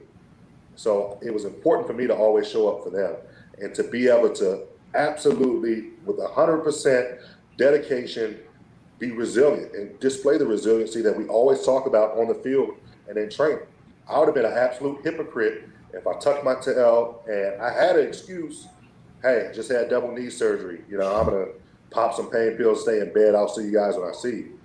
So 0.74 1.18
it 1.22 1.32
was 1.32 1.44
important 1.44 1.86
for 1.86 1.94
me 1.94 2.06
to 2.08 2.14
always 2.14 2.50
show 2.50 2.68
up 2.68 2.82
for 2.82 2.90
them 2.90 3.14
and 3.60 3.74
to 3.76 3.84
be 3.84 4.08
able 4.08 4.34
to 4.34 4.64
absolutely, 4.94 5.90
with 6.04 6.18
100% 6.18 7.20
dedication, 7.56 8.38
be 8.98 9.12
resilient 9.12 9.74
and 9.74 9.98
display 10.00 10.38
the 10.38 10.46
resiliency 10.46 11.00
that 11.02 11.16
we 11.16 11.26
always 11.26 11.64
talk 11.64 11.86
about 11.86 12.16
on 12.18 12.28
the 12.28 12.34
field 12.34 12.74
and 13.08 13.16
in 13.16 13.30
training. 13.30 13.60
I 14.08 14.18
would 14.18 14.26
have 14.26 14.34
been 14.34 14.44
an 14.44 14.56
absolute 14.56 15.02
hypocrite 15.02 15.68
if 15.92 16.06
I 16.06 16.18
tucked 16.18 16.44
my 16.44 16.54
tail 16.56 17.22
and 17.26 17.60
I 17.62 17.72
had 17.72 17.96
an 17.96 18.06
excuse. 18.06 18.68
Hey, 19.22 19.50
just 19.54 19.70
had 19.70 19.88
double 19.88 20.12
knee 20.12 20.30
surgery. 20.30 20.84
You 20.88 20.98
know, 20.98 21.14
I'm 21.14 21.26
gonna 21.26 21.46
pop 21.90 22.14
some 22.14 22.30
pain 22.30 22.56
pills, 22.56 22.82
stay 22.82 23.00
in 23.00 23.12
bed. 23.12 23.34
I'll 23.34 23.48
see 23.48 23.64
you 23.64 23.72
guys 23.72 23.96
when 23.96 24.08
I 24.08 24.12
see 24.12 24.36
you. 24.36 24.58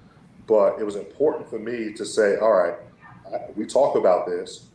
But 0.47 0.79
it 0.79 0.83
was 0.83 0.95
important 0.95 1.49
for 1.49 1.59
me 1.59 1.93
to 1.93 2.05
say, 2.05 2.37
all 2.37 2.51
right, 2.51 2.75
we 3.55 3.65
talk 3.65 3.95
about 3.95 4.25
this. 4.25 4.65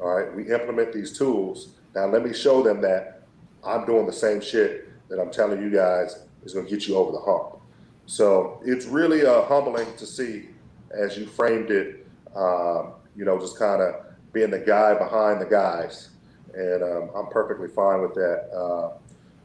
All 0.00 0.16
right, 0.16 0.34
we 0.34 0.50
implement 0.52 0.92
these 0.92 1.16
tools. 1.16 1.70
Now 1.94 2.06
let 2.06 2.24
me 2.24 2.32
show 2.32 2.62
them 2.62 2.80
that 2.82 3.22
I'm 3.64 3.84
doing 3.84 4.06
the 4.06 4.12
same 4.12 4.40
shit 4.40 4.88
that 5.08 5.18
I'm 5.18 5.30
telling 5.30 5.60
you 5.60 5.70
guys 5.70 6.24
is 6.44 6.54
going 6.54 6.66
to 6.66 6.70
get 6.70 6.86
you 6.86 6.96
over 6.96 7.12
the 7.12 7.20
hump. 7.20 7.60
So 8.06 8.60
it's 8.64 8.86
really 8.86 9.26
uh, 9.26 9.42
humbling 9.42 9.86
to 9.96 10.06
see, 10.06 10.50
as 10.90 11.18
you 11.18 11.26
framed 11.26 11.70
it, 11.70 12.06
um, 12.36 12.92
you 13.18 13.24
know, 13.24 13.38
just 13.38 13.58
kind 13.58 13.82
of 13.82 13.96
being 14.32 14.50
the 14.50 14.60
guy 14.60 14.94
behind 14.94 15.40
the 15.40 15.46
guys. 15.46 16.10
And 16.54 16.82
um, 16.82 17.10
I'm 17.14 17.26
perfectly 17.26 17.68
fine 17.68 18.00
with 18.00 18.14
that. 18.14 18.48
Uh, 18.56 18.96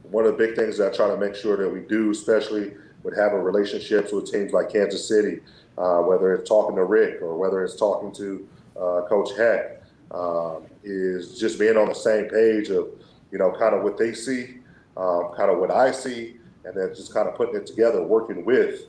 one 0.04 0.26
of 0.26 0.38
the 0.38 0.38
big 0.38 0.56
things 0.56 0.78
that 0.78 0.94
I 0.94 0.96
try 0.96 1.08
to 1.08 1.18
make 1.18 1.36
sure 1.36 1.58
that 1.58 1.68
we 1.68 1.80
do, 1.82 2.12
especially 2.12 2.74
with 3.02 3.18
having 3.18 3.40
relationships 3.40 4.12
with 4.12 4.32
teams 4.32 4.54
like 4.54 4.72
Kansas 4.72 5.08
City, 5.08 5.40
uh, 5.78 6.00
whether 6.02 6.34
it's 6.36 6.48
talking 6.48 6.76
to 6.76 6.86
Rick 6.86 7.22
or 7.22 7.36
whether 7.36 7.64
it's 7.64 7.76
talking 7.76 8.12
to 8.14 8.48
uh, 8.80 9.02
Coach 9.10 9.36
Heck, 9.36 9.82
um, 10.12 10.64
is 10.84 11.40
just 11.40 11.58
being 11.58 11.76
on 11.76 11.88
the 11.88 11.96
same 11.96 12.26
page 12.26 12.70
of, 12.70 12.90
you 13.32 13.40
know, 13.40 13.52
kind 13.52 13.74
of 13.74 13.82
what 13.82 13.98
they 13.98 14.14
see, 14.14 14.58
um, 14.96 15.32
kind 15.36 15.50
of 15.50 15.58
what 15.58 15.72
I 15.72 15.92
see, 15.92 16.36
and 16.64 16.76
then 16.76 16.94
just 16.96 17.12
kind 17.12 17.28
of 17.28 17.36
putting 17.36 17.56
it 17.56 17.66
together, 17.66 18.04
working 18.04 18.46
with 18.46 18.84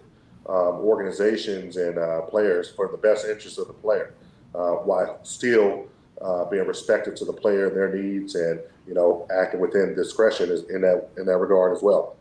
um, 0.47 0.77
organizations 0.85 1.79
and 1.79 1.99
uh, 1.99 2.21
players 2.23 2.69
for 2.69 2.89
the 2.89 2.99
best 2.99 3.27
interest 3.27 3.59
of 3.59 3.67
the 3.69 3.73
player, 3.73 4.13
uh, 4.55 4.73
while 4.85 5.19
still 5.25 5.87
uh, 6.21 6.45
being 6.47 6.67
respected 6.67 7.17
to 7.17 7.25
the 7.25 7.33
player 7.33 7.67
and 7.69 7.77
their 7.77 7.95
needs, 7.95 8.35
and 8.35 8.61
you 8.87 8.95
know, 8.95 9.27
acting 9.35 9.61
within 9.61 9.95
discretion 9.95 10.51
is 10.51 10.69
in 10.71 10.81
that 10.83 11.09
in 11.17 11.27
that 11.27 11.39
regard 11.39 11.77
as 11.77 11.83
well. 11.83 12.17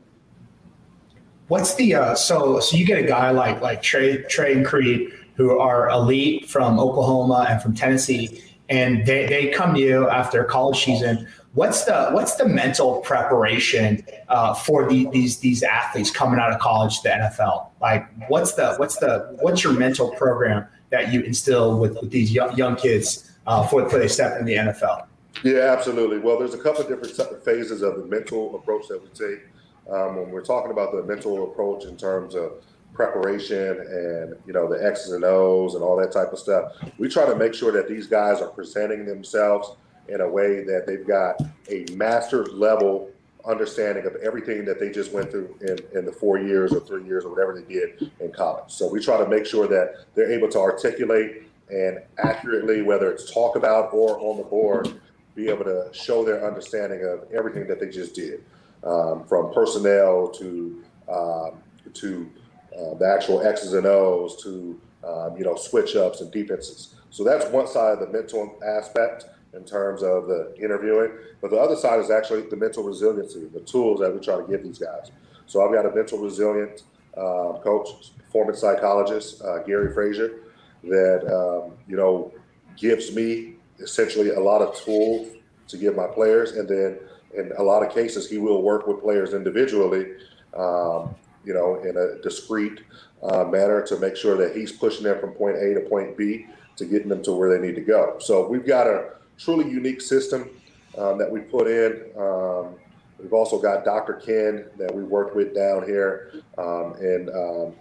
What's 1.47 1.75
the 1.75 1.95
uh, 1.95 2.15
so 2.15 2.59
so 2.59 2.77
you 2.77 2.85
get 2.85 2.99
a 2.99 3.07
guy 3.07 3.31
like 3.31 3.61
like 3.61 3.81
Trey 3.81 4.23
Trey 4.23 4.53
and 4.53 4.65
Creed 4.65 5.11
who 5.35 5.59
are 5.59 5.89
elite 5.89 6.49
from 6.49 6.79
Oklahoma 6.79 7.47
and 7.49 7.61
from 7.61 7.73
Tennessee, 7.73 8.43
and 8.69 9.05
they, 9.05 9.25
they 9.25 9.47
come 9.47 9.73
to 9.73 9.79
you 9.79 10.09
after 10.09 10.43
college 10.43 10.83
season. 10.83 11.27
What's 11.53 11.83
the 11.85 12.09
what's 12.11 12.35
the 12.35 12.47
mental 12.47 13.01
preparation 13.01 14.03
uh, 14.29 14.53
for 14.53 14.89
the, 14.89 15.07
these 15.11 15.37
these 15.39 15.61
athletes 15.61 16.09
coming 16.09 16.39
out 16.39 16.51
of 16.51 16.59
college 16.59 16.97
to 17.01 17.03
the 17.03 17.09
NFL? 17.09 17.67
Like, 17.79 18.07
what's 18.27 18.53
the 18.53 18.75
what's 18.77 18.97
the 18.97 19.37
what's 19.41 19.63
your 19.63 19.73
mental 19.73 20.11
program 20.11 20.65
that 20.93 21.11
you 21.11 21.21
instill 21.21 21.79
with, 21.79 21.99
with 21.99 22.11
these 22.11 22.31
young, 22.31 22.55
young 22.55 22.75
kids 22.75 23.31
uh, 23.47 23.65
for 23.67 23.89
for 23.89 23.97
they 23.97 24.07
step 24.07 24.39
in 24.39 24.45
the 24.45 24.53
NFL? 24.53 25.07
Yeah, 25.43 25.73
absolutely. 25.75 26.19
Well, 26.19 26.37
there's 26.37 26.53
a 26.53 26.59
couple 26.59 26.81
of 26.81 26.87
different 26.87 27.43
phases 27.43 27.81
of 27.81 27.97
the 27.97 28.05
mental 28.05 28.55
approach 28.55 28.87
that 28.89 29.01
we 29.01 29.09
take 29.09 29.43
um, 29.91 30.15
when 30.15 30.29
we're 30.29 30.45
talking 30.45 30.71
about 30.71 30.91
the 30.91 31.03
mental 31.03 31.51
approach 31.51 31.85
in 31.85 31.97
terms 31.97 32.35
of 32.35 32.63
preparation 32.93 33.79
and 33.79 34.35
you 34.45 34.53
know 34.53 34.69
the 34.69 34.85
X's 34.85 35.13
and 35.13 35.23
O's 35.23 35.73
and 35.73 35.83
all 35.83 35.97
that 35.97 36.11
type 36.11 36.31
of 36.31 36.37
stuff. 36.37 36.73
We 36.99 37.09
try 37.09 37.25
to 37.25 37.35
make 37.35 37.55
sure 37.55 37.71
that 37.71 37.89
these 37.89 38.05
guys 38.05 38.39
are 38.39 38.49
presenting 38.49 39.03
themselves 39.05 39.75
in 40.07 40.21
a 40.21 40.29
way 40.29 40.63
that 40.63 40.85
they've 40.85 41.07
got 41.07 41.41
a 41.69 41.85
master 41.93 42.45
level 42.45 43.09
understanding 43.45 44.05
of 44.05 44.15
everything 44.17 44.65
that 44.65 44.79
they 44.79 44.89
just 44.89 45.11
went 45.11 45.31
through 45.31 45.55
in, 45.61 45.77
in 45.97 46.05
the 46.05 46.11
four 46.11 46.39
years 46.39 46.71
or 46.71 46.79
three 46.79 47.03
years 47.03 47.25
or 47.25 47.29
whatever 47.29 47.53
they 47.59 47.73
did 47.73 48.11
in 48.19 48.31
college. 48.31 48.71
So 48.71 48.87
we 48.87 49.03
try 49.03 49.17
to 49.17 49.27
make 49.27 49.45
sure 49.45 49.67
that 49.67 50.05
they're 50.15 50.31
able 50.31 50.49
to 50.49 50.59
articulate 50.59 51.43
and 51.69 51.99
accurately, 52.19 52.81
whether 52.81 53.11
it's 53.11 53.31
talk 53.31 53.55
about 53.55 53.93
or 53.93 54.19
on 54.19 54.37
the 54.37 54.43
board, 54.43 54.93
be 55.35 55.49
able 55.49 55.65
to 55.65 55.89
show 55.91 56.23
their 56.23 56.45
understanding 56.45 57.03
of 57.03 57.31
everything 57.33 57.67
that 57.67 57.79
they 57.79 57.89
just 57.89 58.15
did, 58.15 58.43
um, 58.83 59.25
from 59.25 59.51
personnel 59.53 60.27
to 60.29 60.83
um, 61.09 61.51
to 61.93 62.29
uh, 62.77 62.93
the 62.95 63.05
actual 63.07 63.45
X's 63.45 63.73
and 63.73 63.85
O's 63.85 64.41
to 64.43 64.79
um, 65.05 65.35
you 65.37 65.43
know 65.43 65.55
switch 65.55 65.95
ups 65.95 66.21
and 66.21 66.31
defenses. 66.31 66.95
So 67.09 67.23
that's 67.23 67.45
one 67.47 67.67
side 67.67 67.93
of 67.93 67.99
the 67.99 68.07
mental 68.07 68.59
aspect 68.65 69.25
in 69.55 69.63
terms 69.63 70.03
of 70.03 70.27
the 70.27 70.53
interviewing. 70.57 71.11
But 71.41 71.51
the 71.51 71.57
other 71.57 71.75
side 71.75 71.99
is 71.99 72.09
actually 72.09 72.41
the 72.41 72.55
mental 72.55 72.83
resiliency, 72.83 73.45
the 73.45 73.61
tools 73.61 73.99
that 73.99 74.13
we 74.13 74.19
try 74.19 74.37
to 74.37 74.47
give 74.47 74.63
these 74.63 74.79
guys. 74.79 75.11
So 75.45 75.65
I've 75.65 75.73
got 75.73 75.85
a 75.85 75.93
mental 75.93 76.19
resilient 76.19 76.83
uh, 77.15 77.59
coach, 77.63 78.11
performance 78.17 78.59
psychologist, 78.59 79.41
uh, 79.41 79.59
Gary 79.59 79.93
Frazier, 79.93 80.39
that 80.83 81.21
um, 81.27 81.73
you 81.87 81.95
know 81.95 82.31
gives 82.75 83.15
me 83.15 83.55
essentially 83.79 84.29
a 84.29 84.39
lot 84.39 84.61
of 84.61 84.75
tools 84.75 85.27
to 85.67 85.77
give 85.77 85.95
my 85.95 86.07
players, 86.07 86.53
and 86.53 86.67
then 86.67 86.97
in 87.35 87.51
a 87.57 87.63
lot 87.63 87.85
of 87.85 87.93
cases 87.93 88.29
he 88.29 88.37
will 88.37 88.61
work 88.61 88.87
with 88.87 89.01
players 89.01 89.33
individually 89.33 90.13
um, 90.55 91.15
you 91.45 91.53
know, 91.53 91.81
in 91.81 91.97
a 91.97 92.21
discreet 92.21 92.81
uh, 93.21 93.43
manner 93.45 93.81
to 93.81 93.97
make 93.97 94.15
sure 94.15 94.37
that 94.37 94.55
he's 94.55 94.71
pushing 94.71 95.03
them 95.03 95.19
from 95.19 95.31
point 95.31 95.57
A 95.57 95.73
to 95.73 95.81
point 95.81 96.17
B 96.17 96.47
to 96.77 96.85
getting 96.85 97.09
them 97.09 97.23
to 97.23 97.33
where 97.33 97.49
they 97.49 97.65
need 97.65 97.75
to 97.75 97.81
go. 97.81 98.17
So 98.19 98.47
we've 98.47 98.65
got 98.65 98.87
a 98.87 99.13
truly 99.37 99.69
unique 99.69 100.01
system 100.01 100.49
um, 100.97 101.17
that 101.17 101.29
we 101.29 101.41
put 101.41 101.67
in. 101.67 102.03
Um, 102.17 102.75
we've 103.19 103.33
also 103.33 103.59
got 103.59 103.85
Dr. 103.85 104.13
Ken 104.13 104.65
that 104.77 104.93
we 104.93 105.03
worked 105.03 105.35
with 105.35 105.55
down 105.55 105.85
here 105.85 106.41
um, 106.57 106.95
in 106.99 107.29
um, 107.33 107.73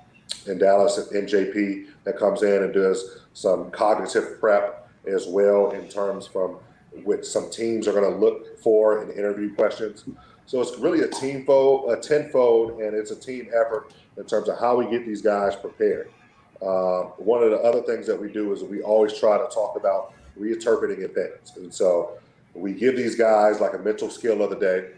in 0.46 0.58
Dallas 0.58 0.98
at 0.98 1.08
NJP 1.10 1.88
that 2.04 2.18
comes 2.18 2.42
in 2.42 2.62
and 2.62 2.72
does 2.72 3.20
some 3.32 3.70
cognitive 3.70 4.40
prep 4.40 4.88
as 5.06 5.26
well 5.26 5.70
in 5.70 5.88
terms 5.88 6.26
from 6.26 6.58
what 7.04 7.24
some 7.24 7.50
teams 7.50 7.88
are 7.88 7.92
going 7.92 8.10
to 8.10 8.18
look 8.18 8.58
for 8.60 9.02
in 9.02 9.10
interview 9.10 9.54
questions. 9.54 10.04
So 10.46 10.60
it's 10.60 10.78
really 10.78 11.00
a 11.00 11.08
team 11.08 11.44
fold, 11.44 11.90
a 11.90 11.96
tenfold, 11.96 12.80
and 12.80 12.94
it's 12.94 13.10
a 13.10 13.16
team 13.16 13.48
effort 13.48 13.92
in 14.16 14.24
terms 14.24 14.48
of 14.48 14.58
how 14.58 14.76
we 14.76 14.86
get 14.90 15.06
these 15.06 15.22
guys 15.22 15.56
prepared. 15.56 16.10
Uh, 16.60 17.04
one 17.16 17.42
of 17.42 17.50
the 17.50 17.58
other 17.58 17.82
things 17.82 18.06
that 18.06 18.20
we 18.20 18.30
do 18.30 18.52
is 18.52 18.62
we 18.62 18.82
always 18.82 19.18
try 19.18 19.38
to 19.38 19.46
talk 19.46 19.76
about 19.76 20.12
reinterpreting 20.38 21.02
events. 21.02 21.56
And 21.56 21.72
so 21.72 22.18
we 22.54 22.72
give 22.72 22.96
these 22.96 23.14
guys 23.14 23.60
like 23.60 23.74
a 23.74 23.78
mental 23.78 24.10
skill 24.10 24.42
of 24.42 24.50
the 24.50 24.56
day, 24.56 24.90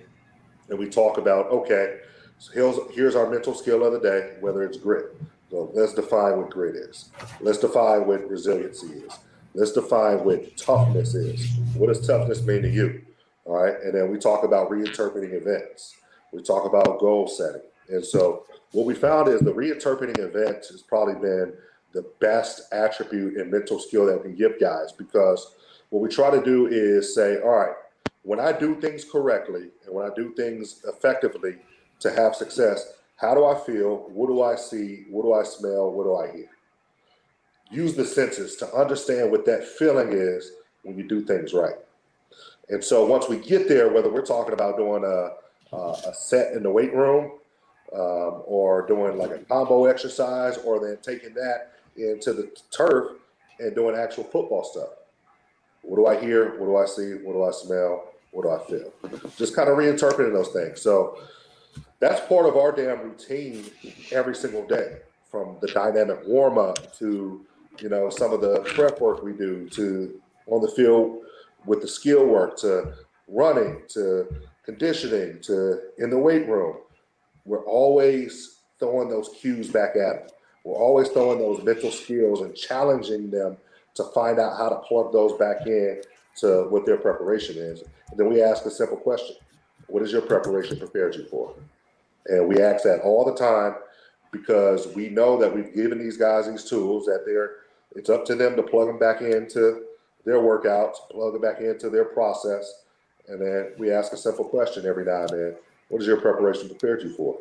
and 0.68 0.78
we 0.78 0.88
talk 0.88 1.18
about, 1.18 1.46
okay, 1.46 1.98
so 2.38 2.52
here's, 2.52 2.94
here's 2.94 3.14
our 3.14 3.28
mental 3.30 3.54
skill 3.54 3.84
of 3.84 3.92
the 3.92 4.00
day, 4.00 4.34
whether 4.40 4.62
it's 4.62 4.76
grit. 4.76 5.16
So 5.50 5.70
let's 5.72 5.94
define 5.94 6.38
what 6.38 6.50
grit 6.50 6.74
is. 6.74 7.10
Let's 7.40 7.58
define 7.58 8.06
what 8.06 8.28
resiliency 8.28 8.86
is. 8.86 9.12
Let's 9.54 9.72
define 9.72 10.24
what 10.24 10.56
toughness 10.56 11.14
is. 11.14 11.56
What 11.76 11.86
does 11.86 12.04
toughness 12.04 12.42
mean 12.42 12.62
to 12.62 12.68
you? 12.68 13.02
All 13.44 13.62
right. 13.62 13.74
And 13.84 13.94
then 13.94 14.10
we 14.10 14.18
talk 14.18 14.42
about 14.42 14.70
reinterpreting 14.70 15.32
events. 15.32 15.96
We 16.32 16.42
talk 16.42 16.64
about 16.64 16.98
goal 16.98 17.28
setting. 17.28 17.62
And 17.88 18.04
so 18.04 18.46
what 18.72 18.86
we 18.86 18.94
found 18.94 19.28
is 19.28 19.40
the 19.40 19.52
reinterpreting 19.52 20.18
events 20.18 20.70
has 20.70 20.82
probably 20.82 21.14
been 21.14 21.52
the 21.94 22.04
best 22.20 22.72
attribute 22.72 23.36
and 23.36 23.50
mental 23.50 23.78
skill 23.78 24.06
that 24.06 24.22
can 24.22 24.34
give 24.34 24.60
guys 24.60 24.92
because 24.92 25.54
what 25.90 26.02
we 26.02 26.08
try 26.08 26.28
to 26.28 26.44
do 26.44 26.66
is 26.66 27.14
say, 27.14 27.40
all 27.40 27.50
right, 27.50 27.74
when 28.22 28.40
I 28.40 28.52
do 28.52 28.74
things 28.80 29.04
correctly 29.04 29.68
and 29.86 29.94
when 29.94 30.10
I 30.10 30.14
do 30.14 30.34
things 30.34 30.84
effectively 30.86 31.56
to 32.00 32.10
have 32.10 32.34
success, 32.34 32.94
how 33.16 33.34
do 33.34 33.44
I 33.44 33.58
feel? 33.58 34.08
What 34.10 34.26
do 34.26 34.42
I 34.42 34.56
see? 34.56 35.04
What 35.08 35.22
do 35.22 35.32
I 35.32 35.44
smell? 35.44 35.92
What 35.92 36.04
do 36.04 36.16
I 36.16 36.36
hear? 36.36 36.48
Use 37.70 37.94
the 37.94 38.04
senses 38.04 38.56
to 38.56 38.74
understand 38.74 39.30
what 39.30 39.46
that 39.46 39.64
feeling 39.64 40.12
is 40.12 40.52
when 40.82 40.98
you 40.98 41.06
do 41.06 41.22
things 41.22 41.54
right. 41.54 41.76
And 42.68 42.82
so 42.82 43.06
once 43.06 43.28
we 43.28 43.38
get 43.38 43.68
there, 43.68 43.88
whether 43.92 44.10
we're 44.10 44.26
talking 44.26 44.52
about 44.52 44.76
doing 44.76 45.04
a, 45.04 45.76
a 45.76 46.14
set 46.14 46.54
in 46.54 46.62
the 46.62 46.70
weight 46.70 46.94
room 46.94 47.38
um, 47.94 48.42
or 48.46 48.86
doing 48.86 49.16
like 49.16 49.30
a 49.30 49.38
combo 49.38 49.84
exercise 49.84 50.56
or 50.58 50.80
then 50.80 50.98
taking 51.02 51.34
that 51.34 51.73
into 51.96 52.32
the 52.32 52.50
turf 52.70 53.12
and 53.60 53.74
doing 53.74 53.96
actual 53.96 54.24
football 54.24 54.64
stuff. 54.64 54.88
What 55.82 55.96
do 55.96 56.06
I 56.06 56.20
hear? 56.20 56.58
What 56.58 56.66
do 56.66 56.76
I 56.76 56.86
see? 56.86 57.22
What 57.24 57.34
do 57.34 57.42
I 57.44 57.50
smell? 57.52 58.10
What 58.32 58.42
do 58.42 58.50
I 58.50 58.58
feel? 58.68 58.92
Just 59.36 59.54
kind 59.54 59.68
of 59.68 59.76
reinterpreting 59.78 60.32
those 60.32 60.48
things. 60.48 60.80
So 60.80 61.18
that's 62.00 62.26
part 62.26 62.46
of 62.46 62.56
our 62.56 62.72
damn 62.72 63.00
routine 63.00 63.64
every 64.12 64.34
single 64.34 64.66
day. 64.66 64.98
from 65.30 65.56
the 65.60 65.66
dynamic 65.68 66.20
warm 66.26 66.58
up 66.58 66.96
to 66.96 67.44
you 67.80 67.88
know 67.88 68.08
some 68.08 68.32
of 68.32 68.40
the 68.40 68.60
prep 68.74 69.00
work 69.00 69.22
we 69.24 69.32
do 69.32 69.68
to 69.68 70.20
on 70.46 70.62
the 70.62 70.68
field 70.68 71.18
with 71.66 71.80
the 71.80 71.88
skill 71.88 72.24
work 72.26 72.56
to 72.56 72.94
running 73.26 73.82
to 73.88 74.26
conditioning 74.64 75.40
to 75.42 75.80
in 75.98 76.08
the 76.10 76.18
weight 76.18 76.46
room. 76.48 76.76
We're 77.44 77.64
always 77.64 78.60
throwing 78.78 79.08
those 79.08 79.30
cues 79.40 79.68
back 79.70 79.96
at 79.96 80.28
them. 80.28 80.28
We're 80.64 80.76
always 80.76 81.08
throwing 81.10 81.38
those 81.38 81.62
mental 81.62 81.90
skills 81.90 82.40
and 82.40 82.54
challenging 82.54 83.30
them 83.30 83.58
to 83.94 84.04
find 84.14 84.38
out 84.38 84.56
how 84.56 84.70
to 84.70 84.76
plug 84.76 85.12
those 85.12 85.38
back 85.38 85.66
in 85.66 86.02
to 86.36 86.66
what 86.70 86.84
their 86.84 86.96
preparation 86.96 87.56
is. 87.56 87.82
And 88.10 88.18
then 88.18 88.28
we 88.28 88.42
ask 88.42 88.64
a 88.66 88.70
simple 88.70 88.96
question 88.96 89.36
What 89.86 90.02
has 90.02 90.10
your 90.10 90.22
preparation 90.22 90.78
prepared 90.78 91.14
you 91.14 91.26
for? 91.26 91.54
And 92.26 92.48
we 92.48 92.60
ask 92.60 92.82
that 92.84 93.00
all 93.02 93.24
the 93.24 93.34
time 93.34 93.76
because 94.32 94.88
we 94.88 95.08
know 95.08 95.38
that 95.38 95.54
we've 95.54 95.74
given 95.74 95.98
these 95.98 96.16
guys 96.16 96.50
these 96.50 96.64
tools 96.64 97.04
that 97.06 97.24
they're 97.24 97.56
it's 97.94 98.10
up 98.10 98.24
to 98.26 98.34
them 98.34 98.56
to 98.56 98.62
plug 98.62 98.88
them 98.88 98.98
back 98.98 99.20
into 99.20 99.84
their 100.24 100.38
workouts, 100.38 100.96
plug 101.10 101.34
them 101.34 101.42
back 101.42 101.60
into 101.60 101.90
their 101.90 102.04
process. 102.04 102.82
And 103.28 103.40
then 103.40 103.72
we 103.78 103.92
ask 103.92 104.12
a 104.12 104.16
simple 104.16 104.44
question 104.44 104.84
every 104.86 105.04
now 105.04 105.20
and 105.20 105.30
then 105.30 105.54
What 105.88 106.00
has 106.00 106.08
your 106.08 106.20
preparation 106.20 106.68
prepared 106.68 107.02
you 107.02 107.14
for? 107.14 107.38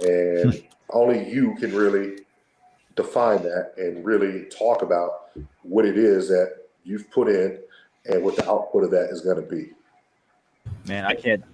And 0.00 0.54
hmm. 0.54 0.60
only 0.90 1.30
you 1.30 1.54
can 1.54 1.74
really 1.74 2.25
define 2.96 3.42
that 3.42 3.72
and 3.76 4.04
really 4.04 4.46
talk 4.46 4.82
about 4.82 5.30
what 5.62 5.84
it 5.84 5.96
is 5.96 6.28
that 6.28 6.56
you've 6.84 7.10
put 7.10 7.28
in 7.28 7.58
and 8.06 8.24
what 8.24 8.36
the 8.36 8.48
output 8.48 8.84
of 8.84 8.90
that 8.90 9.10
is 9.10 9.20
going 9.20 9.36
to 9.36 9.42
be. 9.42 9.70
Man, 10.86 11.04
I 11.04 11.14
can't. 11.14 11.44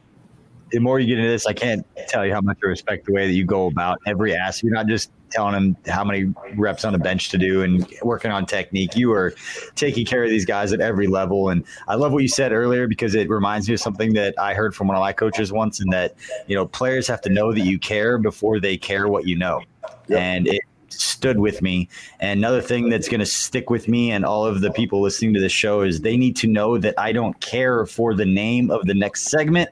The 0.70 0.78
more 0.78 0.99
you 0.99 1.07
get 1.07 1.18
into 1.18 1.30
this, 1.30 1.47
I 1.47 1.53
can't 1.53 1.84
tell 2.09 2.24
you 2.24 2.32
how 2.32 2.40
much 2.40 2.57
I 2.64 2.66
respect 2.66 3.05
the 3.05 3.12
way 3.12 3.26
that 3.26 3.34
you 3.34 3.45
go 3.45 3.66
about 3.66 3.99
every 4.07 4.34
ask. 4.34 4.62
You're 4.62 4.72
not 4.72 4.86
just 4.86 5.11
telling 5.30 5.53
them 5.53 5.76
how 5.86 6.03
many 6.03 6.32
reps 6.55 6.84
on 6.84 6.95
the 6.95 6.99
bench 6.99 7.28
to 7.30 7.38
do 7.38 7.62
and 7.62 7.86
working 8.03 8.30
on 8.30 8.47
technique. 8.47 8.97
You 8.97 9.12
are 9.12 9.34
taking 9.74 10.07
care 10.07 10.24
of 10.24 10.30
these 10.30 10.47
guys 10.47 10.72
at 10.72 10.80
every 10.80 11.09
level. 11.09 11.51
And 11.51 11.64
I 11.88 11.97
love 11.97 12.12
what 12.12 12.22
you 12.22 12.28
said 12.28 12.53
earlier 12.53 12.86
because 12.86 13.14
it 13.14 13.28
reminds 13.28 13.68
me 13.68 13.74
of 13.74 13.80
something 13.80 14.14
that 14.14 14.34
I 14.38 14.55
heard 14.55 14.74
from 14.74 14.88
one 14.88 14.97
of 14.97 15.01
my 15.01 15.12
coaches 15.12 15.53
once, 15.53 15.80
and 15.80 15.93
that 15.93 16.14
you 16.47 16.57
know 16.57 16.66
players 16.66 17.07
have 17.07 17.20
to 17.22 17.28
know 17.28 17.53
that 17.53 17.66
you 17.66 17.78
care 17.78 18.16
before 18.16 18.59
they 18.59 18.78
care 18.78 19.09
what 19.09 19.26
you 19.26 19.36
know. 19.36 19.61
Yep. 20.09 20.18
And 20.18 20.49
it 20.49 20.62
stood 21.01 21.38
with 21.38 21.62
me. 21.62 21.88
And 22.20 22.38
another 22.38 22.61
thing 22.61 22.88
that's 22.88 23.09
going 23.09 23.20
to 23.20 23.26
stick 23.26 23.70
with 23.70 23.88
me 23.88 24.11
and 24.11 24.24
all 24.24 24.45
of 24.45 24.61
the 24.61 24.70
people 24.70 25.01
listening 25.01 25.34
to 25.34 25.40
this 25.40 25.53
show 25.53 25.82
is 25.82 26.01
they 26.01 26.16
need 26.16 26.36
to 26.36 26.47
know 26.47 26.78
that 26.78 26.95
I 26.99 27.12
don't 27.12 27.38
care 27.40 27.86
for 27.86 28.14
the 28.14 28.26
name 28.26 28.70
of 28.70 28.86
the 28.86 28.95
next 28.95 29.24
segment. 29.24 29.70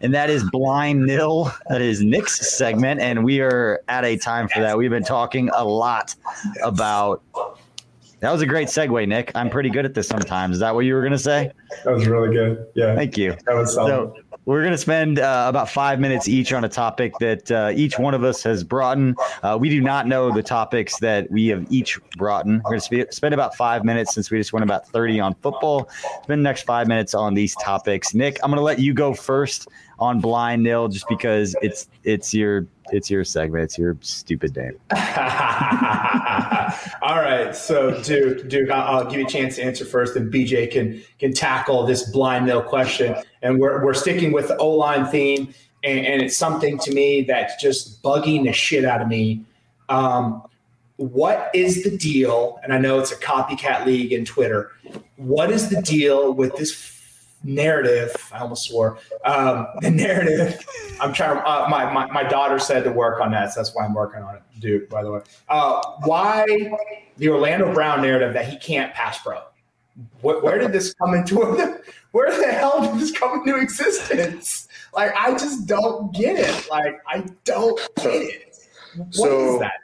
And 0.00 0.12
that 0.14 0.30
is 0.30 0.42
Blind 0.50 1.06
Nil. 1.06 1.52
That 1.68 1.80
is 1.80 2.02
Nick's 2.02 2.54
segment. 2.56 3.00
And 3.00 3.24
we 3.24 3.40
are 3.40 3.82
at 3.88 4.04
a 4.04 4.16
time 4.16 4.48
for 4.48 4.60
that. 4.60 4.76
We've 4.76 4.90
been 4.90 5.04
talking 5.04 5.48
a 5.54 5.64
lot 5.64 6.14
about. 6.62 7.22
That 8.20 8.30
was 8.30 8.40
a 8.40 8.46
great 8.46 8.68
segue, 8.68 9.08
Nick. 9.08 9.32
I'm 9.34 9.50
pretty 9.50 9.68
good 9.68 9.84
at 9.84 9.94
this 9.94 10.06
sometimes. 10.06 10.54
Is 10.54 10.60
that 10.60 10.74
what 10.76 10.84
you 10.84 10.94
were 10.94 11.00
going 11.00 11.12
to 11.12 11.18
say? 11.18 11.50
That 11.84 11.92
was 11.92 12.06
really 12.06 12.32
good. 12.32 12.66
Yeah. 12.76 12.94
Thank 12.94 13.18
you. 13.18 13.36
That 13.46 13.54
was 13.56 13.74
solid. 13.74 14.12
So, 14.14 14.21
we're 14.44 14.60
going 14.60 14.72
to 14.72 14.78
spend 14.78 15.18
uh, 15.18 15.46
about 15.48 15.70
five 15.70 16.00
minutes 16.00 16.26
each 16.26 16.52
on 16.52 16.64
a 16.64 16.68
topic 16.68 17.12
that 17.20 17.50
uh, 17.50 17.70
each 17.74 17.98
one 17.98 18.12
of 18.14 18.24
us 18.24 18.42
has 18.42 18.64
brought 18.64 18.96
in. 18.98 19.14
Uh, 19.42 19.56
we 19.60 19.68
do 19.68 19.80
not 19.80 20.06
know 20.08 20.32
the 20.32 20.42
topics 20.42 20.98
that 20.98 21.30
we 21.30 21.48
have 21.48 21.64
each 21.70 22.00
brought 22.16 22.46
in. 22.46 22.60
We're 22.64 22.70
going 22.70 22.80
to 22.80 23.06
sp- 23.06 23.12
spend 23.12 23.34
about 23.34 23.54
five 23.54 23.84
minutes 23.84 24.14
since 24.14 24.30
we 24.30 24.38
just 24.38 24.52
went 24.52 24.64
about 24.64 24.88
30 24.88 25.20
on 25.20 25.34
football. 25.34 25.88
Spend 26.24 26.40
the 26.40 26.44
next 26.44 26.62
five 26.62 26.88
minutes 26.88 27.14
on 27.14 27.34
these 27.34 27.54
topics. 27.56 28.14
Nick, 28.14 28.38
I'm 28.42 28.50
going 28.50 28.58
to 28.58 28.64
let 28.64 28.80
you 28.80 28.92
go 28.94 29.14
first 29.14 29.68
on 29.98 30.20
blind 30.20 30.62
nil 30.62 30.88
just 30.88 31.08
because 31.08 31.56
it's 31.62 31.88
it's 32.04 32.34
your 32.34 32.66
it's 32.92 33.10
your 33.10 33.24
segment. 33.24 33.64
It's 33.64 33.78
your 33.78 33.96
stupid 34.00 34.56
name. 34.56 34.78
All 37.02 37.20
right. 37.20 37.54
So 37.54 38.02
duke 38.02 38.48
duke 38.48 38.70
I'll, 38.70 38.98
I'll, 38.98 39.04
give 39.04 39.20
you 39.20 39.26
a 39.26 39.28
chance 39.28 39.56
to 39.56 39.62
answer 39.62 39.84
first 39.84 40.16
and 40.16 40.32
bj 40.32 40.70
can 40.70 41.02
can 41.18 41.32
tackle 41.32 41.86
this 41.86 42.10
blind 42.10 42.46
nil 42.46 42.62
question. 42.62 43.14
And 43.42 43.58
we're, 43.58 43.84
we're 43.84 43.94
sticking 43.94 44.32
with 44.32 44.48
the 44.48 44.56
o-line 44.58 45.06
theme 45.06 45.54
and, 45.84 46.06
and 46.06 46.22
it's 46.22 46.36
something 46.36 46.78
to 46.80 46.92
me 46.92 47.22
that's 47.22 47.60
just 47.60 48.02
bugging 48.02 48.44
the 48.44 48.52
shit 48.52 48.84
out 48.84 49.02
of 49.02 49.08
me. 49.08 49.44
Um, 49.88 50.42
what 50.96 51.50
is 51.52 51.82
the 51.82 51.96
deal 51.96 52.60
and 52.62 52.72
i 52.72 52.78
know 52.78 53.00
it's 53.00 53.10
a 53.10 53.16
copycat 53.16 53.84
league 53.84 54.12
in 54.12 54.24
twitter 54.24 54.70
what 55.16 55.50
is 55.50 55.68
the 55.68 55.82
deal 55.82 56.32
with 56.32 56.54
this 56.56 56.72
narrative. 57.44 58.14
I 58.32 58.38
almost 58.38 58.68
swore. 58.68 58.98
Um, 59.24 59.66
the 59.80 59.90
narrative. 59.90 60.58
I'm 61.00 61.12
trying. 61.12 61.38
Uh, 61.38 61.66
my, 61.68 61.92
my 61.92 62.06
my 62.06 62.22
daughter 62.22 62.58
said 62.58 62.84
to 62.84 62.92
work 62.92 63.20
on 63.20 63.30
that, 63.32 63.52
so 63.52 63.60
that's 63.60 63.74
why 63.74 63.84
I'm 63.84 63.94
working 63.94 64.22
on 64.22 64.36
it. 64.36 64.42
Duke, 64.60 64.88
by 64.88 65.02
the 65.02 65.12
way. 65.12 65.20
Uh, 65.48 65.82
why 66.04 66.46
the 67.18 67.28
Orlando 67.28 67.72
Brown 67.72 68.02
narrative 68.02 68.34
that 68.34 68.48
he 68.48 68.58
can't 68.58 68.92
pass 68.94 69.18
pro? 69.18 69.40
What, 70.22 70.42
where 70.42 70.58
did 70.58 70.72
this 70.72 70.94
come 70.94 71.14
into? 71.14 71.80
Where 72.12 72.30
the 72.30 72.52
hell 72.52 72.82
did 72.82 73.00
this 73.00 73.10
come 73.10 73.40
into 73.40 73.58
existence? 73.58 74.68
Like 74.94 75.12
I 75.16 75.30
just 75.32 75.66
don't 75.66 76.14
get 76.14 76.38
it. 76.38 76.70
Like 76.70 77.00
I 77.06 77.24
don't 77.44 77.80
get 77.96 78.06
it. 78.12 78.56
What 78.96 79.14
so, 79.14 79.54
is 79.54 79.60
that? 79.60 79.80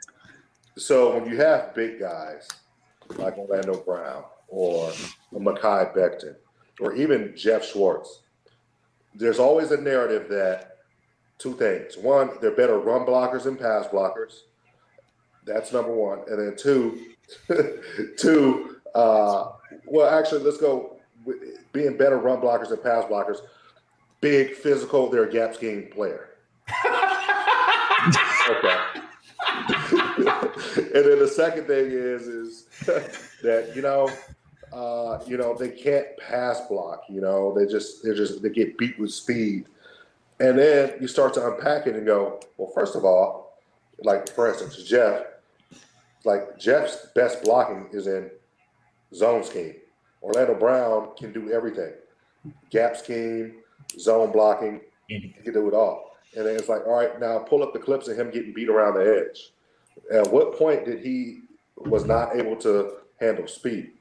So 0.77 1.19
when 1.19 1.31
you 1.31 1.39
have 1.39 1.75
big 1.75 1.99
guys 1.99 2.47
like 3.17 3.39
Orlando 3.39 3.81
Brown 3.81 4.25
or 4.49 4.91
Mekhi 5.33 5.97
Becton 5.97 6.37
or 6.81 6.95
even 6.95 7.35
Geoff 7.37 7.65
Schwartz, 7.65 8.21
there's 9.15 9.39
always 9.39 9.71
a 9.71 9.81
narrative 9.81 10.29
that 10.29 10.79
two 11.39 11.55
things. 11.55 11.97
One, 11.97 12.31
they're 12.41 12.55
better 12.55 12.79
run 12.79 13.07
blockers 13.07 13.45
than 13.45 13.57
pass 13.57 13.87
blockers. 13.87 14.41
That's 15.45 15.73
number 15.73 15.93
one. 15.93 16.21
And 16.29 16.39
then 16.39 16.57
two, 16.57 17.15
two, 18.19 18.77
uh, 18.95 19.53
well, 19.87 20.09
actually, 20.19 20.43
let's 20.43 20.59
go 20.59 20.99
being 21.73 21.97
better 21.97 22.19
run 22.19 22.41
blockers 22.41 22.69
than 22.69 22.79
pass 22.79 23.05
blockers. 23.05 23.39
Big, 24.21 24.55
physical, 24.55 25.09
they're 25.09 25.25
a 25.25 25.33
gap 25.33 25.55
scheme 25.55 25.89
player. 25.93 26.31
okay. 28.51 28.77
and 29.59 31.05
then 31.05 31.19
the 31.19 31.31
second 31.35 31.67
thing 31.67 31.87
is 31.91 32.27
is 32.27 32.65
that 33.43 33.73
you 33.75 33.83
know 33.83 34.11
uh, 34.79 35.19
you 35.27 35.37
know, 35.37 35.55
they 35.55 35.71
can't 35.71 36.07
pass 36.19 36.61
block. 36.69 37.03
You 37.09 37.21
know, 37.21 37.53
they 37.53 37.67
just 37.67 38.05
they 38.05 38.15
just 38.15 38.43
they 38.43 38.49
get 38.49 38.79
beat 38.79 38.97
with 38.99 39.11
speed, 39.11 39.67
and 40.39 40.57
then 40.57 40.95
you 41.01 41.09
start 41.09 41.35
to 41.35 41.47
unpack 41.49 41.89
it 41.89 41.97
and 41.97 42.07
go, 42.07 42.41
well, 42.57 42.71
first 42.73 42.95
of 42.95 43.05
all, 43.05 43.59
like 44.05 44.29
for 44.35 44.49
instance, 44.49 44.81
Geoff, 44.85 45.23
like 46.25 46.59
Geoff's 46.61 47.09
best 47.17 47.43
blocking 47.43 47.89
is 47.93 48.07
in 48.07 48.31
zone 49.13 49.43
scheme. 49.43 49.75
Orlando 50.23 50.55
Brown 50.55 51.09
can 51.17 51.33
do 51.33 51.51
everything, 51.51 51.93
gap 52.71 52.97
scheme, 52.97 53.57
zone 53.99 54.31
blocking, 54.31 54.81
he 55.09 55.35
can 55.43 55.53
do 55.53 55.67
it 55.67 55.75
all. 55.75 56.17
And 56.37 56.47
then 56.47 56.55
it's 56.55 56.69
like, 56.69 56.87
all 56.87 56.95
right, 56.95 57.19
now 57.19 57.39
pull 57.39 57.65
up 57.65 57.73
the 57.73 57.79
clips 57.81 58.07
of 58.07 58.17
him 58.17 58.31
getting 58.31 58.53
beat 58.53 58.69
around 58.69 58.95
the 58.95 59.27
edge. 59.27 59.51
At 60.13 60.31
what 60.31 60.57
point 60.57 60.85
did 60.85 61.01
he 61.01 61.41
was 61.77 62.05
not 62.05 62.37
able 62.37 62.55
to 62.57 62.99
handle 63.21 63.49
speed? 63.49 63.93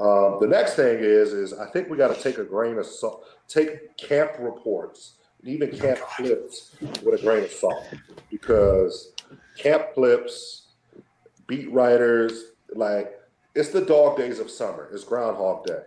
Um, 0.00 0.38
the 0.40 0.46
next 0.46 0.76
thing 0.76 0.98
is, 1.00 1.34
is 1.34 1.52
I 1.52 1.66
think 1.66 1.90
we 1.90 1.98
got 1.98 2.14
to 2.14 2.22
take 2.22 2.38
a 2.38 2.44
grain 2.44 2.78
of 2.78 2.86
salt, 2.86 3.26
take 3.48 3.96
camp 3.98 4.32
reports 4.38 5.16
and 5.42 5.52
even 5.52 5.70
camp 5.78 5.98
clips 6.16 6.74
with 6.80 7.20
a 7.20 7.22
grain 7.22 7.44
of 7.44 7.52
salt, 7.52 7.84
because 8.30 9.12
camp 9.58 9.92
clips, 9.92 10.68
beat 11.46 11.70
writers, 11.70 12.52
like 12.74 13.12
it's 13.54 13.68
the 13.70 13.82
dog 13.82 14.16
days 14.16 14.38
of 14.38 14.50
summer. 14.50 14.88
It's 14.92 15.04
Groundhog 15.04 15.66
Day. 15.66 15.82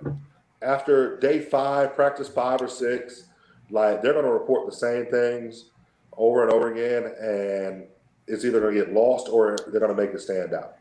After 0.62 1.18
day 1.20 1.40
five, 1.40 1.96
practice 1.96 2.30
five 2.30 2.62
or 2.62 2.68
six, 2.68 3.26
like 3.72 4.04
they're 4.04 4.14
going 4.14 4.26
to 4.26 4.32
report 4.32 4.70
the 4.70 4.76
same 4.76 5.08
things 5.08 5.72
over 6.16 6.44
and 6.44 6.52
over 6.52 6.72
again, 6.72 7.12
and 7.20 7.86
it's 8.28 8.46
either 8.46 8.60
going 8.60 8.76
to 8.76 8.86
get 8.86 8.94
lost 8.94 9.28
or 9.28 9.58
they're 9.72 9.80
going 9.80 9.96
to 9.96 10.00
make 10.00 10.14
it 10.14 10.20
stand 10.20 10.54
out. 10.54 10.76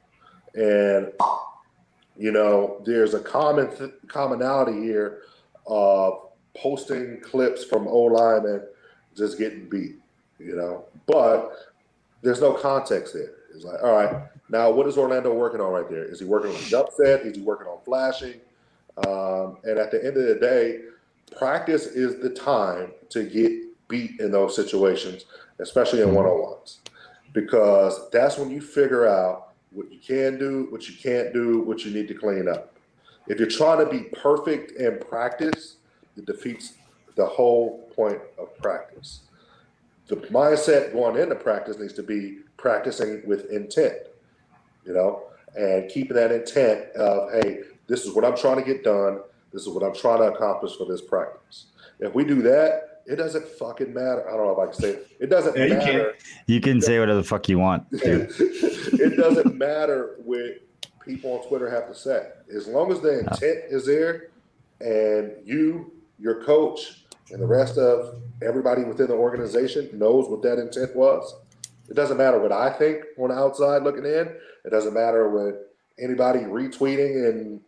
And 0.55 1.12
you 2.17 2.33
know, 2.33 2.83
there's 2.85 3.15
a 3.15 3.21
common 3.21 3.75
th- 3.77 3.93
commonality 4.09 4.81
here 4.81 5.23
of 5.67 6.29
posting 6.57 7.21
clips 7.21 7.65
from 7.65 7.87
O 7.89 8.03
line 8.03 8.47
and 8.47 8.63
just 9.17 9.39
getting 9.39 9.69
beat, 9.69 9.97
you 10.39 10.57
know. 10.57 10.85
But 11.07 11.53
there's 12.23 12.41
no 12.41 12.53
context 12.53 13.15
there. 13.15 13.35
It's 13.55 13.65
like, 13.65 13.83
all 13.83 13.93
right, 13.93 14.29
now 14.49 14.71
what 14.71 14.87
is 14.87 14.97
Orlando 14.97 15.33
working 15.33 15.61
on 15.61 15.73
right 15.73 15.89
there? 15.89 16.05
Is 16.05 16.21
he 16.21 16.27
working 16.27 16.51
on 16.51 16.61
jump 16.63 16.89
set? 16.97 17.23
Is 17.23 17.37
he 17.37 17.43
working 17.43 17.67
on 17.67 17.79
flashing? 17.85 18.41
Um, 19.07 19.59
and 19.65 19.79
at 19.79 19.91
the 19.91 20.05
end 20.05 20.17
of 20.17 20.27
the 20.27 20.35
day, 20.35 20.81
practice 21.37 21.87
is 21.87 22.21
the 22.21 22.31
time 22.31 22.93
to 23.11 23.25
get 23.25 23.53
beat 23.89 24.21
in 24.21 24.31
those 24.31 24.55
situations, 24.55 25.25
especially 25.59 26.03
in 26.03 26.15
one 26.15 26.27
on 26.27 26.43
ones, 26.43 26.81
because 27.33 28.11
that's 28.11 28.39
when 28.39 28.51
you 28.51 28.61
figure 28.61 29.07
out 29.07 29.51
what 29.75 29.93
you 29.93 29.99
can 29.99 30.39
do, 30.39 30.68
what 30.70 30.89
you 30.89 30.95
can't 30.97 31.33
do, 31.33 31.61
what 31.61 31.85
you 31.85 31.93
need 31.93 32.09
to 32.09 32.14
clean 32.14 32.49
up. 32.49 32.75
If 33.29 33.39
you're 33.39 33.49
trying 33.49 33.85
to 33.85 33.91
be 33.91 34.05
perfect 34.16 34.73
in 34.73 34.99
practice, 34.99 35.77
it 36.16 36.27
defeats 36.27 36.75
the 37.16 37.27
whole 37.27 37.91
point 37.95 38.20
of 38.39 38.57
practice. 38.59 39.20
The 40.09 40.16
mindset 40.16 40.93
going 40.93 41.16
into 41.16 41.37
practice 41.37 41.79
needs 41.79 41.95
to 41.95 42.03
be 42.03 42.41
practicing 42.57 43.23
with 43.27 43.51
intent. 43.51 43.95
you 44.85 44.93
know, 44.93 45.25
and 45.57 45.91
keeping 45.91 46.16
that 46.16 46.33
intent 46.33 46.91
of, 46.97 47.33
hey, 47.33 47.61
this 47.87 48.05
is 48.05 48.14
what 48.14 48.25
I'm 48.25 48.37
trying 48.37 48.57
to 48.57 48.62
get 48.62 48.85
done. 48.85 49.20
This 49.53 49.62
is 49.62 49.68
what 49.68 49.82
I'm 49.82 49.94
trying 49.94 50.18
to 50.18 50.32
accomplish 50.32 50.76
for 50.76 50.86
this 50.86 51.00
practice. 51.00 51.66
If 52.00 52.14
we 52.14 52.24
do 52.24 52.42
that, 52.42 53.03
it 53.07 53.16
doesn't 53.16 53.46
fucking 53.46 53.92
matter. 53.92 54.28
I 54.28 54.36
don't 54.36 54.46
know 54.46 54.53
if 54.53 54.59
I 54.59 54.72
can 54.72 54.80
say 54.80 54.88
it. 54.90 55.09
It 55.20 55.26
doesn't 55.30 55.57
yeah, 55.57 55.66
matter. 55.66 55.92
You 55.92 55.98
can, 55.98 56.12
you 56.46 56.61
can 56.61 56.80
say 56.80 56.98
whatever 56.98 57.18
the 57.18 57.24
fuck 57.24 57.48
you 57.48 57.59
want. 57.59 57.86
it 57.92 59.16
doesn't 59.16 59.57
matter 59.57 60.16
what 60.24 60.61
people 61.05 61.32
on 61.32 61.48
Twitter 61.48 61.68
have 61.68 61.88
to 61.88 61.94
say. 61.94 62.28
As 62.55 62.66
long 62.68 62.92
as 62.92 63.00
the 63.00 63.20
intent 63.20 63.59
is 63.68 63.86
there 63.86 64.28
and 64.80 65.32
you, 65.44 65.92
your 66.18 66.42
coach, 66.44 67.03
and 67.30 67.40
the 67.40 67.46
rest 67.46 67.78
of 67.78 68.20
everybody 68.42 68.84
within 68.84 69.07
the 69.07 69.14
organization 69.14 69.88
knows 69.94 70.28
what 70.28 70.42
that 70.42 70.59
intent 70.59 70.94
was. 70.94 71.34
It 71.88 71.94
doesn't 71.94 72.18
matter 72.18 72.38
what 72.38 72.53
I 72.53 72.70
think 72.70 73.05
on 73.18 73.30
the 73.30 73.34
outside 73.34 73.82
looking 73.82 74.05
in. 74.05 74.34
It 74.64 74.70
doesn't 74.70 74.92
matter 74.92 75.28
what 75.28 75.74
anybody 75.98 76.40
retweeting 76.40 77.28
and 77.28 77.61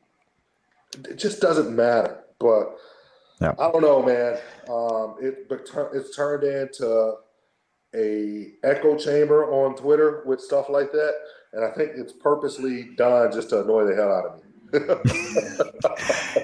it 0.94 1.16
just 1.16 1.40
doesn't 1.40 1.74
matter. 1.74 2.24
But 2.38 2.76
yeah. 3.40 3.54
I 3.58 3.70
don't 3.70 3.82
know, 3.82 4.02
man. 4.02 4.38
Um, 4.68 5.16
it 5.20 5.46
it's 5.50 6.16
turned 6.16 6.44
into 6.44 7.14
a 7.94 8.52
echo 8.62 8.96
chamber 8.96 9.50
on 9.52 9.76
Twitter 9.76 10.22
with 10.26 10.40
stuff 10.40 10.68
like 10.68 10.92
that, 10.92 11.14
and 11.52 11.64
I 11.64 11.70
think 11.70 11.92
it's 11.94 12.12
purposely 12.12 12.90
done 12.96 13.32
just 13.32 13.50
to 13.50 13.62
annoy 13.62 13.84
the 13.84 13.94
hell 13.94 14.12
out 14.12 14.26
of 14.26 14.36
me. 14.36 14.40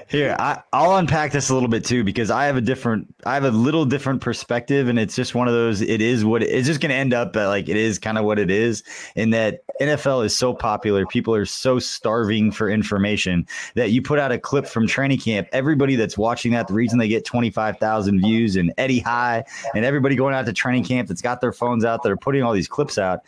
Here, 0.11 0.35
I, 0.37 0.61
will 0.73 0.97
unpack 0.97 1.31
this 1.31 1.49
a 1.49 1.53
little 1.53 1.69
bit 1.69 1.85
too 1.85 2.03
because 2.03 2.29
I 2.29 2.43
have 2.43 2.57
a 2.57 2.61
different, 2.61 3.15
I 3.25 3.33
have 3.35 3.45
a 3.45 3.51
little 3.51 3.85
different 3.85 4.19
perspective, 4.19 4.89
and 4.89 4.99
it's 4.99 5.15
just 5.15 5.35
one 5.35 5.47
of 5.47 5.53
those. 5.53 5.79
It 5.79 6.01
is 6.01 6.25
what 6.25 6.43
it's 6.43 6.67
just 6.67 6.81
going 6.81 6.89
to 6.89 6.97
end 6.97 7.13
up 7.13 7.33
like 7.33 7.69
it 7.69 7.77
is 7.77 7.97
kind 7.97 8.17
of 8.17 8.25
what 8.25 8.37
it 8.37 8.51
is. 8.51 8.83
In 9.15 9.29
that 9.29 9.61
NFL 9.79 10.25
is 10.25 10.35
so 10.35 10.53
popular, 10.53 11.05
people 11.05 11.33
are 11.33 11.45
so 11.45 11.79
starving 11.79 12.51
for 12.51 12.69
information 12.69 13.47
that 13.75 13.91
you 13.91 14.01
put 14.01 14.19
out 14.19 14.33
a 14.33 14.37
clip 14.37 14.67
from 14.67 14.85
training 14.85 15.19
camp. 15.19 15.47
Everybody 15.53 15.95
that's 15.95 16.17
watching 16.17 16.51
that, 16.51 16.67
the 16.67 16.73
reason 16.73 16.99
they 16.99 17.07
get 17.07 17.23
twenty 17.23 17.49
five 17.49 17.77
thousand 17.77 18.19
views 18.19 18.57
and 18.57 18.73
Eddie 18.77 18.99
High 18.99 19.45
and 19.75 19.85
everybody 19.85 20.17
going 20.17 20.35
out 20.35 20.45
to 20.45 20.51
training 20.51 20.83
camp 20.83 21.07
that's 21.07 21.21
got 21.21 21.39
their 21.39 21.53
phones 21.53 21.85
out 21.85 22.03
that 22.03 22.11
are 22.11 22.17
putting 22.17 22.43
all 22.43 22.51
these 22.51 22.67
clips 22.67 22.97
out 22.97 23.21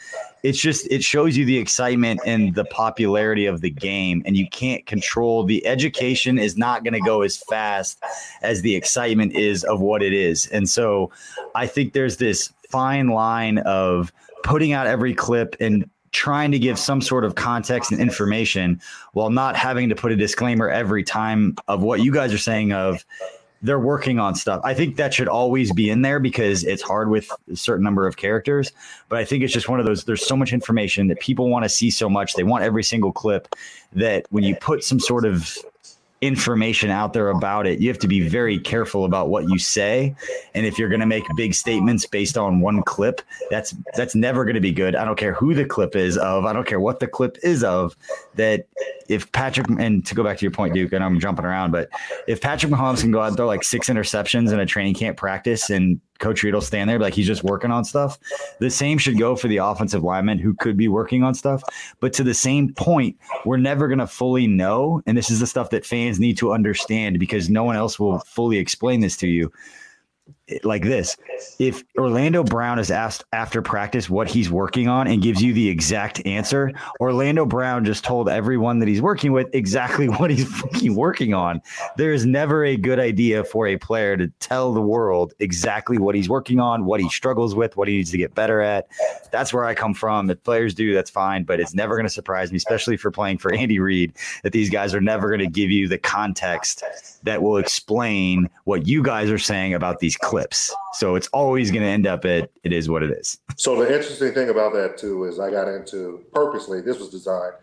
it's 0.43 0.59
just 0.59 0.85
it 0.91 1.03
shows 1.03 1.37
you 1.37 1.45
the 1.45 1.57
excitement 1.57 2.19
and 2.25 2.53
the 2.53 2.65
popularity 2.65 3.45
of 3.45 3.61
the 3.61 3.69
game 3.69 4.21
and 4.25 4.35
you 4.35 4.47
can't 4.49 4.85
control 4.85 5.43
the 5.43 5.65
education 5.65 6.37
is 6.37 6.57
not 6.57 6.83
going 6.83 6.93
to 6.93 6.99
go 6.99 7.21
as 7.21 7.37
fast 7.37 8.03
as 8.41 8.61
the 8.61 8.75
excitement 8.75 9.33
is 9.33 9.63
of 9.63 9.79
what 9.79 10.03
it 10.03 10.13
is. 10.13 10.47
And 10.47 10.69
so 10.69 11.11
i 11.55 11.65
think 11.65 11.93
there's 11.93 12.17
this 12.17 12.51
fine 12.69 13.07
line 13.07 13.59
of 13.59 14.11
putting 14.43 14.73
out 14.73 14.87
every 14.87 15.13
clip 15.13 15.55
and 15.59 15.89
trying 16.11 16.51
to 16.51 16.59
give 16.59 16.77
some 16.77 17.01
sort 17.01 17.25
of 17.25 17.35
context 17.35 17.91
and 17.91 17.99
information 17.99 18.79
while 19.13 19.29
not 19.29 19.55
having 19.55 19.89
to 19.89 19.95
put 19.95 20.11
a 20.11 20.15
disclaimer 20.15 20.69
every 20.69 21.03
time 21.03 21.55
of 21.67 21.81
what 21.81 22.01
you 22.01 22.11
guys 22.11 22.31
are 22.31 22.37
saying 22.37 22.71
of 22.71 23.03
they're 23.63 23.79
working 23.79 24.19
on 24.19 24.35
stuff. 24.35 24.61
I 24.63 24.73
think 24.73 24.97
that 24.97 25.13
should 25.13 25.29
always 25.29 25.71
be 25.71 25.89
in 25.89 26.01
there 26.01 26.19
because 26.19 26.63
it's 26.65 26.81
hard 26.81 27.09
with 27.09 27.31
a 27.51 27.55
certain 27.55 27.83
number 27.83 28.05
of 28.05 28.17
characters. 28.17 28.71
But 29.07 29.19
I 29.19 29.25
think 29.25 29.43
it's 29.43 29.53
just 29.53 29.69
one 29.69 29.79
of 29.79 29.85
those. 29.85 30.03
There's 30.03 30.25
so 30.25 30.35
much 30.35 30.51
information 30.51 31.07
that 31.07 31.21
people 31.21 31.49
want 31.49 31.63
to 31.63 31.69
see 31.69 31.89
so 31.89 32.09
much. 32.09 32.33
They 32.33 32.43
want 32.43 32.65
every 32.65 32.83
single 32.83 33.13
clip 33.13 33.55
that 33.93 34.25
when 34.29 34.43
you 34.43 34.55
put 34.57 34.83
some 34.83 34.99
sort 34.99 35.25
of 35.25 35.57
information 36.23 36.89
out 36.89 37.11
there 37.11 37.29
about 37.29 37.67
it, 37.67 37.79
you 37.79 37.89
have 37.89 37.99
to 37.99 38.07
be 38.07 38.21
very 38.21 38.57
careful 38.57 39.03
about 39.03 39.29
what 39.29 39.49
you 39.49 39.57
say. 39.57 40.15
And 40.53 40.65
if 40.65 40.79
you're 40.79 40.87
going 40.87 41.01
to 41.01 41.05
make 41.05 41.23
big 41.35 41.53
statements 41.53 42.05
based 42.05 42.37
on 42.37 42.61
one 42.61 42.81
clip, 42.83 43.21
that's 43.49 43.75
that's 43.95 44.15
never 44.15 44.45
going 44.45 44.55
to 44.55 44.61
be 44.61 44.71
good. 44.71 44.95
I 44.95 45.03
don't 45.03 45.17
care 45.17 45.33
who 45.33 45.53
the 45.53 45.65
clip 45.65 45.95
is 45.95 46.17
of. 46.17 46.45
I 46.45 46.53
don't 46.53 46.65
care 46.65 46.79
what 46.79 46.99
the 46.99 47.07
clip 47.07 47.37
is 47.43 47.63
of. 47.63 47.95
That 48.35 48.65
if 49.09 49.31
Patrick 49.31 49.67
and 49.79 50.05
to 50.05 50.15
go 50.15 50.23
back 50.23 50.37
to 50.37 50.41
your 50.43 50.51
point, 50.51 50.73
Duke, 50.73 50.93
and 50.93 51.03
I'm 51.03 51.19
jumping 51.19 51.45
around, 51.45 51.71
but 51.71 51.89
if 52.27 52.41
Patrick 52.41 52.71
Mahomes 52.71 53.01
can 53.01 53.11
go 53.11 53.21
out 53.21 53.27
and 53.27 53.37
throw 53.37 53.47
like 53.47 53.63
six 53.63 53.89
interceptions 53.89 54.51
in 54.51 54.59
a 54.59 54.65
training 54.65 54.95
camp 54.95 55.17
practice 55.17 55.69
and 55.69 55.99
Coach 56.19 56.43
Reid 56.43 56.53
will 56.53 56.61
stand 56.61 56.89
there 56.89 56.99
like 56.99 57.13
he's 57.13 57.27
just 57.27 57.43
working 57.43 57.71
on 57.71 57.83
stuff. 57.83 58.17
The 58.59 58.69
same 58.69 58.97
should 58.97 59.19
go 59.19 59.35
for 59.35 59.47
the 59.47 59.57
offensive 59.57 60.03
lineman 60.03 60.39
who 60.39 60.53
could 60.53 60.77
be 60.77 60.87
working 60.87 61.23
on 61.23 61.33
stuff. 61.33 61.63
But 61.99 62.13
to 62.13 62.23
the 62.23 62.33
same 62.33 62.73
point, 62.73 63.17
we're 63.45 63.57
never 63.57 63.87
going 63.87 63.99
to 63.99 64.07
fully 64.07 64.47
know. 64.47 65.01
And 65.05 65.17
this 65.17 65.29
is 65.29 65.41
the 65.41 65.47
stuff 65.47 65.69
that 65.71 65.85
fans 65.85 66.19
need 66.19 66.37
to 66.37 66.53
understand 66.53 67.19
because 67.19 67.49
no 67.49 67.63
one 67.63 67.75
else 67.75 67.99
will 67.99 68.19
fully 68.19 68.57
explain 68.57 69.01
this 69.01 69.17
to 69.17 69.27
you 69.27 69.51
like 70.63 70.83
this 70.83 71.15
if 71.59 71.83
Orlando 71.97 72.43
Brown 72.43 72.79
is 72.79 72.91
asked 72.91 73.23
after 73.31 73.61
practice 73.61 74.09
what 74.09 74.27
he's 74.27 74.49
working 74.49 74.87
on 74.87 75.07
and 75.07 75.21
gives 75.21 75.41
you 75.41 75.53
the 75.53 75.69
exact 75.69 76.25
answer, 76.25 76.71
Orlando 76.99 77.45
Brown 77.45 77.85
just 77.85 78.03
told 78.03 78.29
everyone 78.29 78.79
that 78.79 78.87
he's 78.87 79.01
working 79.01 79.31
with 79.31 79.47
exactly 79.53 80.09
what 80.09 80.31
he's 80.31 80.45
fucking 80.45 80.95
working 80.95 81.33
on. 81.33 81.61
There 81.97 82.11
is 82.11 82.25
never 82.25 82.65
a 82.65 82.75
good 82.75 82.99
idea 82.99 83.43
for 83.43 83.67
a 83.67 83.77
player 83.77 84.17
to 84.17 84.27
tell 84.39 84.73
the 84.73 84.81
world 84.81 85.33
exactly 85.39 85.97
what 85.97 86.15
he's 86.15 86.29
working 86.29 86.59
on, 86.59 86.85
what 86.85 86.99
he 86.99 87.09
struggles 87.09 87.55
with, 87.55 87.77
what 87.77 87.87
he 87.87 87.97
needs 87.97 88.11
to 88.11 88.17
get 88.17 88.35
better 88.35 88.61
at. 88.61 88.87
That's 89.31 89.53
where 89.53 89.63
I 89.63 89.73
come 89.73 89.93
from. 89.93 90.29
If 90.29 90.43
players 90.43 90.73
do, 90.73 90.93
that's 90.93 91.09
fine, 91.09 91.43
but 91.43 91.59
it's 91.59 91.73
never 91.73 91.95
going 91.95 92.05
to 92.05 92.13
surprise 92.13 92.51
me, 92.51 92.57
especially 92.57 92.97
for 92.97 93.11
playing 93.11 93.37
for 93.37 93.53
Andy 93.55 93.79
Reid, 93.79 94.13
that 94.43 94.51
these 94.51 94.69
guys 94.69 94.93
are 94.93 95.01
never 95.01 95.29
going 95.29 95.39
to 95.39 95.47
give 95.47 95.71
you 95.71 95.87
the 95.87 95.97
context 95.97 96.83
that 97.23 97.41
will 97.41 97.57
explain 97.57 98.49
what 98.65 98.87
you 98.87 99.01
guys 99.01 99.29
are 99.29 99.37
saying 99.37 99.73
about 99.73 99.99
these 99.99 100.17
clips. 100.33 100.73
So 100.93 101.13
it's 101.13 101.27
always 101.27 101.69
going 101.69 101.83
to 101.83 101.89
end 101.89 102.07
up 102.07 102.25
at 102.25 102.49
it 102.63 102.73
is 102.73 102.89
what 102.89 103.03
it 103.03 103.11
is. 103.11 103.37
So 103.55 103.77
the 103.81 103.85
interesting 103.85 104.33
thing 104.33 104.49
about 104.49 104.73
that 104.73 104.97
too 104.97 105.25
is 105.25 105.39
I 105.39 105.51
got 105.51 105.67
into 105.67 106.25
purposely. 106.33 106.81
This 106.81 106.97
was 106.99 107.09
designed. 107.09 107.53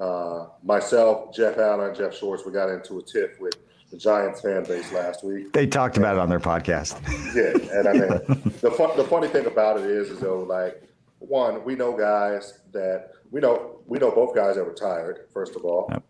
Uh, 0.00 0.46
myself, 0.64 1.34
Jeff 1.34 1.58
Allen, 1.58 1.94
Geoff 1.94 2.16
Schwartz, 2.16 2.44
we 2.46 2.52
got 2.52 2.70
into 2.70 2.98
a 2.98 3.02
tiff 3.02 3.38
with 3.38 3.54
the 3.90 3.98
Giants 3.98 4.40
fan 4.40 4.64
base 4.64 4.90
last 4.92 5.22
week. 5.24 5.52
They 5.52 5.66
talked 5.66 5.98
about 5.98 6.16
it 6.16 6.20
on 6.20 6.30
their 6.30 6.40
podcast. 6.40 6.96
Yeah, 7.36 7.78
and 7.78 7.86
I 7.86 7.92
mean 7.92 8.52
the 8.62 8.70
fun, 8.70 8.96
the 8.96 9.04
funny 9.04 9.28
thing 9.28 9.44
about 9.44 9.78
it 9.78 9.84
is, 9.84 10.08
is 10.08 10.20
though, 10.20 10.40
like 10.40 10.82
one, 11.18 11.62
we 11.64 11.76
know 11.76 11.96
guys 11.96 12.60
that 12.72 13.10
we 13.30 13.40
know 13.40 13.80
we 13.86 13.98
know 13.98 14.10
both 14.10 14.34
guys 14.34 14.56
that 14.56 14.64
retired. 14.64 15.26
First 15.34 15.54
of 15.54 15.64
all, 15.66 15.86
yep. 15.90 16.02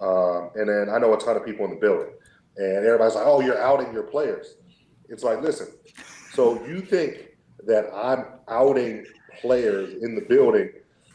um, 0.00 0.50
and 0.56 0.68
then 0.68 0.92
I 0.92 0.98
know 0.98 1.14
a 1.14 1.18
ton 1.18 1.36
of 1.36 1.46
people 1.46 1.64
in 1.64 1.70
the 1.70 1.80
building, 1.80 2.12
and 2.56 2.84
everybody's 2.84 3.14
like, 3.14 3.26
"Oh, 3.26 3.40
you're 3.40 3.62
outing 3.62 3.92
your 3.92 4.02
players." 4.02 4.56
It's 5.08 5.22
like, 5.22 5.42
listen, 5.42 5.68
so 6.32 6.64
you 6.66 6.80
think 6.80 7.28
that 7.66 7.86
I'm 7.94 8.26
outing 8.48 9.04
players 9.40 10.02
in 10.02 10.14
the 10.14 10.22
building 10.22 10.70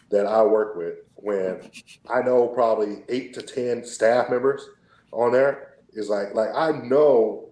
that 0.09 0.25
I 0.25 0.43
work 0.43 0.75
with 0.75 0.95
when 1.15 1.69
I 2.09 2.21
know 2.21 2.47
probably 2.47 3.03
eight 3.09 3.33
to 3.35 3.41
ten 3.41 3.83
staff 3.83 4.29
members 4.29 4.67
on 5.11 5.31
there 5.31 5.75
is 5.93 6.09
like 6.09 6.33
like 6.33 6.49
I 6.55 6.71
know 6.71 7.49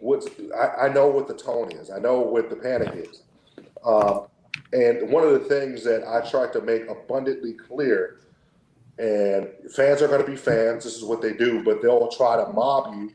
what's 0.00 0.28
I, 0.56 0.86
I 0.86 0.92
know 0.92 1.08
what 1.08 1.28
the 1.28 1.34
tone 1.34 1.72
is. 1.72 1.90
I 1.90 1.98
know 1.98 2.20
what 2.20 2.50
the 2.50 2.56
panic 2.56 2.94
is. 2.94 3.22
Um, 3.84 4.26
and 4.72 5.10
one 5.10 5.24
of 5.24 5.32
the 5.32 5.40
things 5.40 5.84
that 5.84 6.06
I 6.06 6.28
try 6.28 6.50
to 6.52 6.60
make 6.60 6.88
abundantly 6.88 7.52
clear, 7.52 8.20
and 8.98 9.48
fans 9.74 10.02
are 10.02 10.08
going 10.08 10.24
to 10.24 10.26
be 10.26 10.36
fans. 10.36 10.84
This 10.84 10.96
is 10.96 11.04
what 11.04 11.22
they 11.22 11.32
do, 11.32 11.62
but 11.62 11.82
they'll 11.82 12.08
try 12.08 12.36
to 12.36 12.50
mob 12.52 12.94
you 12.94 13.12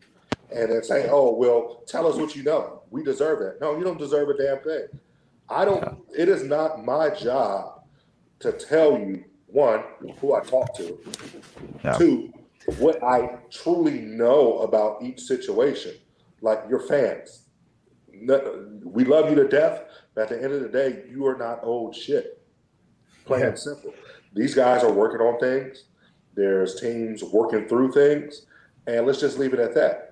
and 0.51 0.71
then 0.71 0.83
say, 0.83 1.07
"Oh, 1.09 1.33
well, 1.33 1.83
tell 1.87 2.07
us 2.07 2.15
what 2.15 2.35
you 2.35 2.43
know. 2.43 2.83
We 2.89 3.03
deserve 3.03 3.39
that." 3.39 3.61
No, 3.61 3.77
you 3.77 3.83
don't 3.83 3.99
deserve 3.99 4.29
a 4.29 4.37
damn 4.37 4.59
thing. 4.63 4.87
I 5.49 5.65
don't. 5.65 5.99
It 6.17 6.29
is 6.29 6.43
not 6.43 6.83
my 6.85 7.09
job 7.09 7.83
to 8.39 8.51
tell 8.51 8.97
you 8.97 9.23
one 9.47 9.83
who 10.19 10.33
I 10.33 10.41
talk 10.41 10.75
to, 10.77 10.99
two 11.97 12.33
what 12.77 13.03
I 13.03 13.37
truly 13.51 13.99
know 14.01 14.59
about 14.59 15.01
each 15.01 15.21
situation. 15.21 15.93
Like 16.41 16.63
your 16.69 16.79
fans, 16.79 17.45
we 18.13 19.05
love 19.05 19.29
you 19.29 19.35
to 19.35 19.47
death. 19.47 19.83
But 20.13 20.23
at 20.23 20.29
the 20.29 20.43
end 20.43 20.53
of 20.53 20.61
the 20.61 20.69
day, 20.69 21.03
you 21.09 21.25
are 21.27 21.37
not 21.37 21.59
old 21.63 21.95
shit. 21.95 22.41
Plain 23.25 23.43
and 23.43 23.59
simple. 23.59 23.93
These 24.33 24.55
guys 24.55 24.83
are 24.83 24.91
working 24.91 25.21
on 25.21 25.39
things. 25.39 25.85
There's 26.35 26.79
teams 26.79 27.23
working 27.23 27.67
through 27.67 27.91
things, 27.91 28.45
and 28.87 29.05
let's 29.05 29.19
just 29.19 29.37
leave 29.37 29.53
it 29.53 29.59
at 29.59 29.75
that. 29.75 30.08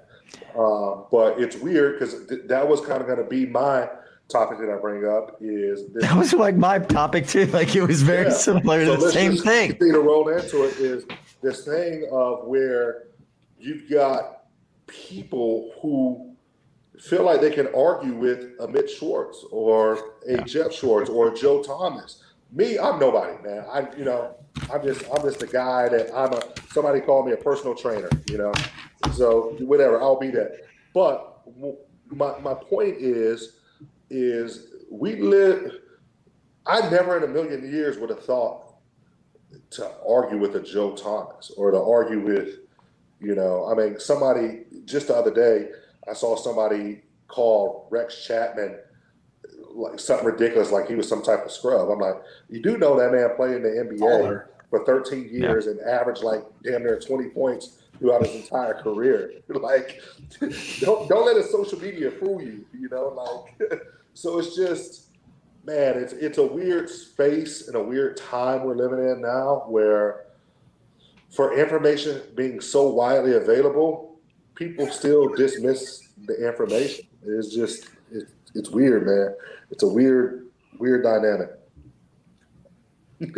Uh, 0.58 1.04
but 1.12 1.40
it's 1.40 1.56
weird 1.58 2.00
because 2.00 2.28
th- 2.28 2.42
that 2.46 2.68
was 2.68 2.82
kind 2.82 3.02
of 3.02 3.08
going 3.08 3.20
to 3.20 3.24
be 3.24 3.46
my 3.46 3.90
topic 4.28 4.60
that 4.60 4.70
I 4.70 4.78
bring 4.78 5.06
up 5.06 5.38
is 5.40 5.88
this. 5.94 6.04
that 6.04 6.18
was 6.18 6.34
like 6.34 6.56
my 6.56 6.80
topic 6.80 7.28
too. 7.28 7.46
Like 7.46 7.76
it 7.76 7.84
was 7.84 8.02
very 8.02 8.26
yeah. 8.26 8.34
similar 8.34 8.86
so 8.86 8.98
the 8.98 9.12
same 9.12 9.38
thing. 9.38 9.72
The 9.72 9.76
thing 9.76 9.94
to 9.94 10.00
roll 10.00 10.28
into 10.30 10.64
it 10.64 10.78
is 10.78 11.06
this 11.42 11.66
thing 11.66 12.08
of 12.12 12.46
where 12.46 13.08
you've 13.60 13.90
got 13.90 14.46
people 14.88 15.72
who 15.82 16.36
feel 17.00 17.24
like 17.24 17.42
they 17.42 17.52
can 17.52 17.68
argue 17.76 18.16
with 18.16 18.52
a 18.60 18.68
Mitch 18.68 18.98
Schwartz 18.98 19.46
or 19.52 19.98
a 20.28 20.32
yeah. 20.32 20.44
Geoff 20.44 20.74
Schwartz 20.74 21.10
or 21.10 21.34
Joe 21.34 21.64
Thomas. 21.64 22.24
Me, 22.52 22.80
I'm 22.80 23.00
nobody, 23.00 23.42
man. 23.44 23.66
I, 23.72 23.88
you 23.98 24.06
know, 24.06 24.36
I'm 24.72 24.84
just, 24.84 25.06
I'm 25.12 25.22
just 25.22 25.42
a 25.44 25.48
guy 25.48 25.90
that 25.90 26.14
I'm 26.16 26.34
a. 26.34 26.42
Somebody 26.72 27.02
called 27.02 27.26
me 27.26 27.34
a 27.34 27.38
personal 27.38 27.76
trainer, 27.76 28.10
you 28.30 28.38
know. 28.38 28.54
So 29.14 29.56
whatever, 29.60 30.02
I'll 30.02 30.20
be 30.20 30.30
that. 30.32 30.62
But 30.94 31.42
my 32.10 32.38
my 32.40 32.54
point 32.54 32.98
is, 33.00 33.58
is 34.10 34.68
we 34.90 35.18
live. 35.18 35.72
I 36.66 36.90
never 36.90 37.18
in 37.18 37.24
a 37.24 37.28
million 37.28 37.72
years 37.72 37.98
would 37.98 38.10
have 38.10 38.24
thought 38.24 38.76
to 39.72 39.92
argue 40.08 40.38
with 40.38 40.56
a 40.56 40.62
Joe 40.62 40.96
Thomas 40.96 41.52
or 41.56 41.72
to 41.72 41.82
argue 41.82 42.20
with, 42.20 42.60
you 43.22 43.36
know, 43.36 43.66
I 43.72 43.74
mean, 43.76 44.00
somebody 44.00 44.64
just 44.86 45.08
the 45.08 45.16
other 45.16 45.34
day, 45.34 45.70
I 46.10 46.14
saw 46.14 46.36
somebody 46.36 47.04
call 47.28 47.88
Rex 47.90 48.26
Chapman 48.26 48.80
like 49.78 50.00
something 50.00 50.26
ridiculous, 50.26 50.72
like 50.72 50.88
he 50.88 50.96
was 50.96 51.08
some 51.08 51.22
type 51.22 51.46
of 51.46 51.52
scrub. 51.52 51.90
I'm 51.90 52.00
like, 52.00 52.22
you 52.50 52.62
do 52.62 52.78
know 52.78 52.98
that 52.98 53.12
man 53.12 53.36
played 53.36 53.58
in 53.58 53.64
the 53.64 53.70
NBA 53.70 54.00
Baller. 54.00 54.46
for 54.70 54.84
13 54.86 55.30
years 55.32 55.66
yeah. 55.66 55.72
and 55.72 55.82
averaged 55.82 56.24
like 56.24 56.44
damn 56.64 56.84
near 56.84 57.00
20 57.00 57.30
points 57.30 57.78
throughout 58.00 58.26
his 58.26 58.36
entire 58.36 58.82
career. 58.82 59.34
Like, 59.50 60.02
don't 60.80 61.10
don't 61.10 61.26
let 61.26 61.36
his 61.36 61.52
social 61.52 61.80
media 61.80 62.12
fool 62.12 62.42
you. 62.42 62.66
You 62.74 62.90
know, 62.90 63.48
like, 63.60 63.82
so 64.14 64.40
it's 64.40 64.56
just, 64.56 65.08
man, 65.66 65.98
it's 65.98 66.14
it's 66.14 66.38
a 66.38 66.46
weird 66.46 66.90
space 66.90 67.68
and 67.68 67.76
a 67.76 67.84
weird 67.84 68.18
time 68.18 68.64
we're 68.64 68.76
living 68.76 69.00
in 69.00 69.22
now, 69.22 69.64
where 69.68 70.26
for 71.30 71.58
information 71.58 72.22
being 72.36 72.62
so 72.62 72.90
widely 72.90 73.36
available, 73.36 74.20
people 74.56 74.88
still 74.88 75.30
dismiss 75.36 76.08
the 76.26 76.48
information. 76.48 77.06
It's 77.26 77.54
just 77.54 77.90
it's 78.12 78.32
it's 78.58 78.70
weird, 78.70 79.06
man. 79.06 79.36
It's 79.72 79.84
a 79.84 79.88
weird 79.88 80.48
weird 80.80 81.04
dynamic. 81.04 81.50
Nick, 83.20 83.34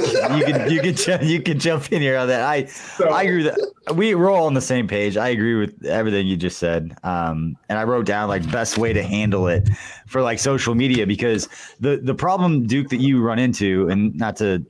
you 0.00 0.44
can 0.46 0.70
you 0.70 0.80
can 0.80 0.94
jump, 0.94 1.22
you 1.22 1.42
can 1.42 1.58
jump 1.58 1.92
in 1.92 2.00
here 2.00 2.16
on 2.16 2.26
that. 2.28 2.40
I 2.40 2.64
so, 2.64 3.10
I 3.10 3.24
agree 3.24 3.42
that 3.42 3.94
we 3.94 4.14
we're 4.14 4.30
all 4.30 4.46
on 4.46 4.54
the 4.54 4.62
same 4.62 4.88
page. 4.88 5.18
I 5.18 5.28
agree 5.28 5.54
with 5.54 5.84
everything 5.84 6.26
you 6.26 6.38
just 6.38 6.58
said. 6.58 6.96
Um, 7.02 7.58
and 7.68 7.78
I 7.78 7.84
wrote 7.84 8.06
down 8.06 8.30
like 8.30 8.50
best 8.50 8.78
way 8.78 8.94
to 8.94 9.02
handle 9.02 9.46
it 9.48 9.68
for 10.06 10.22
like 10.22 10.38
social 10.38 10.74
media 10.74 11.06
because 11.06 11.46
the 11.80 11.98
the 11.98 12.14
problem 12.14 12.66
Duke 12.66 12.88
that 12.88 13.00
you 13.00 13.20
run 13.20 13.38
into, 13.38 13.90
and 13.90 14.14
not 14.14 14.36
to 14.36 14.64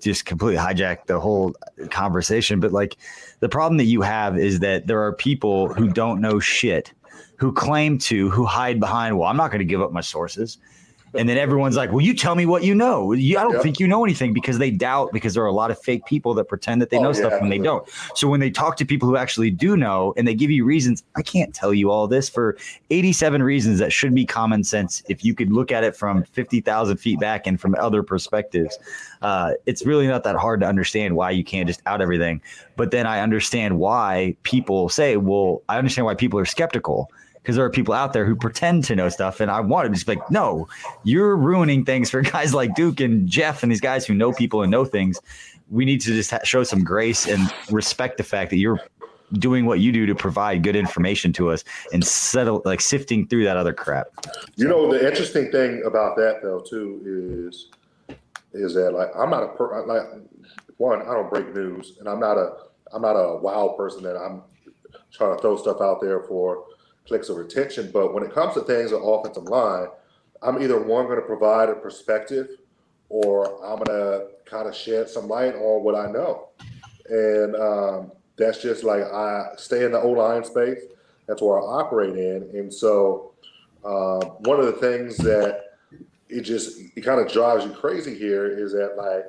just 0.00 0.26
completely 0.26 0.62
hijack 0.62 1.06
the 1.06 1.18
whole 1.18 1.54
conversation, 1.90 2.60
but 2.60 2.72
like 2.72 2.98
the 3.40 3.48
problem 3.48 3.78
that 3.78 3.84
you 3.84 4.02
have 4.02 4.38
is 4.38 4.60
that 4.60 4.86
there 4.86 5.02
are 5.02 5.14
people 5.14 5.72
who 5.72 5.88
don't 5.88 6.20
know 6.20 6.38
shit, 6.38 6.92
who 7.38 7.52
claim 7.52 7.98
to, 7.98 8.30
who 8.30 8.44
hide 8.44 8.78
behind, 8.78 9.18
well, 9.18 9.28
I'm 9.28 9.36
not 9.36 9.50
going 9.50 9.60
to 9.60 9.64
give 9.64 9.80
up 9.80 9.92
my 9.92 10.00
sources 10.00 10.58
and 11.14 11.28
then 11.28 11.38
everyone's 11.38 11.76
like, 11.76 11.90
"Well, 11.90 12.00
you 12.00 12.14
tell 12.14 12.34
me 12.34 12.44
what 12.44 12.64
you 12.64 12.74
know. 12.74 13.12
You, 13.12 13.38
I 13.38 13.42
don't 13.42 13.62
think 13.62 13.80
you 13.80 13.88
know 13.88 14.04
anything 14.04 14.32
because 14.32 14.58
they 14.58 14.70
doubt 14.70 15.10
because 15.12 15.34
there 15.34 15.42
are 15.42 15.48
a 15.48 15.52
lot 15.52 15.70
of 15.70 15.80
fake 15.80 16.04
people 16.04 16.34
that 16.34 16.44
pretend 16.44 16.82
that 16.82 16.90
they 16.90 16.98
oh, 16.98 17.02
know 17.02 17.08
yeah, 17.10 17.28
stuff 17.28 17.40
when 17.40 17.50
they 17.50 17.58
don't. 17.58 17.88
So 18.14 18.28
when 18.28 18.40
they 18.40 18.50
talk 18.50 18.76
to 18.78 18.84
people 18.84 19.08
who 19.08 19.16
actually 19.16 19.50
do 19.50 19.76
know 19.76 20.12
and 20.16 20.28
they 20.28 20.34
give 20.34 20.50
you 20.50 20.64
reasons, 20.64 21.02
I 21.16 21.22
can't 21.22 21.54
tell 21.54 21.72
you 21.72 21.90
all 21.90 22.06
this 22.08 22.28
for 22.28 22.56
87 22.90 23.42
reasons 23.42 23.78
that 23.78 23.92
should 23.92 24.14
be 24.14 24.26
common 24.26 24.64
sense 24.64 25.02
if 25.08 25.24
you 25.24 25.34
could 25.34 25.52
look 25.52 25.72
at 25.72 25.82
it 25.82 25.96
from 25.96 26.24
50,000 26.24 26.96
feet 26.98 27.20
back 27.20 27.46
and 27.46 27.60
from 27.60 27.74
other 27.76 28.02
perspectives. 28.02 28.78
Uh, 29.22 29.52
it's 29.66 29.86
really 29.86 30.06
not 30.06 30.24
that 30.24 30.36
hard 30.36 30.60
to 30.60 30.66
understand 30.66 31.16
why 31.16 31.30
you 31.30 31.42
can't 31.42 31.66
just 31.66 31.80
out 31.86 32.00
everything. 32.00 32.40
But 32.76 32.90
then 32.90 33.06
I 33.06 33.20
understand 33.20 33.78
why 33.78 34.36
people 34.42 34.88
say, 34.88 35.16
"Well, 35.16 35.62
I 35.68 35.78
understand 35.78 36.04
why 36.04 36.14
people 36.14 36.38
are 36.38 36.44
skeptical." 36.44 37.10
Because 37.48 37.56
there 37.56 37.64
are 37.64 37.70
people 37.70 37.94
out 37.94 38.12
there 38.12 38.26
who 38.26 38.36
pretend 38.36 38.84
to 38.84 38.94
know 38.94 39.08
stuff. 39.08 39.40
And 39.40 39.50
I 39.50 39.58
want 39.60 39.86
to 39.86 39.94
just 39.94 40.04
be 40.04 40.16
like, 40.16 40.30
no, 40.30 40.68
you're 41.04 41.34
ruining 41.34 41.82
things 41.82 42.10
for 42.10 42.20
guys 42.36 42.52
like 42.52 42.74
Duke 42.74 43.00
and 43.00 43.26
Jeff 43.26 43.62
and 43.62 43.72
these 43.72 43.80
guys 43.80 44.04
who 44.04 44.12
know 44.12 44.34
people 44.34 44.60
and 44.60 44.70
know 44.70 44.84
things. 44.84 45.18
We 45.70 45.86
need 45.86 46.02
to 46.02 46.12
just 46.12 46.30
show 46.44 46.62
some 46.62 46.84
grace 46.84 47.26
and 47.26 47.50
respect 47.70 48.18
the 48.18 48.22
fact 48.22 48.50
that 48.50 48.58
you're 48.58 48.78
doing 49.32 49.64
what 49.64 49.80
you 49.80 49.92
do 49.92 50.04
to 50.04 50.14
provide 50.14 50.62
good 50.62 50.76
information 50.76 51.32
to 51.34 51.50
us 51.50 51.64
and 51.90 52.04
settle 52.04 52.60
like 52.66 52.82
sifting 52.82 53.26
through 53.26 53.44
that 53.44 53.56
other 53.56 53.72
crap. 53.72 54.08
You 54.56 54.68
know, 54.68 54.92
the 54.92 55.08
interesting 55.08 55.50
thing 55.50 55.82
about 55.86 56.16
that 56.16 56.40
though 56.42 56.60
too 56.60 57.48
is 57.48 57.70
is 58.52 58.74
that 58.74 58.92
like 58.92 59.08
I'm 59.16 59.30
not 59.30 59.42
a 59.42 59.48
per 59.48 59.86
like 59.86 60.02
one, 60.76 61.00
I 61.00 61.14
don't 61.14 61.30
break 61.30 61.54
news 61.54 61.96
and 61.98 62.10
I'm 62.10 62.20
not 62.20 62.36
a 62.36 62.56
I'm 62.92 63.00
not 63.00 63.14
a 63.14 63.38
wild 63.38 63.78
person 63.78 64.02
that 64.02 64.18
I'm 64.18 64.42
trying 65.10 65.34
to 65.34 65.40
throw 65.40 65.56
stuff 65.56 65.80
out 65.80 66.02
there 66.02 66.24
for 66.24 66.64
clicks 67.08 67.28
or 67.30 67.38
retention. 67.38 67.90
But 67.92 68.14
when 68.14 68.22
it 68.22 68.32
comes 68.32 68.54
to 68.54 68.60
things 68.60 68.92
on 68.92 69.02
offensive 69.02 69.44
line, 69.44 69.88
I'm 70.42 70.62
either 70.62 70.80
one 70.80 71.06
going 71.06 71.16
to 71.16 71.26
provide 71.26 71.68
a 71.68 71.74
perspective 71.74 72.50
or 73.08 73.46
I'm 73.64 73.82
going 73.82 73.98
to 73.98 74.26
kind 74.44 74.68
of 74.68 74.76
shed 74.76 75.08
some 75.08 75.26
light 75.26 75.54
on 75.54 75.82
what 75.82 75.94
I 75.94 76.10
know. 76.10 76.50
And 77.08 77.56
um, 77.56 78.12
that's 78.36 78.62
just 78.62 78.84
like 78.84 79.02
I 79.02 79.48
stay 79.56 79.84
in 79.84 79.92
the 79.92 80.00
O 80.00 80.10
line 80.10 80.44
space. 80.44 80.80
That's 81.26 81.42
where 81.42 81.58
I 81.58 81.62
operate 81.62 82.16
in. 82.16 82.48
And 82.54 82.72
so 82.72 83.32
uh, 83.84 84.20
one 84.20 84.60
of 84.60 84.66
the 84.66 84.72
things 84.72 85.16
that 85.18 85.64
it 86.28 86.42
just 86.42 86.78
it 86.94 87.00
kind 87.00 87.20
of 87.20 87.32
drives 87.32 87.64
you 87.64 87.70
crazy 87.70 88.14
here 88.14 88.46
is 88.46 88.72
that 88.72 88.96
like 88.96 89.24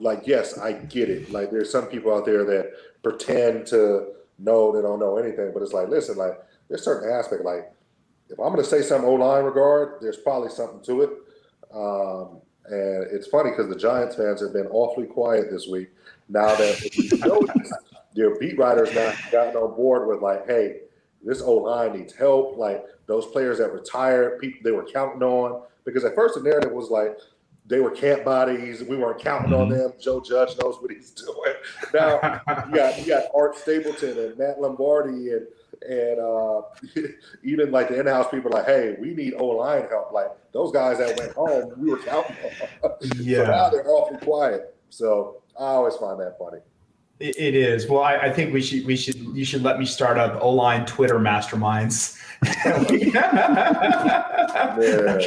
like 0.00 0.26
yes, 0.26 0.58
I 0.58 0.72
get 0.72 1.10
it. 1.10 1.30
Like 1.30 1.50
there's 1.50 1.70
some 1.70 1.86
people 1.86 2.14
out 2.14 2.24
there 2.24 2.44
that 2.44 2.72
pretend 3.02 3.66
to 3.68 4.12
know 4.40 4.72
they 4.72 4.82
don't 4.82 4.98
know 4.98 5.18
anything. 5.18 5.52
But 5.52 5.62
it's 5.62 5.72
like, 5.72 5.88
listen, 5.88 6.16
like 6.16 6.40
there's 6.68 6.84
certain 6.84 7.10
aspect. 7.10 7.44
Like 7.44 7.72
if 8.28 8.38
I'm 8.38 8.52
going 8.52 8.62
to 8.62 8.64
say 8.64 8.82
something 8.82 9.08
O 9.08 9.14
line 9.14 9.44
regard, 9.44 10.00
there's 10.00 10.16
probably 10.16 10.50
something 10.50 10.80
to 10.82 11.02
it. 11.02 11.10
Um, 11.72 12.40
and 12.66 13.06
it's 13.10 13.26
funny 13.26 13.50
because 13.50 13.68
the 13.68 13.78
Giants 13.78 14.16
fans 14.16 14.40
have 14.40 14.52
been 14.52 14.66
awfully 14.68 15.06
quiet 15.06 15.50
this 15.50 15.66
week. 15.66 15.90
Now 16.28 16.54
that 16.54 17.80
their 18.14 18.38
beat 18.38 18.58
writers 18.58 18.94
now 18.94 19.12
gotten 19.32 19.56
on 19.56 19.74
board 19.76 20.08
with 20.08 20.20
like, 20.20 20.46
hey, 20.46 20.80
this 21.22 21.42
O 21.42 21.54
line 21.54 21.98
needs 21.98 22.14
help. 22.14 22.56
Like 22.56 22.84
those 23.06 23.26
players 23.26 23.58
that 23.58 23.72
retired, 23.72 24.38
people 24.40 24.60
they 24.62 24.70
were 24.70 24.84
counting 24.84 25.22
on. 25.22 25.62
Because 25.84 26.04
at 26.04 26.14
first 26.14 26.34
the 26.34 26.42
narrative 26.42 26.72
was 26.72 26.90
like, 26.90 27.16
they 27.70 27.80
were 27.80 27.90
camp 27.90 28.24
bodies. 28.24 28.82
We 28.82 28.96
weren't 28.96 29.20
counting 29.20 29.54
on 29.54 29.68
mm-hmm. 29.68 29.78
them. 29.78 29.92
Joe 30.00 30.20
Judge 30.20 30.58
knows 30.58 30.76
what 30.82 30.90
he's 30.90 31.10
doing. 31.12 31.54
Now 31.94 32.40
you 32.68 32.74
got 32.74 32.98
you 32.98 33.06
got 33.06 33.24
Art 33.34 33.56
Stapleton 33.56 34.18
and 34.18 34.36
Matt 34.36 34.60
Lombardo 34.60 35.08
and 35.08 35.46
and 35.88 36.20
uh, 36.20 36.62
even 37.42 37.70
like 37.70 37.88
the 37.88 37.98
in-house 37.98 38.30
people 38.30 38.50
like, 38.50 38.66
hey, 38.66 38.96
we 39.00 39.14
need 39.14 39.34
O 39.34 39.46
line 39.46 39.86
help. 39.88 40.12
Like 40.12 40.28
those 40.52 40.72
guys 40.72 40.98
that 40.98 41.16
went 41.18 41.32
home, 41.32 41.72
we 41.78 41.90
were 41.90 41.98
counting 41.98 42.36
on. 42.82 42.90
yeah. 43.16 43.44
so 43.44 43.50
now 43.50 43.70
they're 43.70 43.88
awfully 43.88 44.18
quiet. 44.18 44.76
So 44.90 45.42
I 45.58 45.64
always 45.64 45.96
find 45.96 46.20
that 46.20 46.36
funny. 46.38 46.58
It 47.20 47.54
is. 47.54 47.86
Well, 47.86 48.02
I, 48.02 48.16
I, 48.16 48.32
think 48.32 48.54
we 48.54 48.62
should 48.62 48.86
we 48.86 48.96
should 48.96 49.16
you 49.16 49.44
should 49.44 49.62
let 49.62 49.78
me 49.78 49.84
start 49.84 50.16
up 50.16 50.42
O 50.42 50.50
line 50.50 50.86
Twitter 50.86 51.18
masterminds. 51.18 52.18
I, 52.42 52.84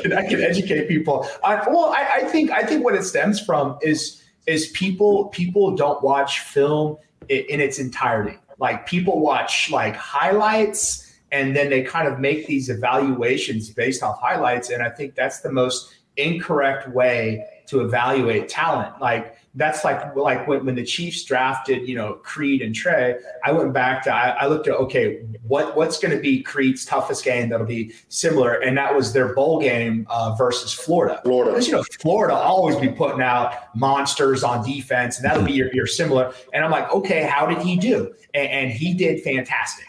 can, 0.02 0.14
I, 0.14 0.28
can, 0.28 0.42
educate 0.42 0.88
people. 0.88 1.28
I, 1.44 1.56
well, 1.70 1.94
I, 1.96 2.22
I 2.22 2.24
think 2.24 2.50
I 2.50 2.64
think 2.64 2.84
what 2.84 2.96
it 2.96 3.04
stems 3.04 3.40
from 3.40 3.78
is 3.82 4.24
is 4.48 4.68
people 4.70 5.26
people 5.28 5.76
don't 5.76 6.02
watch 6.04 6.40
film 6.40 6.98
in, 7.30 7.46
in 7.50 7.62
its 7.62 7.78
entirety. 7.80 8.38
Like 8.60 8.88
people 8.88 9.20
watch 9.20 9.70
like 9.72 9.96
highlights 9.96 11.14
and 11.32 11.56
then 11.56 11.70
they 11.70 11.84
kind 11.84 12.08
of 12.08 12.20
make 12.20 12.48
these 12.48 12.70
evaluations 12.70 13.70
based 13.70 14.04
off 14.04 14.20
highlights. 14.20 14.70
And 14.70 14.84
I 14.84 14.90
think 14.90 15.16
that's 15.16 15.42
the 15.42 15.52
most 15.52 15.94
incorrect 16.18 16.88
way 16.90 17.46
to 17.68 17.82
evaluate 17.82 18.50
talent. 18.50 19.00
Like 19.00 19.38
that's 19.56 19.84
like 19.84 20.16
like 20.16 20.48
when, 20.48 20.66
when 20.66 20.76
the 20.76 20.84
Chiefs 20.84 21.24
drafted, 21.24 21.88
you 21.88 21.96
know, 21.96 22.16
Creed 22.16 22.62
and 22.62 22.74
Trey. 22.74 23.18
I 23.44 23.52
went 23.52 23.72
back 23.74 24.04
to 24.04 24.14
I, 24.14 24.30
I 24.30 24.48
looked 24.48 24.68
at 24.68 24.76
okay, 24.76 25.26
what 25.44 25.76
what's 25.76 26.00
going 26.00 26.16
to 26.16 26.22
be 26.22 26.42
Creed's 26.42 26.86
toughest 26.86 27.24
game 27.24 27.50
that'll 27.50 27.68
be 27.68 27.94
similar, 28.10 28.56
and 28.62 28.78
that 28.78 28.94
was 28.96 29.14
their 29.14 29.34
bowl 29.34 29.60
game 29.60 30.08
uh, 30.10 30.34
versus 30.36 30.74
Florida. 30.74 31.22
Florida, 31.24 31.52
because 31.52 31.68
you 31.68 31.74
know 31.74 31.84
Florida 32.00 32.34
always 32.34 32.76
be 32.78 32.90
putting 32.90 33.22
out 33.22 33.76
monsters 33.76 34.44
on 34.44 34.66
defense, 34.66 35.18
and 35.18 35.26
that'll 35.26 35.44
be 35.44 35.54
your, 35.54 35.74
your 35.74 35.88
similar. 35.88 36.34
And 36.54 36.66
I'm 36.66 36.72
like, 36.72 36.92
okay, 36.92 37.24
how 37.24 37.46
did 37.46 37.60
he 37.60 37.78
do? 37.78 38.14
And, 38.34 38.48
and 38.50 38.72
he 38.72 38.94
did 38.94 39.22
fantastic. 39.22 39.86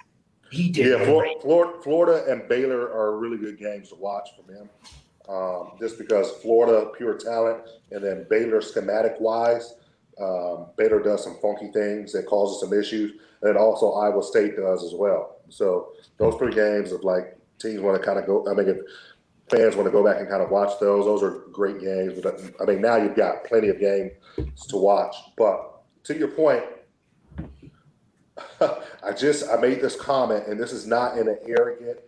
He 0.51 0.68
did. 0.68 1.01
Yeah, 1.01 1.05
Florida, 1.05 1.83
Florida 1.83 2.31
and 2.31 2.49
Baylor 2.49 2.83
are 2.93 3.18
really 3.18 3.39
good 3.39 3.59
games 3.59 3.89
to 3.89 3.97
watch 3.97 4.29
for 4.37 4.53
him 4.53 4.68
um, 5.29 5.72
just 5.81 5.99
because 5.99 6.31
Florida 6.43 6.91
pure 6.97 7.16
talent, 7.16 7.62
and 7.91 8.03
then 8.03 8.27
Baylor 8.29 8.61
schematic 8.61 9.16
wise, 9.20 9.75
um, 10.20 10.66
Baylor 10.77 11.03
does 11.03 11.25
some 11.25 11.39
funky 11.41 11.70
things 11.72 12.12
that 12.12 12.27
causes 12.27 12.61
some 12.61 12.79
issues, 12.79 13.12
and 13.43 13.57
also 13.57 13.93
Iowa 13.93 14.22
State 14.22 14.57
does 14.57 14.85
as 14.85 14.93
well. 14.95 15.37
So 15.49 15.93
those 16.18 16.35
three 16.37 16.55
games 16.55 16.93
of 16.93 17.05
like 17.05 17.37
teams 17.59 17.81
want 17.81 18.01
to 18.01 18.05
kind 18.05 18.18
of 18.18 18.27
go. 18.27 18.47
I 18.51 18.55
mean, 18.55 18.68
if 18.68 18.79
fans 19.51 19.77
want 19.77 19.87
to 19.87 19.93
go 19.93 20.05
back 20.05 20.20
and 20.20 20.29
kind 20.29 20.43
of 20.43 20.51
watch 20.51 20.79
those, 20.81 21.05
those 21.05 21.22
are 21.22 21.43
great 21.53 21.81
games. 21.81 22.20
But 22.20 22.41
I 22.61 22.64
mean, 22.64 22.81
now 22.81 22.97
you've 22.97 23.16
got 23.16 23.45
plenty 23.45 23.68
of 23.68 23.81
games 23.81 24.12
to 24.68 24.77
watch. 24.77 25.16
But 25.37 25.83
to 26.05 26.16
your 26.16 26.29
point, 26.29 26.64
I 28.61 29.12
just 29.16 29.49
I 29.51 29.57
made 29.57 29.81
this 29.81 29.97
comment, 29.97 30.47
and 30.47 30.61
this 30.61 30.72
is 30.72 30.87
not 30.87 31.18
in 31.18 31.29
an 31.29 31.39
arrogant 31.47 31.99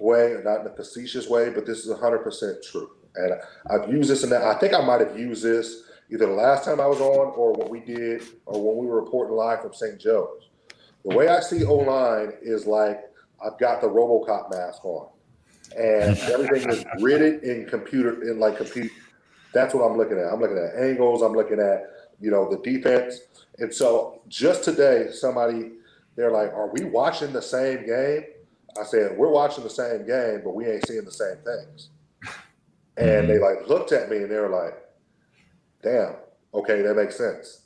way, 0.00 0.36
not 0.44 0.60
in 0.60 0.66
a 0.66 0.74
facetious 0.74 1.28
way, 1.28 1.50
but 1.50 1.66
this 1.66 1.86
is 1.86 1.96
100% 1.96 2.62
true. 2.70 2.90
And 3.16 3.34
I've 3.70 3.90
used 3.90 4.10
this, 4.10 4.22
and 4.22 4.32
that 4.32 4.42
I 4.42 4.58
think 4.58 4.74
I 4.74 4.84
might 4.84 5.00
have 5.00 5.18
used 5.18 5.42
this 5.42 5.84
either 6.10 6.26
the 6.26 6.32
last 6.32 6.64
time 6.64 6.80
I 6.80 6.86
was 6.86 7.00
on 7.00 7.32
or 7.36 7.52
what 7.52 7.70
we 7.70 7.80
did 7.80 8.22
or 8.46 8.62
when 8.62 8.76
we 8.76 8.90
were 8.90 9.02
reporting 9.02 9.36
live 9.36 9.62
from 9.62 9.72
St. 9.72 9.98
Joe's. 9.98 10.48
The 11.04 11.14
way 11.14 11.28
I 11.28 11.40
see 11.40 11.64
O 11.64 11.74
line 11.74 12.32
is 12.42 12.66
like 12.66 13.00
I've 13.44 13.58
got 13.58 13.80
the 13.80 13.88
Robocop 13.88 14.50
mask 14.50 14.84
on, 14.84 15.08
and 15.76 16.18
everything 16.30 16.68
is 16.70 16.84
gridded 16.98 17.42
in 17.42 17.66
computer 17.66 18.22
in 18.22 18.38
like 18.38 18.56
compute 18.56 18.90
That's 19.52 19.74
what 19.74 19.82
I'm 19.82 19.96
looking 19.96 20.18
at. 20.18 20.32
I'm 20.32 20.40
looking 20.40 20.58
at 20.58 20.82
angles. 20.82 21.22
I'm 21.22 21.34
looking 21.34 21.60
at 21.60 21.84
you 22.20 22.30
know 22.30 22.50
the 22.50 22.58
defense. 22.58 23.20
And 23.58 23.72
so 23.72 24.22
just 24.28 24.64
today, 24.64 25.08
somebody 25.12 25.72
they're 26.16 26.30
like, 26.30 26.52
"Are 26.52 26.68
we 26.68 26.84
watching 26.84 27.32
the 27.32 27.42
same 27.42 27.86
game?" 27.86 28.24
I 28.78 28.84
said, 28.84 29.16
"We're 29.16 29.30
watching 29.30 29.64
the 29.64 29.70
same 29.70 30.06
game, 30.06 30.42
but 30.44 30.54
we 30.54 30.66
ain't 30.66 30.86
seeing 30.86 31.04
the 31.04 31.12
same 31.12 31.36
things." 31.44 31.90
And 32.96 33.28
they 33.28 33.40
like 33.40 33.68
looked 33.68 33.90
at 33.90 34.08
me 34.08 34.18
and 34.18 34.30
they 34.30 34.36
were 34.36 34.48
like, 34.48 34.74
"Damn, 35.82 36.14
okay, 36.54 36.80
that 36.82 36.94
makes 36.94 37.16
sense." 37.16 37.62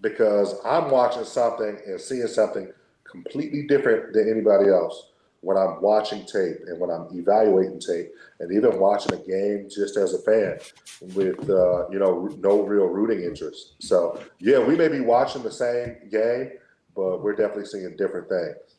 Because 0.00 0.54
I'm 0.64 0.92
watching 0.92 1.24
something 1.24 1.76
and 1.86 2.00
seeing 2.00 2.28
something 2.28 2.72
completely 3.02 3.66
different 3.66 4.12
than 4.12 4.30
anybody 4.30 4.70
else 4.70 5.10
when 5.42 5.56
I'm 5.56 5.80
watching 5.80 6.24
tape 6.26 6.58
and 6.66 6.78
when 6.78 6.90
I'm 6.90 7.08
evaluating 7.12 7.80
tape 7.80 8.10
and 8.40 8.52
even 8.52 8.78
watching 8.78 9.14
a 9.14 9.22
game 9.22 9.68
just 9.70 9.96
as 9.96 10.12
a 10.12 10.18
fan 10.18 10.58
with 11.14 11.48
uh, 11.48 11.88
you 11.88 11.98
know 11.98 12.28
no 12.38 12.62
real 12.62 12.86
rooting 12.86 13.22
interest. 13.22 13.74
So 13.80 14.22
yeah, 14.38 14.58
we 14.58 14.76
may 14.76 14.88
be 14.88 15.00
watching 15.00 15.42
the 15.42 15.50
same 15.50 15.96
game, 16.10 16.52
but 16.94 17.22
we're 17.22 17.34
definitely 17.34 17.66
seeing 17.66 17.96
different 17.96 18.28
things. 18.28 18.69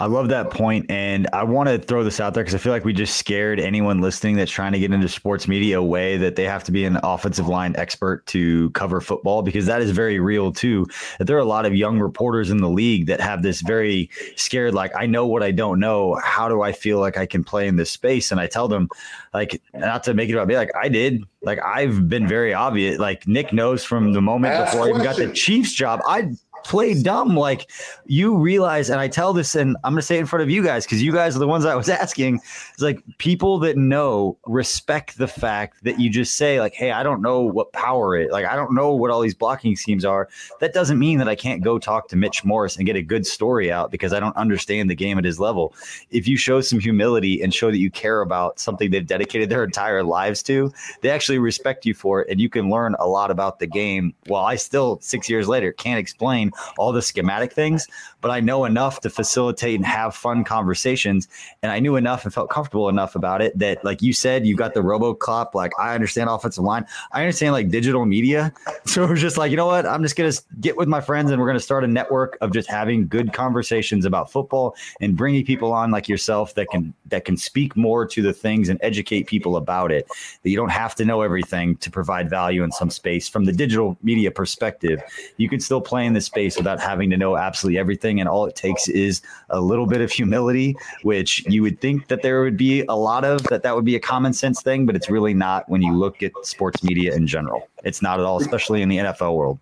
I 0.00 0.06
love 0.06 0.28
that 0.30 0.50
point, 0.50 0.90
and 0.90 1.28
I 1.34 1.44
want 1.44 1.68
to 1.68 1.78
throw 1.78 2.02
this 2.02 2.20
out 2.20 2.32
there 2.32 2.42
because 2.42 2.54
I 2.54 2.58
feel 2.58 2.72
like 2.72 2.86
we 2.86 2.94
just 2.94 3.16
scared 3.16 3.60
anyone 3.60 4.00
listening 4.00 4.36
that's 4.36 4.50
trying 4.50 4.72
to 4.72 4.78
get 4.78 4.92
into 4.92 5.10
sports 5.10 5.46
media 5.46 5.78
away 5.78 6.16
that 6.16 6.36
they 6.36 6.44
have 6.44 6.64
to 6.64 6.72
be 6.72 6.86
an 6.86 6.98
offensive 7.02 7.48
line 7.48 7.76
expert 7.76 8.24
to 8.28 8.70
cover 8.70 9.02
football 9.02 9.42
because 9.42 9.66
that 9.66 9.82
is 9.82 9.90
very 9.90 10.18
real 10.18 10.52
too. 10.52 10.86
That 11.18 11.26
there 11.26 11.36
are 11.36 11.40
a 11.40 11.44
lot 11.44 11.66
of 11.66 11.74
young 11.74 11.98
reporters 11.98 12.48
in 12.48 12.62
the 12.62 12.68
league 12.70 13.08
that 13.08 13.20
have 13.20 13.42
this 13.42 13.60
very 13.60 14.08
scared, 14.36 14.72
like 14.72 14.92
I 14.96 15.04
know 15.04 15.26
what 15.26 15.42
I 15.42 15.50
don't 15.50 15.78
know. 15.78 16.18
How 16.24 16.48
do 16.48 16.62
I 16.62 16.72
feel 16.72 16.98
like 16.98 17.18
I 17.18 17.26
can 17.26 17.44
play 17.44 17.68
in 17.68 17.76
this 17.76 17.90
space? 17.90 18.30
And 18.30 18.40
I 18.40 18.46
tell 18.46 18.68
them, 18.68 18.88
like, 19.34 19.60
not 19.74 20.02
to 20.04 20.14
make 20.14 20.30
it 20.30 20.32
about 20.32 20.48
me, 20.48 20.56
like 20.56 20.74
I 20.74 20.88
did. 20.88 21.24
Like 21.42 21.58
I've 21.62 22.08
been 22.08 22.26
very 22.26 22.52
obvious. 22.52 22.98
Like 22.98 23.26
Nick 23.26 23.52
knows 23.52 23.82
from 23.82 24.12
the 24.12 24.20
moment 24.20 24.54
Ask 24.54 24.72
before 24.72 24.86
I 24.86 24.90
even 24.90 25.02
got 25.02 25.16
the 25.16 25.32
Chiefs 25.32 25.72
job. 25.72 26.00
I 26.06 26.32
play 26.64 27.00
dumb. 27.00 27.36
Like 27.36 27.70
you 28.06 28.36
realize, 28.36 28.90
and 28.90 29.00
I 29.00 29.08
tell 29.08 29.32
this, 29.32 29.54
and 29.54 29.76
I'm 29.84 29.92
gonna 29.92 30.02
say 30.02 30.16
it 30.16 30.20
in 30.20 30.26
front 30.26 30.42
of 30.42 30.50
you 30.50 30.62
guys 30.62 30.84
because 30.84 31.02
you 31.02 31.12
guys 31.12 31.36
are 31.36 31.38
the 31.38 31.46
ones 31.46 31.64
I 31.64 31.74
was 31.74 31.88
asking. 32.00 32.36
It's 32.72 32.82
like 32.82 33.02
people 33.18 33.58
that 33.60 33.76
know 33.76 34.36
respect 34.46 35.18
the 35.18 35.28
fact 35.28 35.82
that 35.84 35.98
you 36.00 36.10
just 36.10 36.36
say 36.36 36.60
like, 36.60 36.74
"Hey, 36.74 36.92
I 36.92 37.02
don't 37.02 37.22
know 37.22 37.40
what 37.40 37.72
power 37.72 38.16
it. 38.16 38.30
Like, 38.30 38.46
I 38.46 38.56
don't 38.56 38.74
know 38.74 38.92
what 38.92 39.10
all 39.10 39.20
these 39.20 39.34
blocking 39.34 39.76
schemes 39.76 40.04
are." 40.04 40.28
That 40.60 40.72
doesn't 40.72 40.98
mean 40.98 41.18
that 41.18 41.28
I 41.28 41.34
can't 41.34 41.62
go 41.62 41.78
talk 41.78 42.08
to 42.08 42.16
Mitch 42.16 42.44
Morse 42.44 42.76
and 42.76 42.86
get 42.86 42.96
a 42.96 43.02
good 43.02 43.26
story 43.26 43.72
out 43.72 43.90
because 43.90 44.12
I 44.12 44.20
don't 44.20 44.36
understand 44.36 44.90
the 44.90 44.94
game 44.94 45.18
at 45.18 45.24
his 45.24 45.40
level. 45.40 45.74
If 46.10 46.28
you 46.28 46.36
show 46.36 46.60
some 46.60 46.80
humility 46.80 47.42
and 47.42 47.54
show 47.54 47.70
that 47.70 47.78
you 47.78 47.90
care 47.90 48.20
about 48.20 48.58
something 48.58 48.90
they've 48.90 49.06
dedicated 49.06 49.48
their 49.48 49.64
entire 49.64 50.02
lives 50.02 50.42
to, 50.44 50.72
they 51.00 51.10
actually 51.10 51.38
respect 51.38 51.84
you 51.86 51.94
for 51.94 52.22
it, 52.22 52.28
and 52.30 52.40
you 52.40 52.48
can 52.48 52.70
learn 52.70 52.94
a 52.98 53.06
lot 53.06 53.30
about 53.30 53.58
the 53.58 53.66
game. 53.66 54.14
While 54.26 54.44
I 54.44 54.56
still 54.56 54.98
six 55.00 55.28
years 55.28 55.48
later 55.48 55.72
can't 55.72 55.98
explain 55.98 56.49
all 56.78 56.92
the 56.92 57.02
schematic 57.02 57.52
things, 57.52 57.86
but 58.20 58.30
I 58.30 58.40
know 58.40 58.64
enough 58.64 59.00
to 59.00 59.10
facilitate 59.10 59.76
and 59.76 59.86
have 59.86 60.14
fun 60.14 60.44
conversations. 60.44 61.28
And 61.62 61.72
I 61.72 61.80
knew 61.80 61.96
enough 61.96 62.24
and 62.24 62.32
felt 62.32 62.50
comfortable 62.50 62.88
enough 62.88 63.14
about 63.14 63.42
it 63.42 63.58
that, 63.58 63.84
like 63.84 64.02
you 64.02 64.12
said, 64.12 64.46
you 64.46 64.56
got 64.56 64.74
the 64.74 64.80
RoboCop. 64.80 65.54
Like 65.54 65.72
I 65.78 65.94
understand 65.94 66.28
offensive 66.30 66.64
line, 66.64 66.86
I 67.12 67.20
understand 67.20 67.52
like 67.52 67.68
digital 67.68 68.04
media. 68.04 68.52
So 68.86 69.06
we're 69.06 69.14
just 69.14 69.36
like, 69.36 69.50
you 69.52 69.56
know 69.56 69.66
what? 69.66 69.86
I'm 69.86 70.02
just 70.02 70.16
gonna 70.16 70.32
get 70.60 70.76
with 70.76 70.88
my 70.88 71.00
friends 71.00 71.30
and 71.30 71.40
we're 71.40 71.46
gonna 71.46 71.60
start 71.60 71.84
a 71.84 71.86
network 71.86 72.36
of 72.40 72.52
just 72.52 72.68
having 72.68 73.06
good 73.06 73.32
conversations 73.32 74.04
about 74.04 74.32
football 74.32 74.74
and 75.00 75.16
bringing 75.16 75.44
people 75.44 75.72
on 75.72 75.92
like 75.92 76.08
yourself 76.08 76.54
that 76.54 76.66
can 76.70 76.92
that 77.06 77.24
can 77.24 77.36
speak 77.36 77.76
more 77.76 78.04
to 78.06 78.22
the 78.22 78.32
things 78.32 78.68
and 78.68 78.80
educate 78.82 79.26
people 79.26 79.56
about 79.56 79.92
it. 79.92 80.08
That 80.42 80.50
you 80.50 80.56
don't 80.56 80.70
have 80.70 80.94
to 80.96 81.04
know 81.04 81.20
everything 81.20 81.76
to 81.76 81.90
provide 81.90 82.28
value 82.28 82.64
in 82.64 82.72
some 82.72 82.90
space 82.90 83.28
from 83.28 83.44
the 83.44 83.52
digital 83.52 83.96
media 84.02 84.30
perspective. 84.30 85.00
You 85.36 85.48
can 85.48 85.60
still 85.60 85.80
play 85.80 86.04
in 86.06 86.12
this 86.12 86.26
space 86.26 86.39
without 86.56 86.80
having 86.80 87.10
to 87.10 87.16
know 87.16 87.36
absolutely 87.36 87.78
everything. 87.78 88.20
And 88.20 88.28
all 88.28 88.46
it 88.46 88.56
takes 88.56 88.88
is 88.88 89.22
a 89.50 89.60
little 89.60 89.86
bit 89.86 90.00
of 90.00 90.10
humility, 90.10 90.76
which 91.02 91.44
you 91.46 91.62
would 91.62 91.80
think 91.80 92.08
that 92.08 92.22
there 92.22 92.42
would 92.42 92.56
be 92.56 92.82
a 92.82 92.94
lot 92.94 93.24
of, 93.24 93.42
that 93.44 93.62
that 93.62 93.74
would 93.74 93.84
be 93.84 93.96
a 93.96 94.00
common 94.00 94.32
sense 94.32 94.62
thing, 94.62 94.86
but 94.86 94.96
it's 94.96 95.10
really 95.10 95.34
not 95.34 95.68
when 95.68 95.82
you 95.82 95.92
look 95.94 96.22
at 96.22 96.32
sports 96.42 96.82
media 96.82 97.14
in 97.14 97.26
general. 97.26 97.68
It's 97.84 98.02
not 98.02 98.18
at 98.18 98.26
all, 98.26 98.40
especially 98.40 98.82
in 98.82 98.88
the 98.88 98.98
NFL 98.98 99.34
world. 99.34 99.58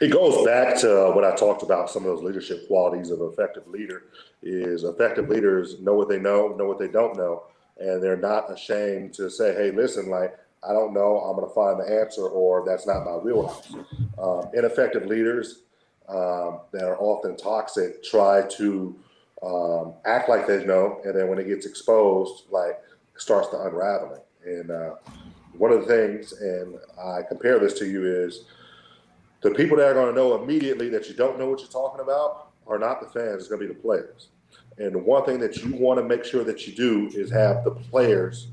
It 0.00 0.08
goes 0.08 0.44
back 0.46 0.78
to 0.80 1.10
what 1.14 1.24
I 1.24 1.34
talked 1.36 1.62
about 1.62 1.90
some 1.90 2.04
of 2.04 2.16
those 2.16 2.24
leadership 2.24 2.66
qualities 2.66 3.10
of 3.10 3.20
an 3.20 3.28
effective 3.28 3.66
leader 3.68 4.04
is 4.42 4.84
effective 4.84 5.28
leaders 5.28 5.80
know 5.80 5.94
what 5.94 6.08
they 6.08 6.18
know, 6.18 6.48
know 6.48 6.66
what 6.66 6.78
they 6.78 6.88
don't 6.88 7.16
know, 7.16 7.44
and 7.78 8.02
they're 8.02 8.16
not 8.16 8.50
ashamed 8.52 9.12
to 9.14 9.30
say, 9.30 9.54
hey, 9.54 9.70
listen, 9.70 10.08
like 10.08 10.38
I 10.68 10.72
don't 10.72 10.94
know, 10.94 11.18
I'm 11.18 11.36
going 11.36 11.46
to 11.46 11.54
find 11.54 11.78
the 11.78 12.00
answer, 12.00 12.26
or 12.26 12.64
that's 12.64 12.86
not 12.86 13.04
my 13.04 13.16
wheelhouse. 13.16 13.74
Um, 14.18 14.48
ineffective 14.54 15.06
leaders 15.06 15.63
um, 16.08 16.60
that 16.72 16.84
are 16.84 16.98
often 16.98 17.36
toxic 17.36 18.02
try 18.02 18.42
to 18.56 18.96
um, 19.42 19.94
act 20.04 20.28
like 20.28 20.46
they 20.46 20.64
know, 20.64 21.00
and 21.04 21.14
then 21.14 21.28
when 21.28 21.38
it 21.38 21.46
gets 21.46 21.66
exposed, 21.66 22.44
like 22.50 22.80
starts 23.16 23.48
to 23.48 23.60
unraveling. 23.60 24.20
And 24.44 24.70
uh, 24.70 24.94
one 25.56 25.72
of 25.72 25.86
the 25.86 25.86
things, 25.86 26.32
and 26.32 26.76
I 27.02 27.22
compare 27.22 27.58
this 27.58 27.78
to 27.78 27.86
you, 27.86 28.04
is 28.04 28.44
the 29.40 29.50
people 29.50 29.76
that 29.76 29.86
are 29.86 29.94
going 29.94 30.14
to 30.14 30.14
know 30.14 30.42
immediately 30.42 30.88
that 30.90 31.08
you 31.08 31.14
don't 31.14 31.38
know 31.38 31.48
what 31.48 31.60
you're 31.60 31.68
talking 31.68 32.00
about 32.00 32.52
are 32.66 32.78
not 32.78 33.00
the 33.00 33.06
fans; 33.08 33.42
it's 33.42 33.48
going 33.48 33.60
to 33.60 33.68
be 33.68 33.72
the 33.72 33.80
players. 33.80 34.28
And 34.78 34.94
the 34.94 34.98
one 34.98 35.24
thing 35.24 35.38
that 35.40 35.58
you 35.58 35.74
want 35.76 35.98
to 36.00 36.04
make 36.04 36.24
sure 36.24 36.42
that 36.44 36.66
you 36.66 36.74
do 36.74 37.10
is 37.14 37.30
have 37.30 37.64
the 37.64 37.70
players 37.70 38.48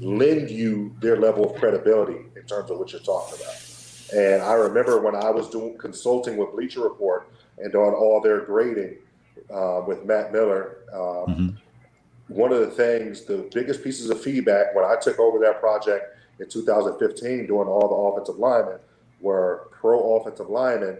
lend 0.00 0.50
you 0.50 0.94
their 1.00 1.16
level 1.16 1.50
of 1.50 1.58
credibility 1.58 2.26
in 2.36 2.42
terms 2.44 2.70
of 2.70 2.78
what 2.78 2.92
you're 2.92 3.00
talking 3.00 3.40
about. 3.40 3.69
And 4.14 4.42
I 4.42 4.54
remember 4.54 5.00
when 5.00 5.14
I 5.14 5.30
was 5.30 5.48
doing 5.48 5.78
consulting 5.78 6.36
with 6.36 6.52
Bleacher 6.52 6.80
Report 6.80 7.30
and 7.58 7.70
doing 7.72 7.92
all 7.92 8.20
their 8.20 8.40
grading 8.40 8.96
uh, 9.52 9.82
with 9.86 10.04
Matt 10.04 10.32
Miller. 10.32 10.78
Um, 10.92 11.00
mm-hmm. 11.00 11.48
One 12.28 12.52
of 12.52 12.60
the 12.60 12.70
things, 12.70 13.24
the 13.24 13.48
biggest 13.52 13.82
pieces 13.82 14.10
of 14.10 14.20
feedback 14.20 14.74
when 14.74 14.84
I 14.84 14.96
took 15.00 15.18
over 15.18 15.38
that 15.40 15.60
project 15.60 16.16
in 16.38 16.48
2015, 16.48 17.46
doing 17.46 17.68
all 17.68 17.88
the 17.88 17.94
offensive 17.94 18.38
linemen, 18.38 18.78
were 19.20 19.68
pro 19.72 20.16
offensive 20.16 20.48
linemen. 20.48 20.98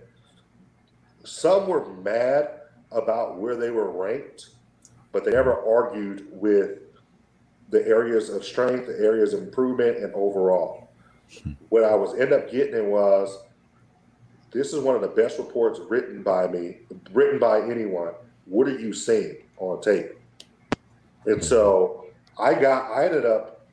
Some 1.24 1.66
were 1.66 1.86
mad 2.02 2.60
about 2.92 3.38
where 3.38 3.56
they 3.56 3.70
were 3.70 3.90
ranked, 3.90 4.50
but 5.12 5.24
they 5.24 5.30
never 5.30 5.54
argued 5.66 6.26
with 6.32 6.78
the 7.70 7.86
areas 7.86 8.28
of 8.30 8.44
strength, 8.44 8.86
the 8.86 8.98
areas 8.98 9.32
of 9.32 9.42
improvement, 9.42 9.98
and 9.98 10.12
overall 10.14 10.89
what 11.68 11.84
I 11.84 11.94
was 11.94 12.18
end 12.18 12.32
up 12.32 12.50
getting 12.50 12.90
was 12.90 13.38
this 14.50 14.72
is 14.72 14.80
one 14.80 14.96
of 14.96 15.02
the 15.02 15.08
best 15.08 15.38
reports 15.38 15.80
written 15.88 16.22
by 16.22 16.48
me, 16.48 16.78
written 17.12 17.38
by 17.38 17.60
anyone. 17.60 18.12
What 18.46 18.66
are 18.66 18.78
you 18.78 18.92
seeing 18.92 19.36
on 19.58 19.80
tape? 19.80 20.18
And 21.26 21.42
so 21.42 22.06
I 22.38 22.54
got, 22.54 22.90
I 22.90 23.06
ended 23.06 23.24
up, 23.24 23.66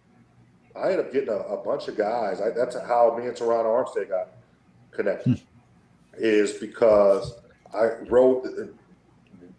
I 0.76 0.92
ended 0.92 1.00
up 1.00 1.14
getting 1.14 1.30
a, 1.30 1.38
a 1.38 1.58
bunch 1.58 1.88
of 1.88 1.98
guys. 1.98 2.42
I, 2.42 2.52
that's 2.52 2.76
how 2.76 3.16
me 3.18 3.26
and 3.26 3.36
Terron 3.36 3.66
Armstead 3.66 4.10
got 4.10 4.30
connected. 4.92 5.42
Is 6.20 6.54
because 6.54 7.34
I 7.74 7.90
wrote, 8.10 8.48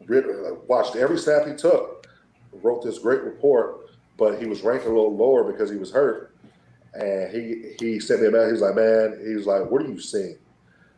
read, 0.07 0.25
watched 0.67 0.97
every 0.97 1.19
snap 1.19 1.47
he 1.47 1.55
took, 1.55 2.07
wrote 2.63 2.83
this 2.83 2.99
great 2.99 3.23
report, 3.23 3.91
but 4.17 4.41
he 4.41 4.47
was 4.47 4.63
ranked 4.63 4.85
a 4.85 4.89
little 4.89 5.17
lower 5.17 5.45
because 5.45 5.71
he 5.71 5.77
was 5.77 5.91
hurt 5.93 6.38
and 6.95 7.33
he 7.33 7.75
he 7.79 8.01
sent 8.01 8.23
me 8.23 8.29
a 8.29 8.31
message. 8.31 8.49
He 8.49 8.53
was 8.53 8.63
like, 8.63 8.75
man, 8.75 9.21
he 9.27 9.35
was 9.35 9.47
like, 9.47 9.71
what 9.71 9.83
are 9.83 9.89
you 9.89 10.01
seeing? 10.01 10.39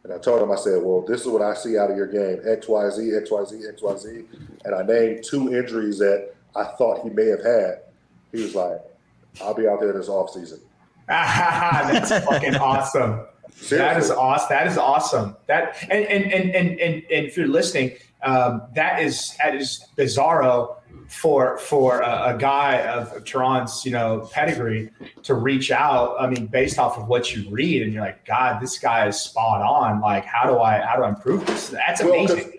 And 0.03 0.13
I 0.13 0.19
told 0.19 0.43
him, 0.43 0.51
I 0.51 0.57
said, 0.57 0.83
well, 0.83 1.03
this 1.03 1.21
is 1.23 1.27
what 1.27 1.43
I 1.43 1.55
see 1.55 1.77
out 1.77 1.91
of 1.91 1.97
your 1.97 2.07
game: 2.07 2.41
X, 2.47 2.69
Y, 2.69 2.91
Z, 2.91 3.17
X, 3.17 3.31
Y, 3.31 3.45
Z, 3.45 3.61
X, 3.69 3.83
Y, 3.83 3.97
Z. 3.97 4.25
And 4.65 4.75
I 4.75 4.83
named 4.83 5.25
two 5.25 5.55
injuries 5.55 5.99
that 5.99 6.35
I 6.57 6.65
thought 6.65 7.03
he 7.03 7.11
may 7.11 7.27
have 7.27 7.45
had. 7.45 7.83
He 8.33 8.43
was 8.43 8.55
like, 8.55 8.81
I'll 9.43 9.55
be 9.55 9.69
out 9.69 9.81
there 9.81 9.93
this 9.93 10.09
off 10.09 10.31
season. 10.31 10.61
That's 11.09 12.11
fucking 12.25 12.57
awesome. 12.57 13.27
Seriously. 13.57 13.79
That 13.79 13.97
is 13.99 14.11
awesome. 14.11 14.47
That 14.49 14.67
is 14.69 14.79
awesome. 14.79 15.37
That 15.47 15.77
and 15.91 16.05
and 16.07 16.33
and 16.33 16.55
and 16.55 16.81
and, 16.81 16.95
and 16.95 17.27
if 17.27 17.37
you're 17.37 17.49
listening, 17.49 17.97
um, 18.23 18.63
that 18.75 19.03
is 19.03 19.37
that 19.39 19.55
is 19.55 19.85
bizarro 19.97 20.77
for 21.09 21.59
for 21.59 22.01
a, 22.01 22.35
a 22.35 22.39
guy 22.39 22.83
of, 22.83 23.13
of 23.13 23.85
you 23.85 23.93
know 23.93 24.29
pedigree 24.33 24.91
to 25.23 25.35
reach 25.35 25.71
out. 25.71 26.17
I 26.21 26.29
mean, 26.29 26.47
based 26.47 26.79
off 26.79 26.99
of 26.99 27.09
what 27.09 27.35
you 27.35 27.49
read, 27.51 27.83
and 27.83 27.93
you're 27.93 28.03
like, 28.03 28.25
God, 28.25 28.61
this 28.61 28.79
guy 28.79 29.07
is 29.09 29.21
spot 29.21 29.63
on. 29.63 30.01
Like, 30.01 30.25
how 30.25 30.49
do 30.49 30.59
I 30.59 30.81
how 30.81 30.97
do 30.97 31.03
I 31.03 31.09
improve 31.09 31.47
this? 31.47 31.69
That's 31.69 32.01
amazing. 32.01 32.55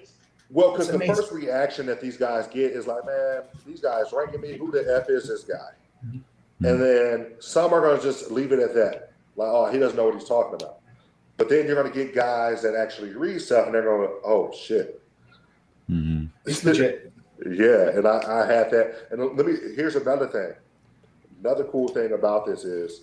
Well, 0.50 0.72
because 0.72 0.90
the 0.90 1.00
first 1.00 1.32
reaction 1.32 1.86
that 1.86 2.02
these 2.02 2.18
guys 2.18 2.46
get 2.48 2.74
is 2.74 2.86
like, 2.86 3.06
man, 3.06 3.44
these 3.66 3.80
guys 3.80 4.08
ranking 4.12 4.42
me. 4.42 4.58
Who 4.58 4.70
the 4.70 5.00
f 5.02 5.10
is 5.10 5.30
this 5.30 5.44
guy? 5.44 5.72
Mm-hmm. 6.06 6.66
And 6.66 6.82
then 6.82 7.28
some 7.40 7.74
are 7.74 7.80
going 7.80 7.98
to 7.98 8.04
just 8.04 8.32
leave 8.32 8.52
it 8.52 8.60
at 8.60 8.76
that. 8.76 9.14
Like, 9.38 9.48
oh, 9.50 9.72
he 9.72 9.80
doesn't 9.80 9.96
know 9.96 10.06
what 10.06 10.14
he's 10.14 10.28
talking 10.28 10.56
about. 10.56 10.80
But 11.38 11.48
then 11.50 11.66
you're 11.66 11.76
going 11.76 11.92
to 11.92 11.98
get 11.98 12.14
guys 12.14 12.62
that 12.64 12.76
actually 12.76 13.12
read 13.12 13.42
stuff, 13.42 13.66
and 13.66 13.74
they're 13.74 13.82
going 13.82 14.08
to, 14.08 14.14
oh 14.26 14.52
shit. 14.54 15.01
Mm-hmm. 15.92 16.26
It's 16.46 16.64
legit. 16.64 17.12
Yeah, 17.46 17.90
and 17.90 18.08
I, 18.08 18.44
I 18.44 18.46
had 18.46 18.72
that. 18.72 19.08
And 19.12 19.36
let 19.36 19.46
me. 19.46 19.54
Here's 19.76 19.96
another 19.96 20.28
thing. 20.28 20.54
Another 21.44 21.64
cool 21.66 21.88
thing 21.88 22.14
about 22.14 22.46
this 22.46 22.64
is 22.64 23.02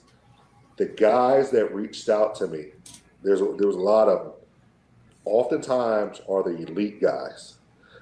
the 0.76 0.86
guys 0.86 1.50
that 1.50 1.74
reached 1.74 2.08
out 2.08 2.34
to 2.36 2.46
me, 2.46 2.66
there's 3.22 3.40
there 3.40 3.66
was 3.66 3.76
a 3.76 3.80
lot 3.80 4.08
of 4.08 4.18
them. 4.24 4.32
Oftentimes 5.24 6.22
are 6.28 6.42
the 6.42 6.56
elite 6.56 7.02
guys, 7.02 7.56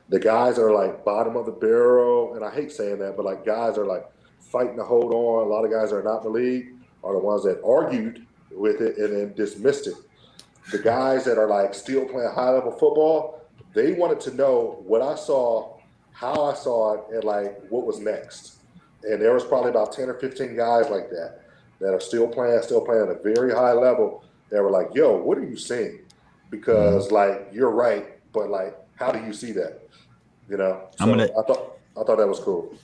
the 0.09 0.21
guys 0.21 0.57
that 0.57 0.63
are 0.63 0.75
like 0.75 1.05
bottom 1.05 1.37
of 1.37 1.47
the 1.47 1.53
barrel, 1.53 2.35
and 2.35 2.45
I 2.45 2.51
hate 2.51 2.71
saying 2.71 2.99
that, 2.99 3.17
but 3.17 3.25
like 3.25 3.45
guys 3.45 3.79
are 3.79 3.87
like 3.87 4.07
fighting 4.39 4.77
to 4.77 4.85
hold 4.85 5.13
on. 5.13 5.47
A 5.47 5.51
lot 5.51 5.65
of 5.65 5.73
guys 5.73 5.91
that 5.91 5.97
are 5.97 6.03
not 6.03 6.25
in 6.25 6.33
the 6.33 6.39
league 6.39 6.75
are 7.03 7.15
the 7.15 7.19
ones 7.19 7.45
that 7.45 7.63
argued 7.65 8.27
with 8.53 8.81
it 8.81 8.97
and 8.99 9.17
then 9.17 9.35
dismissed 9.35 9.87
it. 9.87 9.95
The 10.71 10.79
guys 10.79 11.25
that 11.25 11.39
are 11.39 11.49
like 11.49 11.75
still 11.75 12.05
playing 12.05 12.31
high 12.33 12.51
level 12.51 12.73
football, 12.73 13.43
they 13.77 13.93
wanted 13.93 14.19
to 14.21 14.35
know 14.35 14.83
what 14.87 15.03
I 15.03 15.15
saw, 15.15 15.77
how 16.13 16.45
I 16.45 16.55
saw 16.55 16.95
it, 16.95 17.15
and 17.15 17.25
like 17.25 17.61
what 17.69 17.87
was 17.87 18.01
next. 18.01 18.57
And 19.05 19.21
there 19.21 19.35
was 19.35 19.45
probably 19.45 19.71
about 19.71 19.93
10 19.93 20.09
or 20.09 20.15
15 20.15 20.57
guys 20.57 20.89
like 20.89 21.11
that 21.11 21.43
that 21.81 21.93
are 21.93 22.01
still 22.01 22.27
playing, 22.27 22.61
still 22.63 22.81
playing 22.81 23.03
at 23.03 23.09
a 23.11 23.23
very 23.23 23.53
high 23.53 23.73
level 23.73 24.25
that 24.49 24.63
were 24.63 24.71
like, 24.71 24.89
yo, 24.95 25.19
what 25.19 25.37
are 25.37 25.45
you 25.45 25.59
seeing? 25.59 26.01
Because 26.49 27.13
like 27.13 27.49
you're 27.53 27.71
right, 27.71 28.19
but 28.33 28.49
like 28.49 28.75
how 28.95 29.13
do 29.13 29.23
you 29.27 29.35
see 29.35 29.53
that? 29.53 29.83
You 30.49 30.57
know? 30.57 30.89
So 30.97 31.05
I'm 31.05 31.11
gonna 31.11 31.25
I 31.25 31.43
thought 31.43 31.77
I 32.01 32.03
thought 32.03 32.17
that 32.17 32.27
was 32.27 32.41
cool. 32.41 32.75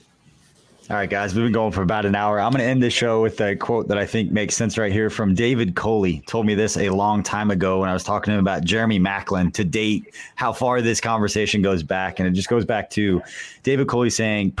All 0.89 0.97
right, 0.97 1.09
guys, 1.09 1.33
we've 1.33 1.45
been 1.45 1.53
going 1.53 1.71
for 1.71 1.81
about 1.81 2.05
an 2.05 2.13
hour. 2.13 2.41
I'm 2.41 2.51
going 2.51 2.59
to 2.59 2.67
end 2.67 2.83
this 2.83 2.93
show 2.93 3.21
with 3.21 3.39
a 3.39 3.55
quote 3.55 3.87
that 3.87 3.97
I 3.97 4.05
think 4.05 4.31
makes 4.31 4.53
sense 4.53 4.77
right 4.77 4.91
here 4.91 5.09
from 5.09 5.33
David 5.33 5.75
Culley. 5.75 6.21
Told 6.27 6.45
me 6.45 6.55
this 6.55 6.75
a 6.75 6.89
long 6.89 7.23
time 7.23 7.51
ago 7.51 7.79
when 7.79 7.89
I 7.89 7.93
was 7.93 8.03
talking 8.03 8.31
to 8.31 8.37
him 8.37 8.41
about 8.41 8.65
Jeremy 8.65 8.99
Maclin 8.99 9.53
to 9.53 9.63
date, 9.63 10.13
how 10.35 10.51
far 10.51 10.81
this 10.81 10.99
conversation 10.99 11.61
goes 11.61 11.83
back. 11.83 12.19
And 12.19 12.27
it 12.27 12.31
just 12.31 12.49
goes 12.49 12.65
back 12.65 12.89
to 12.91 13.21
David 13.63 13.87
Culley 13.87 14.09
saying, 14.09 14.57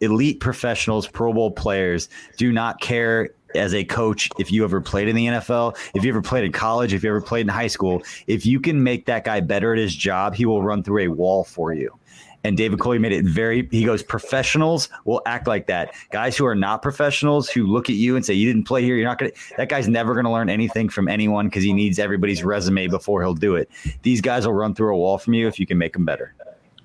elite 0.00 0.40
professionals, 0.40 1.06
Pro 1.06 1.34
Bowl 1.34 1.50
players 1.50 2.08
do 2.38 2.50
not 2.50 2.80
care 2.80 3.28
as 3.54 3.74
a 3.74 3.84
coach 3.84 4.30
if 4.38 4.50
you 4.50 4.64
ever 4.64 4.80
played 4.80 5.08
in 5.08 5.16
the 5.16 5.26
NFL, 5.26 5.76
if 5.94 6.02
you 6.02 6.08
ever 6.08 6.22
played 6.22 6.44
in 6.44 6.52
college, 6.52 6.94
if 6.94 7.02
you 7.02 7.10
ever 7.10 7.20
played 7.20 7.42
in 7.42 7.48
high 7.48 7.66
school. 7.66 8.02
If 8.26 8.46
you 8.46 8.58
can 8.58 8.82
make 8.82 9.04
that 9.04 9.24
guy 9.24 9.40
better 9.40 9.74
at 9.74 9.78
his 9.78 9.94
job, 9.94 10.34
he 10.34 10.46
will 10.46 10.62
run 10.62 10.82
through 10.82 11.02
a 11.02 11.08
wall 11.08 11.44
for 11.44 11.74
you. 11.74 11.97
And 12.44 12.56
David 12.56 12.78
Culley 12.78 12.98
made 12.98 13.12
it 13.12 13.24
very, 13.24 13.68
he 13.72 13.84
goes, 13.84 14.02
professionals 14.02 14.88
will 15.04 15.20
act 15.26 15.48
like 15.48 15.66
that. 15.66 15.92
Guys 16.12 16.36
who 16.36 16.46
are 16.46 16.54
not 16.54 16.82
professionals, 16.82 17.50
who 17.50 17.66
look 17.66 17.90
at 17.90 17.96
you 17.96 18.14
and 18.14 18.24
say, 18.24 18.32
you 18.32 18.46
didn't 18.46 18.66
play 18.66 18.82
here, 18.82 18.94
you're 18.94 19.08
not 19.08 19.18
going 19.18 19.32
to, 19.32 19.38
that 19.56 19.68
guy's 19.68 19.88
never 19.88 20.14
going 20.14 20.24
to 20.24 20.30
learn 20.30 20.48
anything 20.48 20.88
from 20.88 21.08
anyone 21.08 21.48
because 21.48 21.64
he 21.64 21.72
needs 21.72 21.98
everybody's 21.98 22.44
resume 22.44 22.86
before 22.86 23.22
he'll 23.22 23.34
do 23.34 23.56
it. 23.56 23.68
These 24.02 24.20
guys 24.20 24.46
will 24.46 24.54
run 24.54 24.72
through 24.72 24.94
a 24.94 24.96
wall 24.96 25.18
from 25.18 25.34
you 25.34 25.48
if 25.48 25.58
you 25.58 25.66
can 25.66 25.78
make 25.78 25.94
them 25.94 26.04
better. 26.04 26.34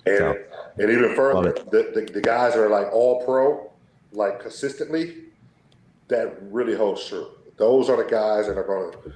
And, 0.08 0.18
so, 0.18 0.38
and 0.80 0.92
even 0.92 1.16
further, 1.16 1.52
the, 1.52 1.92
the, 1.94 2.12
the 2.12 2.22
guys 2.22 2.56
are 2.56 2.70
like 2.70 2.92
all 2.92 3.24
pro, 3.24 3.72
like 4.12 4.40
consistently, 4.40 5.18
that 6.08 6.36
really 6.42 6.76
holds 6.76 7.06
true. 7.08 7.28
Those 7.58 7.90
are 7.90 7.98
the 8.04 8.10
guys 8.10 8.48
that 8.48 8.58
are 8.58 8.66
going 8.66 8.92
to, 8.92 9.14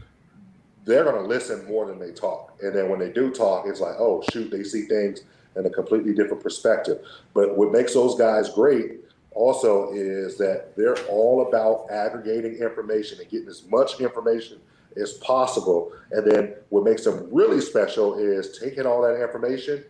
they're 0.85 1.03
going 1.03 1.21
to 1.21 1.27
listen 1.27 1.65
more 1.65 1.87
than 1.87 1.97
they 1.97 2.11
talk. 2.11 2.59
And 2.61 2.75
then 2.75 2.89
when 2.89 2.99
they 2.99 3.11
do 3.11 3.31
talk, 3.31 3.65
it's 3.67 3.81
like, 3.81 3.95
oh, 3.97 4.23
shoot, 4.31 4.51
they 4.51 4.63
see 4.63 4.83
things– 4.83 5.21
and 5.57 5.65
a 5.65 5.69
completely 5.69 6.13
different 6.13 6.41
perspective. 6.41 6.99
But 7.33 7.57
what 7.57 7.71
makes 7.71 7.93
those 7.93 8.15
guys 8.15 8.49
great 8.49 9.01
also 9.33 9.91
is 9.91 10.37
that 10.37 10.75
they're 10.75 10.97
all 11.07 11.47
about 11.47 11.87
aggregating 11.91 12.55
information 12.55 13.19
and 13.19 13.29
getting 13.29 13.47
as 13.47 13.63
much 13.67 13.99
information 13.99 14.59
as 14.95 15.13
possible. 15.13 15.91
And 16.11 16.29
then 16.29 16.55
what 16.69 16.83
makes 16.83 17.03
them 17.03 17.27
really 17.31 17.61
special 17.61 18.17
is 18.17 18.57
taking 18.57 18.85
all 18.85 19.01
that 19.03 19.21
information, 19.21 19.83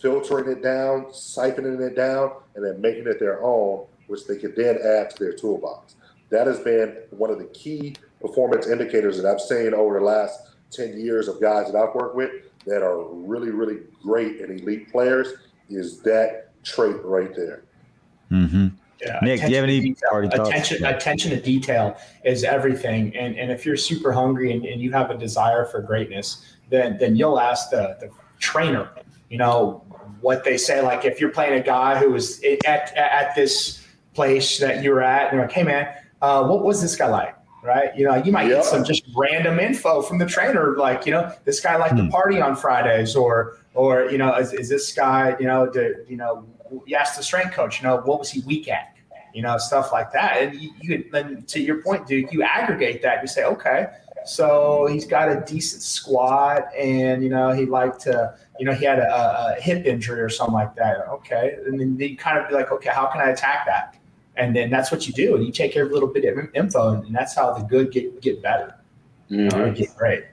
filtering 0.00 0.48
it 0.48 0.62
down, 0.62 1.06
siphoning 1.06 1.80
it 1.80 1.96
down, 1.96 2.32
and 2.54 2.64
then 2.64 2.80
making 2.80 3.06
it 3.06 3.18
their 3.18 3.42
own, 3.42 3.86
which 4.06 4.26
they 4.26 4.36
can 4.36 4.54
then 4.54 4.76
add 4.76 5.10
to 5.10 5.16
their 5.18 5.32
toolbox. 5.32 5.96
That 6.30 6.46
has 6.46 6.60
been 6.60 6.96
one 7.10 7.30
of 7.30 7.38
the 7.38 7.46
key 7.46 7.96
performance 8.20 8.66
indicators 8.66 9.20
that 9.20 9.28
I've 9.28 9.40
seen 9.40 9.74
over 9.74 9.98
the 9.98 10.04
last 10.04 10.40
10 10.72 10.98
years 10.98 11.28
of 11.28 11.40
guys 11.40 11.70
that 11.70 11.78
I've 11.78 11.94
worked 11.94 12.16
with 12.16 12.30
that 12.66 12.82
are 12.82 13.04
really, 13.12 13.50
really 13.50 13.78
great 14.02 14.40
and 14.40 14.60
elite 14.60 14.90
players 14.90 15.34
is 15.68 16.00
that 16.02 16.52
trait 16.64 16.96
right 17.04 17.34
there. 17.34 17.64
Mm-hmm. 18.30 18.68
Yeah, 19.00 19.18
Nick, 19.22 19.42
do 19.42 19.48
you 19.48 19.56
have 19.56 19.64
any 19.64 19.80
detail, 19.80 20.16
attention? 20.16 20.84
Attention 20.84 21.30
to 21.30 21.40
detail 21.40 21.98
is 22.24 22.44
everything. 22.44 23.14
And 23.14 23.36
and 23.36 23.52
if 23.52 23.66
you're 23.66 23.76
super 23.76 24.10
hungry 24.10 24.52
and, 24.52 24.64
and 24.64 24.80
you 24.80 24.90
have 24.92 25.10
a 25.10 25.18
desire 25.18 25.66
for 25.66 25.82
greatness, 25.82 26.56
then 26.70 26.96
then 26.98 27.14
you'll 27.14 27.38
ask 27.38 27.70
the, 27.70 27.96
the 28.00 28.10
trainer, 28.38 28.88
you 29.28 29.36
know, 29.36 29.84
what 30.22 30.44
they 30.44 30.56
say. 30.56 30.80
Like 30.80 31.04
if 31.04 31.20
you're 31.20 31.30
playing 31.30 31.60
a 31.60 31.62
guy 31.62 31.98
who 31.98 32.10
was 32.10 32.42
at 32.66 32.96
at 32.96 33.34
this 33.34 33.86
place 34.14 34.58
that 34.58 34.82
you 34.82 34.92
were 34.92 35.02
at, 35.02 35.24
and 35.24 35.34
you're 35.34 35.42
like, 35.42 35.52
hey 35.52 35.62
man, 35.62 35.94
uh, 36.22 36.46
what 36.46 36.64
was 36.64 36.80
this 36.80 36.96
guy 36.96 37.08
like? 37.08 37.35
Right? 37.66 37.96
You 37.96 38.06
know, 38.06 38.14
you 38.14 38.32
might 38.32 38.48
yeah. 38.48 38.56
get 38.56 38.64
some 38.64 38.84
just 38.84 39.04
random 39.16 39.58
info 39.58 40.00
from 40.02 40.18
the 40.18 40.26
trainer, 40.26 40.76
like 40.76 41.04
you 41.04 41.12
know, 41.12 41.32
this 41.44 41.60
guy 41.60 41.76
liked 41.76 41.94
hmm. 41.98 42.06
to 42.06 42.10
party 42.10 42.40
on 42.40 42.56
Fridays, 42.56 43.16
or 43.16 43.58
or 43.74 44.08
you 44.10 44.18
know, 44.18 44.34
is, 44.36 44.52
is 44.52 44.68
this 44.68 44.92
guy, 44.94 45.36
you 45.40 45.46
know, 45.46 45.68
do, 45.68 45.96
you 46.08 46.16
know, 46.16 46.46
you 46.86 46.96
ask 46.96 47.16
the 47.16 47.22
strength 47.22 47.52
coach, 47.52 47.82
you 47.82 47.88
know, 47.88 47.96
what 47.98 48.18
was 48.18 48.30
he 48.30 48.40
weak 48.40 48.68
at, 48.68 48.94
you 49.34 49.42
know, 49.42 49.58
stuff 49.58 49.92
like 49.92 50.12
that, 50.12 50.36
and 50.38 50.54
you, 50.54 50.70
you 50.80 51.04
then 51.12 51.42
to 51.42 51.60
your 51.60 51.82
point, 51.82 52.06
Duke, 52.06 52.32
you 52.32 52.42
aggregate 52.42 53.02
that, 53.02 53.20
you 53.20 53.28
say, 53.28 53.44
okay, 53.44 53.88
so 54.24 54.86
he's 54.86 55.04
got 55.04 55.28
a 55.28 55.40
decent 55.46 55.82
squat, 55.82 56.68
and 56.76 57.22
you 57.22 57.28
know, 57.28 57.52
he 57.52 57.66
liked 57.66 58.00
to. 58.02 58.34
You 58.58 58.64
know, 58.64 58.72
he 58.72 58.86
had 58.86 58.98
a, 58.98 59.54
a 59.54 59.60
hip 59.60 59.84
injury 59.84 60.18
or 60.18 60.30
something 60.30 60.54
like 60.54 60.74
that. 60.76 61.06
Okay, 61.08 61.58
and 61.66 61.78
then 61.78 61.98
you 61.98 62.16
kind 62.16 62.38
of 62.38 62.48
be 62.48 62.54
like, 62.54 62.72
okay, 62.72 62.88
how 62.88 63.04
can 63.04 63.20
I 63.20 63.28
attack 63.28 63.66
that? 63.66 63.98
And 64.36 64.54
then 64.54 64.70
that's 64.70 64.90
what 64.90 65.06
you 65.06 65.12
do 65.12 65.36
and 65.36 65.44
you 65.44 65.52
take 65.52 65.76
every 65.76 65.92
little 65.92 66.08
bit 66.08 66.24
of 66.24 66.54
info 66.54 67.00
and 67.00 67.14
that's 67.14 67.34
how 67.34 67.52
the 67.52 67.64
good 67.64 67.92
get 67.92 68.20
get 68.20 68.42
better. 68.42 68.74
Mm-hmm. 69.30 69.74
get 69.74 69.96
great. 69.96 70.24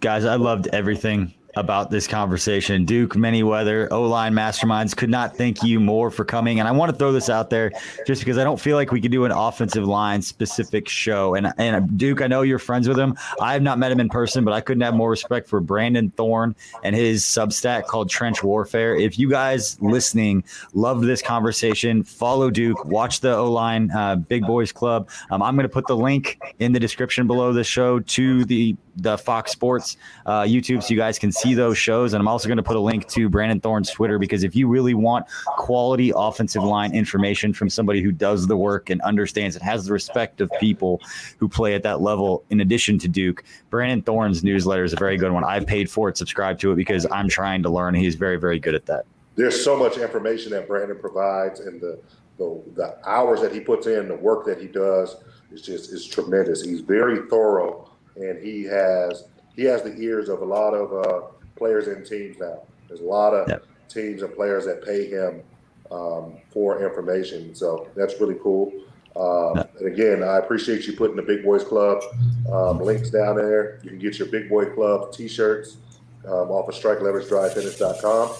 Guys 0.00 0.24
i 0.24 0.34
loved 0.34 0.66
everything 0.68 1.32
about 1.56 1.90
this 1.90 2.06
conversation. 2.06 2.84
Duke 2.84 3.14
Manyweather, 3.14 3.88
O 3.90 4.02
line 4.02 4.32
masterminds, 4.32 4.96
could 4.96 5.10
not 5.10 5.36
thank 5.36 5.62
you 5.62 5.80
more 5.80 6.10
for 6.10 6.24
coming. 6.24 6.58
And 6.58 6.68
I 6.68 6.72
want 6.72 6.90
to 6.90 6.96
throw 6.96 7.12
this 7.12 7.28
out 7.28 7.50
there 7.50 7.70
just 8.06 8.22
because 8.22 8.38
I 8.38 8.44
don't 8.44 8.60
feel 8.60 8.76
like 8.76 8.92
we 8.92 9.00
could 9.00 9.10
do 9.10 9.24
an 9.24 9.32
offensive 9.32 9.84
line 9.84 10.22
specific 10.22 10.88
show. 10.88 11.34
And, 11.34 11.52
and 11.58 11.98
Duke, 11.98 12.22
I 12.22 12.26
know 12.26 12.42
you're 12.42 12.58
friends 12.58 12.88
with 12.88 12.98
him. 12.98 13.16
I 13.40 13.52
have 13.52 13.62
not 13.62 13.78
met 13.78 13.92
him 13.92 14.00
in 14.00 14.08
person, 14.08 14.44
but 14.44 14.54
I 14.54 14.60
couldn't 14.60 14.82
have 14.82 14.94
more 14.94 15.10
respect 15.10 15.48
for 15.48 15.60
Brandon 15.60 16.10
Thorn 16.10 16.54
and 16.82 16.96
his 16.96 17.22
Substack 17.22 17.86
called 17.86 18.08
Trench 18.08 18.42
Warfare. 18.42 18.96
If 18.96 19.18
you 19.18 19.28
guys 19.28 19.80
listening 19.80 20.44
love 20.72 21.02
this 21.02 21.22
conversation, 21.22 22.02
follow 22.02 22.50
Duke, 22.50 22.84
watch 22.84 23.20
the 23.20 23.36
O 23.36 23.50
line 23.50 23.90
uh, 23.90 24.16
Big 24.16 24.46
Boys 24.46 24.72
Club. 24.72 25.08
Um, 25.30 25.42
I'm 25.42 25.54
going 25.54 25.68
to 25.68 25.72
put 25.72 25.86
the 25.86 25.96
link 25.96 26.40
in 26.58 26.72
the 26.72 26.80
description 26.80 27.26
below 27.26 27.52
the 27.52 27.64
show 27.64 28.00
to 28.00 28.44
the 28.44 28.76
the 28.96 29.16
Fox 29.16 29.52
Sports 29.52 29.96
uh, 30.26 30.42
YouTube 30.42 30.82
so 30.82 30.90
you 30.90 30.96
guys 30.96 31.18
can 31.18 31.32
see 31.32 31.54
those 31.54 31.78
shows. 31.78 32.12
And 32.12 32.20
I'm 32.20 32.28
also 32.28 32.48
going 32.48 32.58
to 32.58 32.62
put 32.62 32.76
a 32.76 32.80
link 32.80 33.08
to 33.08 33.28
Brandon 33.28 33.60
Thorn's 33.60 33.90
Twitter 33.90 34.18
because 34.18 34.44
if 34.44 34.54
you 34.54 34.68
really 34.68 34.94
want 34.94 35.26
quality 35.46 36.12
offensive 36.14 36.62
line 36.62 36.94
information 36.94 37.52
from 37.52 37.70
somebody 37.70 38.02
who 38.02 38.12
does 38.12 38.46
the 38.46 38.56
work 38.56 38.90
and 38.90 39.00
understands 39.02 39.56
and 39.56 39.64
has 39.64 39.86
the 39.86 39.92
respect 39.92 40.40
of 40.40 40.50
people 40.60 41.00
who 41.38 41.48
play 41.48 41.74
at 41.74 41.82
that 41.82 42.00
level, 42.00 42.44
in 42.50 42.60
addition 42.60 42.98
to 42.98 43.08
Duke, 43.08 43.44
Brandon 43.70 44.02
Thorn's 44.02 44.44
newsletter 44.44 44.84
is 44.84 44.92
a 44.92 44.96
very 44.96 45.16
good 45.16 45.32
one. 45.32 45.44
I've 45.44 45.66
paid 45.66 45.90
for 45.90 46.08
it, 46.08 46.16
subscribed 46.16 46.60
to 46.60 46.72
it 46.72 46.76
because 46.76 47.06
I'm 47.10 47.28
trying 47.28 47.62
to 47.62 47.70
learn. 47.70 47.94
He's 47.94 48.14
very, 48.14 48.38
very 48.38 48.58
good 48.58 48.74
at 48.74 48.86
that. 48.86 49.04
There's 49.34 49.62
so 49.62 49.76
much 49.76 49.96
information 49.96 50.52
that 50.52 50.68
Brandon 50.68 50.98
provides 50.98 51.60
and 51.60 51.80
the, 51.80 51.98
the, 52.36 52.62
the 52.74 53.08
hours 53.08 53.40
that 53.40 53.52
he 53.52 53.60
puts 53.60 53.86
in, 53.86 54.08
the 54.08 54.16
work 54.16 54.44
that 54.46 54.60
he 54.60 54.66
does 54.66 55.16
is 55.50 55.62
just 55.62 55.92
is 55.92 56.06
tremendous. 56.06 56.62
He's 56.62 56.80
very 56.80 57.28
thorough 57.28 57.88
and 58.16 58.42
he 58.42 58.64
has 58.64 59.24
he 59.54 59.64
has 59.64 59.82
the 59.82 59.94
ears 59.96 60.28
of 60.28 60.40
a 60.42 60.44
lot 60.44 60.74
of 60.74 61.06
uh, 61.06 61.26
players 61.56 61.88
and 61.88 62.06
teams 62.06 62.38
now. 62.38 62.62
There's 62.88 63.00
a 63.00 63.04
lot 63.04 63.34
of 63.34 63.48
yep. 63.48 63.64
teams 63.88 64.22
and 64.22 64.34
players 64.34 64.64
that 64.66 64.84
pay 64.84 65.08
him 65.08 65.42
um, 65.90 66.38
for 66.50 66.84
information, 66.84 67.54
so 67.54 67.88
that's 67.94 68.20
really 68.20 68.36
cool. 68.42 68.72
Um, 69.14 69.56
yep. 69.56 69.74
And 69.78 69.88
again, 69.88 70.22
I 70.22 70.38
appreciate 70.38 70.86
you 70.86 70.94
putting 70.94 71.16
the 71.16 71.22
Big 71.22 71.44
Boys 71.44 71.64
Club 71.64 72.02
um, 72.50 72.80
links 72.80 73.10
down 73.10 73.36
there. 73.36 73.78
You 73.82 73.90
can 73.90 73.98
get 73.98 74.18
your 74.18 74.28
Big 74.28 74.48
Boy 74.48 74.66
Club 74.66 75.12
T-shirts 75.12 75.76
um, 76.24 76.50
off 76.50 76.68
of 76.68 76.74
StrikeLeverageDriveFitness.com. 76.74 78.34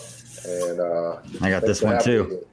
And 0.45 0.81
uh, 0.81 1.45
I 1.45 1.51
got 1.51 1.63
this 1.63 1.83
one 1.83 2.03
too. 2.03 2.47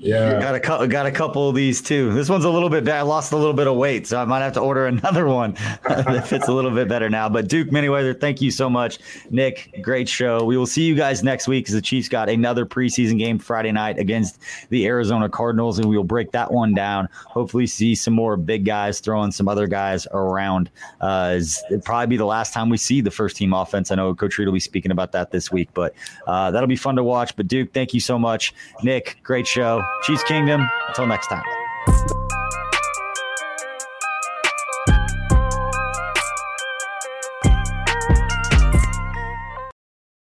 Yeah, 0.00 0.40
got 0.40 0.82
a 0.82 0.86
got 0.86 1.06
a 1.06 1.10
couple 1.10 1.48
of 1.48 1.56
these 1.56 1.82
too. 1.82 2.12
This 2.12 2.28
one's 2.28 2.44
a 2.44 2.50
little 2.50 2.70
bit 2.70 2.84
bad. 2.84 2.98
I 2.98 3.02
lost 3.02 3.32
a 3.32 3.36
little 3.36 3.52
bit 3.52 3.66
of 3.66 3.76
weight, 3.76 4.06
so 4.06 4.22
I 4.22 4.24
might 4.24 4.42
have 4.42 4.52
to 4.52 4.60
order 4.60 4.86
another 4.86 5.26
one 5.26 5.54
that 5.88 6.28
fits 6.28 6.46
a 6.46 6.52
little 6.52 6.70
bit 6.70 6.86
better 6.88 7.10
now. 7.10 7.28
But 7.28 7.48
Duke 7.48 7.70
Manyweather, 7.70 8.18
thank 8.18 8.40
you 8.40 8.52
so 8.52 8.70
much, 8.70 9.00
Nick. 9.30 9.76
Great 9.82 10.08
show. 10.08 10.44
We 10.44 10.56
will 10.56 10.66
see 10.66 10.84
you 10.84 10.94
guys 10.94 11.24
next 11.24 11.48
week 11.48 11.68
as 11.68 11.74
the 11.74 11.82
Chiefs 11.82 12.08
got 12.08 12.28
another 12.28 12.64
preseason 12.64 13.18
game 13.18 13.40
Friday 13.40 13.72
night 13.72 13.98
against 13.98 14.38
the 14.68 14.86
Arizona 14.86 15.28
Cardinals, 15.28 15.80
and 15.80 15.88
we 15.88 15.96
will 15.96 16.04
break 16.04 16.30
that 16.30 16.52
one 16.52 16.74
down. 16.74 17.08
Hopefully, 17.26 17.66
see 17.66 17.96
some 17.96 18.14
more 18.14 18.36
big 18.36 18.64
guys 18.64 19.00
throwing 19.00 19.32
some 19.32 19.48
other 19.48 19.66
guys 19.66 20.06
around. 20.12 20.70
Uh, 21.00 21.40
it'll 21.70 21.80
probably 21.80 22.06
be 22.06 22.16
the 22.16 22.24
last 22.24 22.54
time 22.54 22.68
we 22.68 22.76
see 22.76 23.00
the 23.00 23.10
first 23.10 23.36
team 23.36 23.52
offense. 23.52 23.90
I 23.90 23.96
know 23.96 24.14
Coach 24.14 24.38
Reid 24.38 24.46
will 24.46 24.52
be 24.54 24.60
speaking 24.60 24.92
about 24.92 25.10
that 25.10 25.32
this 25.32 25.50
week, 25.50 25.70
but 25.74 25.92
uh, 26.28 26.52
that'll 26.52 26.68
be 26.68 26.76
fun 26.76 26.94
to 26.94 27.02
watch. 27.02 27.34
But 27.34 27.48
Duke, 27.48 27.72
thank 27.74 27.94
you 27.94 28.00
so 28.00 28.16
much, 28.16 28.54
Nick. 28.84 29.18
Great 29.24 29.48
show. 29.48 29.82
Chiefs 30.02 30.24
Kingdom. 30.24 30.68
Until 30.88 31.06
next 31.06 31.28
time. 31.28 31.42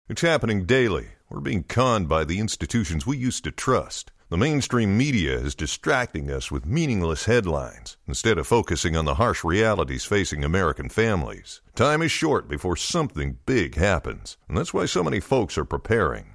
It's 0.08 0.22
happening 0.22 0.66
daily. 0.66 1.08
We're 1.30 1.42
being 1.42 1.64
conned 1.64 2.08
by 2.08 2.24
the 2.24 2.40
institutions 2.40 3.06
we 3.06 3.18
used 3.18 3.44
to 3.44 3.52
trust. 3.52 4.12
The 4.30 4.38
mainstream 4.38 4.98
media 4.98 5.38
is 5.38 5.54
distracting 5.54 6.32
us 6.32 6.50
with 6.50 6.66
meaningless 6.66 7.26
headlines 7.26 7.98
instead 8.08 8.38
of 8.38 8.48
focusing 8.48 8.96
on 8.96 9.06
the 9.06 9.16
harsh 9.16 9.44
realities 9.44 10.06
facing 10.06 10.44
American 10.44 10.90
families. 10.90 11.62
Time 11.76 12.02
is 12.02 12.12
short 12.12 12.48
before 12.48 12.76
something 12.76 13.38
big 13.46 13.76
happens, 13.76 14.38
and 14.48 14.58
that's 14.58 14.74
why 14.74 14.86
so 14.86 15.04
many 15.04 15.20
folks 15.20 15.58
are 15.58 15.66
preparing. 15.66 16.35